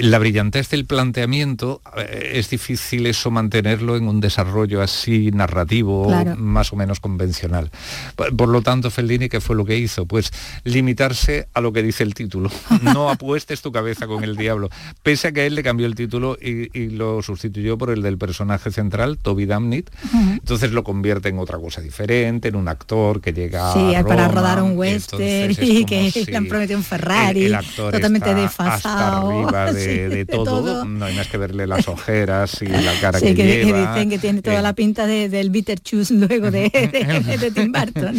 la 0.00 0.18
brillantez 0.18 0.70
del 0.70 0.86
planteamiento 0.86 1.82
es 2.12 2.50
difícil 2.50 3.06
eso 3.06 3.30
mantenerlo 3.30 3.96
en 3.96 4.08
un 4.08 4.20
desarrollo 4.20 4.82
así 4.82 5.30
narrativo, 5.32 6.10
más 6.36 6.72
o 6.72 6.76
menos 6.76 7.00
convencional. 7.00 7.70
Por, 8.16 8.48
lo 8.48 8.62
tanto, 8.62 8.90
Fellini, 8.90 9.28
¿qué 9.28 9.40
fue 9.40 9.56
lo 9.56 9.64
que 9.64 9.78
hizo? 9.78 10.06
Pues 10.06 10.32
limitarse 10.64 11.48
a 11.54 11.60
lo 11.60 11.72
que 11.72 11.82
dice 11.82 12.02
el 12.02 12.14
título. 12.14 12.50
No 12.82 13.08
apuestes 13.08 13.62
tu 13.62 13.72
cabeza 13.72 14.06
con 14.06 14.24
el 14.24 14.36
diablo. 14.36 14.68
Pese 15.02 15.28
a 15.28 15.32
que 15.32 15.46
él 15.46 15.54
le 15.54 15.62
cambió 15.62 15.86
el 15.86 15.94
título 15.94 16.36
y, 16.40 16.90
lo 16.92 17.22
sustituyó 17.22 17.78
por 17.78 17.90
el 17.90 18.02
del 18.02 18.18
personaje 18.18 18.70
central, 18.70 19.18
Toby 19.18 19.46
Damnit. 19.46 19.90
Entonces 20.12 20.72
lo 20.72 20.84
convierte 20.84 21.28
en 21.28 21.38
otra 21.38 21.58
cosa 21.58 21.80
diferente, 21.80 22.48
en 22.48 22.56
un 22.56 22.68
actor 22.68 23.20
que 23.20 23.32
llega 23.32 23.72
sí, 23.72 23.94
para 24.06 24.28
rodar 24.28 24.62
un 24.62 24.76
western 24.76 25.52
y, 25.60 25.84
que 25.84 26.12
le 26.26 26.36
han 26.36 26.46
prometido 26.46 26.78
un 26.78 26.84
Ferrari, 26.84 27.52
totalmente 27.76 28.34
desfasado. 28.34 29.48
arriba 29.48 29.72
de, 29.72 30.26
todo. 30.30 30.84
no 30.84 31.04
hay 31.04 31.16
más 31.16 31.28
que 31.28 31.38
verle 31.38 31.66
las 31.66 31.88
ojeras 32.03 32.61
y 32.62 32.66
la 32.66 32.92
cara 33.00 33.20
que, 33.20 33.34
que, 33.34 33.64
lleva. 33.64 33.94
dicen 33.94 34.11
que 34.11 34.18
tiene 34.18 34.42
toda 34.42 34.61
la 34.61 34.72
pinta 34.72 35.07
del 35.07 35.50
Bitter 35.50 35.78
Chus 35.80 36.11
luego 36.11 36.50
de, 36.50 36.70
Tim 37.55 37.72
Burton, 37.72 38.16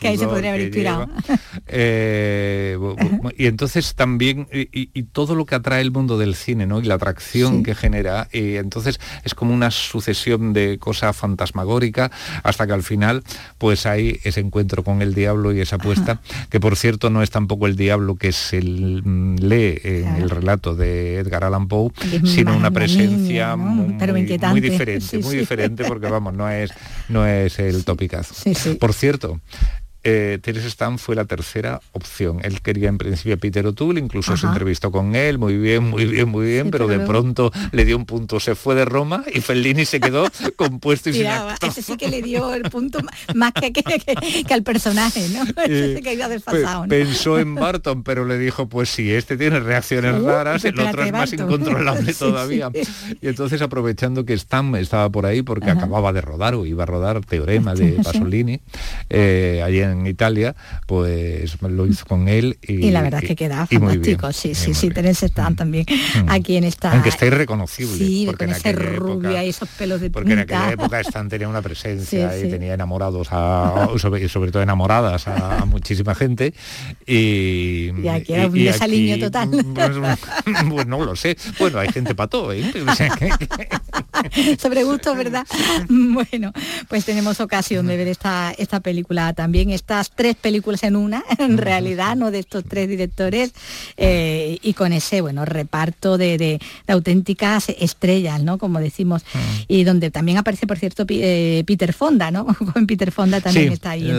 que 0.00 0.08
ahí 0.08 0.18
se 0.18 0.26
podría 0.26 0.50
haber 0.50 0.62
inspirado. 0.62 1.08
Eh, 1.66 2.78
y 3.38 3.46
entonces 3.46 3.94
también, 3.94 4.48
y, 4.52 5.02
todo 5.12 5.34
lo 5.34 5.46
que 5.46 5.54
atrae 5.54 5.80
el 5.80 5.92
mundo 5.92 6.18
del 6.18 6.34
cine, 6.34 6.66
¿no? 6.66 6.80
Y 6.80 6.84
la 6.84 6.94
atracción 6.94 7.62
que 7.62 7.74
genera, 7.74 8.28
y 8.32 8.56
entonces 8.56 9.00
es 9.24 9.34
como 9.34 9.54
una 9.54 9.70
sucesión 9.70 10.52
de 10.52 10.78
cosas 10.78 11.16
fantasmagórica 11.16 12.10
hasta 12.42 12.66
que 12.66 12.72
al 12.72 12.82
final, 12.82 13.22
pues 13.58 13.86
hay 13.86 14.20
ese 14.24 14.40
encuentro 14.40 14.84
con 14.84 15.00
el 15.00 15.14
diablo 15.14 15.54
y 15.54 15.60
esa 15.60 15.76
apuesta, 15.76 16.20
que 16.50 16.60
por 16.60 16.76
cierto 16.76 17.08
no 17.08 17.22
es 17.22 17.30
tampoco 17.30 17.66
el 17.66 17.76
diablo 17.76 18.16
que 18.16 18.32
se 18.32 18.60
lee 18.60 19.80
en 19.82 20.16
el 20.16 20.28
relato 20.28 20.74
de 20.74 21.16
Edgar 21.16 21.44
Allan 21.44 21.68
Poe, 21.68 21.92
sino 22.24 22.56
una 22.56 22.70
presencia 22.70 23.05
muy, 24.50 24.60
diferente, 24.60 25.18
muy 25.18 25.36
diferente 25.36 25.84
porque 25.84 26.08
vamos, 26.08 26.34
no 26.34 26.48
es, 26.48 26.70
no 27.08 27.26
es 27.26 27.58
el 27.58 27.84
topicazo. 27.84 28.34
Por 28.78 28.92
cierto, 28.94 29.40
eh, 30.08 30.38
Teresa 30.40 30.70
Stam 30.70 30.98
fue 30.98 31.16
la 31.16 31.24
tercera 31.24 31.80
opción. 31.90 32.38
Él 32.44 32.62
quería 32.62 32.88
en 32.88 32.96
principio 32.96 33.34
a 33.34 33.38
Peter 33.38 33.66
O'Toole, 33.66 33.98
incluso 33.98 34.36
se 34.36 34.46
entrevistó 34.46 34.92
con 34.92 35.16
él, 35.16 35.36
muy 35.36 35.58
bien, 35.58 35.82
muy 35.82 36.04
bien, 36.04 36.28
muy 36.28 36.46
bien, 36.46 36.70
pero 36.70 36.86
de 36.86 37.00
pronto 37.00 37.50
le 37.72 37.84
dio 37.84 37.96
un 37.96 38.06
punto, 38.06 38.38
se 38.38 38.54
fue 38.54 38.76
de 38.76 38.84
Roma 38.84 39.24
y 39.34 39.40
Fellini 39.40 39.84
se 39.84 39.98
quedó 39.98 40.28
compuesto 40.56 41.10
y 41.10 41.14
sin 41.14 41.26
actor. 41.26 41.70
Ese 41.70 41.82
sí 41.82 41.96
que 41.96 42.08
le 42.08 42.22
dio 42.22 42.54
el 42.54 42.62
punto 42.70 43.00
más 43.34 43.52
que, 43.52 43.72
al 44.48 44.62
personaje, 44.62 45.28
¿no? 45.30 45.42
Ese 45.64 46.00
que 46.00 46.14
iba 46.14 46.28
desfasado, 46.28 46.86
Pensó 46.86 47.40
en 47.40 47.56
Barton, 47.56 48.04
pero 48.04 48.24
le 48.26 48.38
dijo, 48.38 48.68
pues 48.68 48.88
sí, 48.90 49.12
este 49.12 49.36
tiene 49.36 49.58
reacciones 49.58 50.22
uh, 50.22 50.24
raras, 50.24 50.64
el 50.64 50.78
otro 50.78 51.02
es 51.02 51.10
más 51.10 51.32
incontrolable 51.32 52.14
todavía. 52.18 52.70
Y 53.20 53.26
entonces 53.26 53.60
aprovechando 53.60 54.24
que 54.24 54.38
Stam 54.38 54.76
estaba 54.76 55.10
por 55.10 55.26
ahí 55.26 55.42
porque 55.42 55.68
acababa 55.68 56.12
de 56.12 56.20
rodar 56.20 56.54
o 56.54 56.64
iba 56.64 56.84
a 56.84 56.86
rodar 56.86 57.24
Teorema 57.24 57.74
de 57.74 58.00
Pasolini, 58.04 58.60
eh, 59.10 59.62
allí 59.64 59.80
en 59.80 59.95
en 60.00 60.06
Italia, 60.06 60.54
pues 60.86 61.56
lo 61.62 61.86
hizo 61.86 62.06
con 62.06 62.28
él. 62.28 62.58
Y, 62.62 62.90
la 62.90 63.02
verdad 63.02 63.22
es 63.22 63.28
que 63.28 63.36
queda 63.36 63.66
fantástico, 63.66 64.32
sí, 64.32 64.54
sí, 64.54 64.74
sí, 64.74 64.90
Terence 64.90 65.28
Stamp 65.28 65.52
mm. 65.52 65.56
también 65.56 65.86
mm. 65.88 66.30
aquí 66.30 66.56
en 66.56 66.64
esta... 66.64 66.92
Aunque 66.92 67.08
está 67.08 67.26
irreconocible. 67.26 67.96
Sí, 67.96 68.24
porque 68.26 68.46
con 68.46 68.54
ese 68.54 68.72
rubia 68.72 69.44
y 69.44 69.48
esos 69.48 69.68
pelos 69.70 70.00
de 70.00 70.10
Porque 70.10 70.32
en 70.32 70.40
aquella 70.40 70.72
época 70.72 71.00
Stan 71.00 71.28
tenía 71.28 71.48
una 71.48 71.62
presencia 71.62 72.36
y 72.38 72.48
tenía 72.48 72.74
enamorados, 72.74 73.28
a, 73.30 73.88
sobre, 73.98 74.28
sobre 74.28 74.52
todo 74.52 74.62
enamoradas 74.62 75.28
a, 75.28 75.64
muchísima 75.64 76.14
gente. 76.14 76.54
Y, 77.06 77.90
y 78.02 78.08
aquí 78.08 78.32
era 78.32 78.46
un 78.46 78.54
desaliño 78.54 79.18
total. 79.18 79.50
Pues, 79.76 79.90
pues, 80.70 80.86
no 80.86 81.04
lo 81.04 81.16
sé. 81.16 81.36
Bueno, 81.58 81.78
hay 81.78 81.88
gente 81.88 82.14
para 82.14 82.28
todo, 82.28 82.52
¿eh? 82.52 82.62
sobre 84.58 84.84
gusto, 84.84 85.14
¿verdad? 85.14 85.46
Bueno, 85.88 86.52
pues 86.88 87.04
tenemos 87.04 87.40
ocasión 87.40 87.86
de 87.86 87.96
ver 87.96 88.08
esta, 88.08 88.52
esta 88.56 88.80
película 88.80 89.32
también 89.34 89.70
estas 89.70 90.10
tres 90.10 90.36
películas 90.36 90.82
en 90.82 90.96
una, 90.96 91.22
en 91.38 91.58
realidad, 91.58 92.16
¿no? 92.16 92.30
De 92.30 92.38
estos 92.38 92.64
tres 92.64 92.88
directores, 92.88 93.52
eh, 93.96 94.58
y 94.62 94.72
con 94.74 94.92
ese, 94.92 95.20
bueno, 95.20 95.44
reparto 95.44 96.18
de, 96.18 96.60
auténticas 96.86 97.68
estrellas, 97.68 98.42
¿no? 98.42 98.58
Como 98.58 98.80
decimos, 98.80 99.24
y 99.68 99.84
donde 99.84 100.10
también 100.10 100.38
aparece, 100.38 100.66
por 100.66 100.78
cierto, 100.78 101.04
eh, 101.08 101.64
Peter 101.66 101.92
Fonda, 101.92 102.30
¿no? 102.30 102.46
Con 102.46 102.86
Peter 102.86 103.12
Fonda 103.12 103.40
también 103.40 103.72
está 103.72 103.90
ahí. 103.90 104.12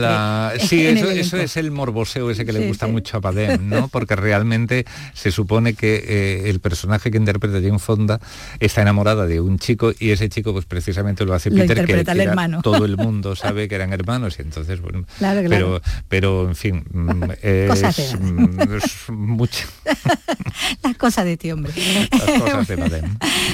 sí, 0.60 0.86
eso, 0.86 1.36
es 1.36 1.56
el 1.56 1.70
morboseo 1.70 2.30
ese 2.30 2.44
que 2.44 2.52
le 2.52 2.66
gusta 2.66 2.86
mucho 2.86 3.18
a 3.18 3.20
Padem, 3.20 3.68
¿no? 3.68 3.88
Porque 3.88 4.16
realmente 4.16 4.84
se 5.14 5.30
supone 5.30 5.74
que 5.74 6.04
eh, 6.06 6.50
el 6.50 6.60
personaje 6.60 7.10
que 7.10 7.18
interpreta 7.18 7.60
Jane 7.60 7.78
Fonda 7.78 8.20
está 8.60 8.82
enamorada 8.82 9.26
de 9.26 9.40
un 9.40 9.58
chico 9.58 9.87
y 9.98 10.10
ese 10.10 10.28
chico 10.28 10.52
pues 10.52 10.64
precisamente 10.64 11.24
lo 11.24 11.34
hace 11.34 11.50
Peter, 11.50 11.84
que, 11.84 12.22
hermano. 12.22 12.62
todo 12.62 12.84
el 12.84 12.96
mundo 12.98 13.36
sabe 13.36 13.68
que 13.68 13.74
eran 13.74 13.92
hermanos 13.92 14.36
y 14.38 14.42
entonces, 14.42 14.80
bueno, 14.80 15.04
pero, 15.18 15.80
pero 16.08 16.48
en 16.48 16.56
fin, 16.56 16.84
mm, 16.90 17.22
es, 17.42 18.16
mm, 18.18 19.42
Las 20.82 20.96
cosas 20.96 21.24
de 21.24 21.32
este 21.32 21.52
hombre. 21.52 21.72
Las 22.10 22.66
cosas 22.66 22.68
de 22.68 23.02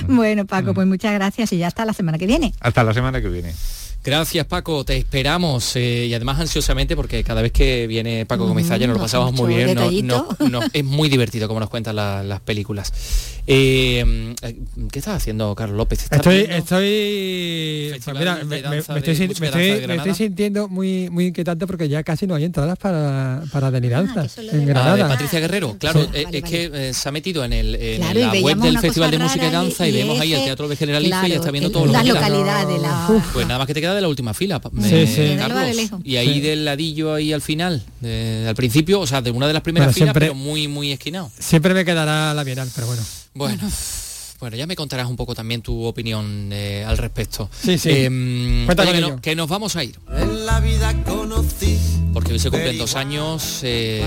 Bueno, 0.08 0.46
Paco, 0.46 0.74
pues 0.74 0.86
muchas 0.86 1.12
gracias 1.14 1.52
y 1.52 1.58
ya 1.58 1.66
hasta 1.68 1.84
la 1.84 1.92
semana 1.92 2.18
que 2.18 2.26
viene. 2.26 2.52
Hasta 2.60 2.84
la 2.84 2.94
semana 2.94 3.20
que 3.20 3.28
viene. 3.28 3.52
Gracias 4.04 4.44
Paco, 4.44 4.84
te 4.84 4.98
esperamos 4.98 5.76
eh, 5.76 6.04
y 6.04 6.12
además 6.12 6.38
ansiosamente 6.38 6.94
porque 6.94 7.24
cada 7.24 7.40
vez 7.40 7.52
que 7.52 7.86
viene 7.86 8.26
Paco 8.26 8.46
Comizalla 8.46 8.86
nos 8.86 8.98
lo 8.98 9.02
pasamos 9.02 9.32
muy 9.32 9.54
bien, 9.54 9.78
es 10.74 10.84
muy 10.84 11.08
divertido 11.08 11.48
como 11.48 11.58
nos 11.58 11.70
cuentan 11.70 11.96
las 11.96 12.40
películas. 12.40 12.92
Eh, 13.46 14.34
¿Qué 14.90 14.98
estás 14.98 15.16
haciendo 15.16 15.54
Carlos 15.54 15.78
López? 15.78 16.06
Estoy, 16.10 16.46
estoy, 16.48 17.92
me, 18.44 18.58
estoy, 18.98 20.14
sintiendo 20.14 20.68
muy, 20.68 21.08
muy 21.10 21.26
inquietante 21.26 21.66
porque 21.66 21.88
ya 21.88 22.02
casi 22.02 22.26
no 22.26 22.34
hay 22.34 22.44
entradas 22.44 22.78
para, 22.78 23.42
para 23.52 23.70
Deliranzas 23.70 24.36
ah, 24.38 24.42
en 24.52 24.66
Granada. 24.66 25.08
Patricia 25.08 25.40
Guerrero, 25.40 25.76
claro, 25.78 26.06
eh, 26.12 26.26
es 26.30 26.42
que 26.42 26.92
se 26.92 27.08
ha 27.08 27.12
metido 27.12 27.42
en, 27.44 27.54
el, 27.54 27.74
en 27.74 28.00
la 28.00 28.32
web 28.40 28.58
del 28.58 28.78
Festival 28.78 29.10
de 29.10 29.18
Música 29.18 29.46
y 29.46 29.50
Danza 29.50 29.88
y, 29.88 29.92
vemos 29.92 30.20
ahí 30.20 30.34
el 30.34 30.44
Teatro 30.44 30.68
de 30.68 30.76
Generalife 30.76 31.28
y 31.28 31.32
está 31.32 31.50
viendo 31.50 31.70
todo 31.70 31.86
lo 31.86 31.92
que 31.92 32.04
localidad 32.04 32.66
de 32.66 32.78
la... 32.78 33.22
Pues 33.32 33.46
nada 33.46 33.58
más 33.58 33.66
que 33.66 33.72
te 33.72 33.80
queda 33.80 33.93
de 33.94 34.00
la 34.00 34.08
última 34.08 34.34
fila. 34.34 34.60
Y 36.04 36.16
ahí 36.16 36.40
del 36.40 36.64
ladillo 36.64 37.14
ahí 37.14 37.32
al 37.32 37.42
final, 37.42 37.82
al 38.02 38.54
principio, 38.54 39.00
o 39.00 39.06
sea, 39.06 39.22
de 39.22 39.30
una 39.30 39.46
de 39.46 39.52
las 39.52 39.62
primeras 39.62 39.94
filas, 39.94 40.14
pero 40.14 40.34
muy, 40.34 40.68
muy 40.68 40.92
esquinado. 40.92 41.30
Siempre 41.38 41.74
me 41.74 41.84
quedará 41.84 42.34
la 42.34 42.44
Bienal, 42.44 42.68
pero 42.74 42.86
bueno. 42.86 43.02
Bueno. 43.34 43.70
Bueno, 44.40 44.56
ya 44.56 44.66
me 44.66 44.76
contarás 44.76 45.08
un 45.08 45.16
poco 45.16 45.34
también 45.34 45.62
tu 45.62 45.84
opinión 45.84 46.50
eh, 46.52 46.84
al 46.86 46.98
respecto. 46.98 47.48
Sí, 47.58 47.78
sí. 47.78 47.90
Em, 47.90 48.66
que, 49.22 49.34
nos 49.34 49.48
vamos 49.48 49.74
a 49.76 49.84
ir. 49.84 49.98
En 50.14 50.44
la 50.44 50.60
vida 50.60 50.92
conocí. 51.04 51.78
Porque 52.14 52.32
hoy 52.32 52.38
se 52.38 52.50
cumplen 52.50 52.78
dos 52.78 52.94
años 52.94 53.60
eh, 53.64 54.02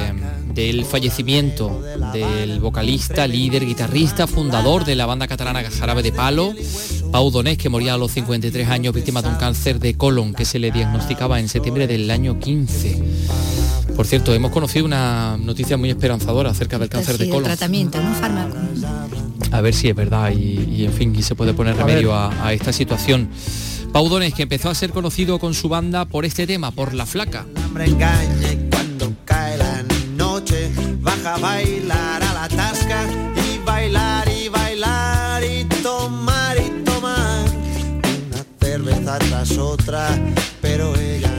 del 0.53 0.86
fallecimiento 0.86 1.84
del 2.14 2.60
vocalista, 2.60 3.28
líder, 3.28 3.66
guitarrista, 3.66 4.26
fundador 4.26 4.86
de 4.86 4.95
la 4.95 5.05
banda 5.05 5.28
catalana 5.28 5.62
Jarabe 5.70 6.01
de 6.01 6.14
Palo, 6.14 6.53
Pau 7.12 7.30
Donés, 7.30 7.58
que 7.58 7.70
moría 7.70 7.95
a 7.95 7.97
los 7.97 8.14
53 8.14 8.68
años 8.70 8.93
víctima 8.93 9.22
de 9.22 9.28
un 9.28 9.36
cáncer 9.36 9.80
de 9.80 9.95
colon 9.95 10.34
que 10.34 10.45
se 10.45 10.58
le 10.58 10.72
diagnosticaba 10.72 11.39
en 11.39 11.49
septiembre 11.49 11.86
del 11.86 12.10
año 12.10 12.39
15. 12.39 13.03
Por 13.95 14.05
cierto, 14.05 14.34
hemos 14.34 14.51
conocido 14.51 14.86
una 14.86 15.38
noticia 15.38 15.76
muy 15.76 15.89
esperanzadora 15.89 16.51
acerca 16.51 16.80
del 16.80 16.88
cáncer 16.88 17.18
de 17.18 17.30
colon. 17.30 17.45
tratamiento, 17.45 18.01
¿no? 18.01 18.14
Fármaco. 18.14 18.55
A 19.51 19.62
ver 19.62 19.74
si 19.74 19.89
es 19.89 19.95
verdad 19.95 20.32
y, 20.32 20.86
en 20.86 20.93
fin, 20.93 21.16
y 21.16 21.24
se 21.24 21.36
puede 21.36 21.53
poner 21.53 21.76
remedio 21.76 22.14
a, 22.16 22.53
esta 22.53 22.72
situación. 22.72 23.30
Pau 23.92 24.10
Donés, 24.10 24.34
que 24.34 24.44
empezó 24.44 24.70
a 24.70 24.76
ser 24.76 24.92
conocido 24.92 25.40
con 25.40 25.54
su 25.54 25.70
banda 25.70 26.06
por 26.06 26.26
este 26.26 26.46
tema, 26.46 26.72
por 26.72 26.94
La 26.94 27.06
Flaca. 27.06 27.46
una 38.28 38.46
cerveza 38.60 39.20
tras 39.20 39.58
otra, 39.58 40.10
pero 40.62 40.96
ella 40.96 41.37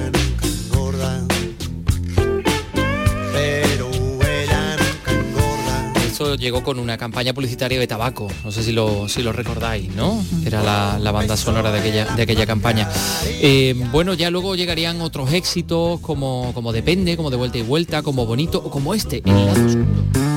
llegó 6.37 6.63
con 6.63 6.79
una 6.79 6.97
campaña 6.97 7.33
publicitaria 7.33 7.79
de 7.79 7.87
tabaco, 7.87 8.29
no 8.45 8.53
sé 8.53 8.63
si 8.63 8.73
lo, 8.73 9.09
si 9.09 9.23
lo 9.23 9.33
recordáis, 9.33 9.95
¿no? 9.95 10.25
Era 10.45 10.63
la, 10.99 11.11
banda 11.11 11.37
sonora 11.37 11.73
de 11.73 11.81
aquella, 11.81 12.05
de 12.15 12.23
aquella 12.23 12.47
campaña. 12.47 12.89
Eh, 13.27 13.75
bueno, 13.91 14.15
ya 14.15 14.31
luego 14.31 14.55
llegarían 14.55 15.01
otros 15.01 15.33
éxitos 15.33 16.01
como, 16.01 16.53
como 16.55 16.73
Depende, 16.73 17.17
como 17.17 17.31
De 17.31 17.37
Vuelta 17.37 17.59
y 17.59 17.63
Vuelta, 17.63 18.03
como 18.03 18.27
Bonito 18.27 18.59
o 18.59 18.71
como 18.71 18.95
este, 18.95 19.23
El 19.25 19.47
Lado 19.47 19.67
Oscuro. 19.67 20.28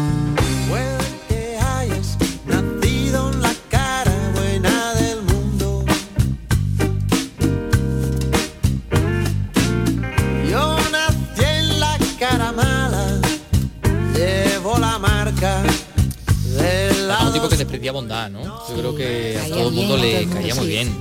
Yo 18.30 18.76
creo 18.78 18.96
que 18.96 19.40
a 19.44 19.48
todo 19.48 19.70
el 19.70 19.74
mundo 19.74 19.98
le 19.98 20.26
caía 20.28 20.56
muy 20.56 20.68
bien. 20.68 20.96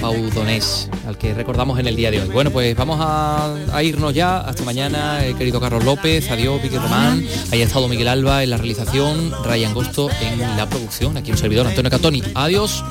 Pau 0.00 0.14
Donés, 0.30 0.88
al 1.06 1.16
que 1.16 1.32
recordamos 1.34 1.78
en 1.78 1.86
el 1.86 1.96
día 1.96 2.10
de 2.10 2.20
hoy. 2.20 2.28
Bueno, 2.28 2.50
pues 2.50 2.76
vamos 2.76 2.98
a, 3.00 3.54
a 3.72 3.82
irnos 3.82 4.12
ya. 4.14 4.38
Hasta 4.40 4.64
mañana, 4.64 5.24
el 5.24 5.36
querido 5.36 5.60
Carlos 5.60 5.84
López, 5.84 6.30
adiós, 6.30 6.62
Vicky 6.62 6.76
Román, 6.76 7.24
ahí 7.50 7.62
ha 7.62 7.64
estado 7.64 7.88
Miguel 7.88 8.08
Alba 8.08 8.42
en 8.42 8.50
la 8.50 8.56
realización, 8.56 9.32
Ryan 9.44 9.74
Gosto 9.74 10.08
en 10.20 10.40
la 10.56 10.68
producción, 10.68 11.16
aquí 11.16 11.30
un 11.30 11.38
servidor 11.38 11.66
Antonio 11.66 11.90
Catoni. 11.90 12.22
Adiós. 12.34 12.82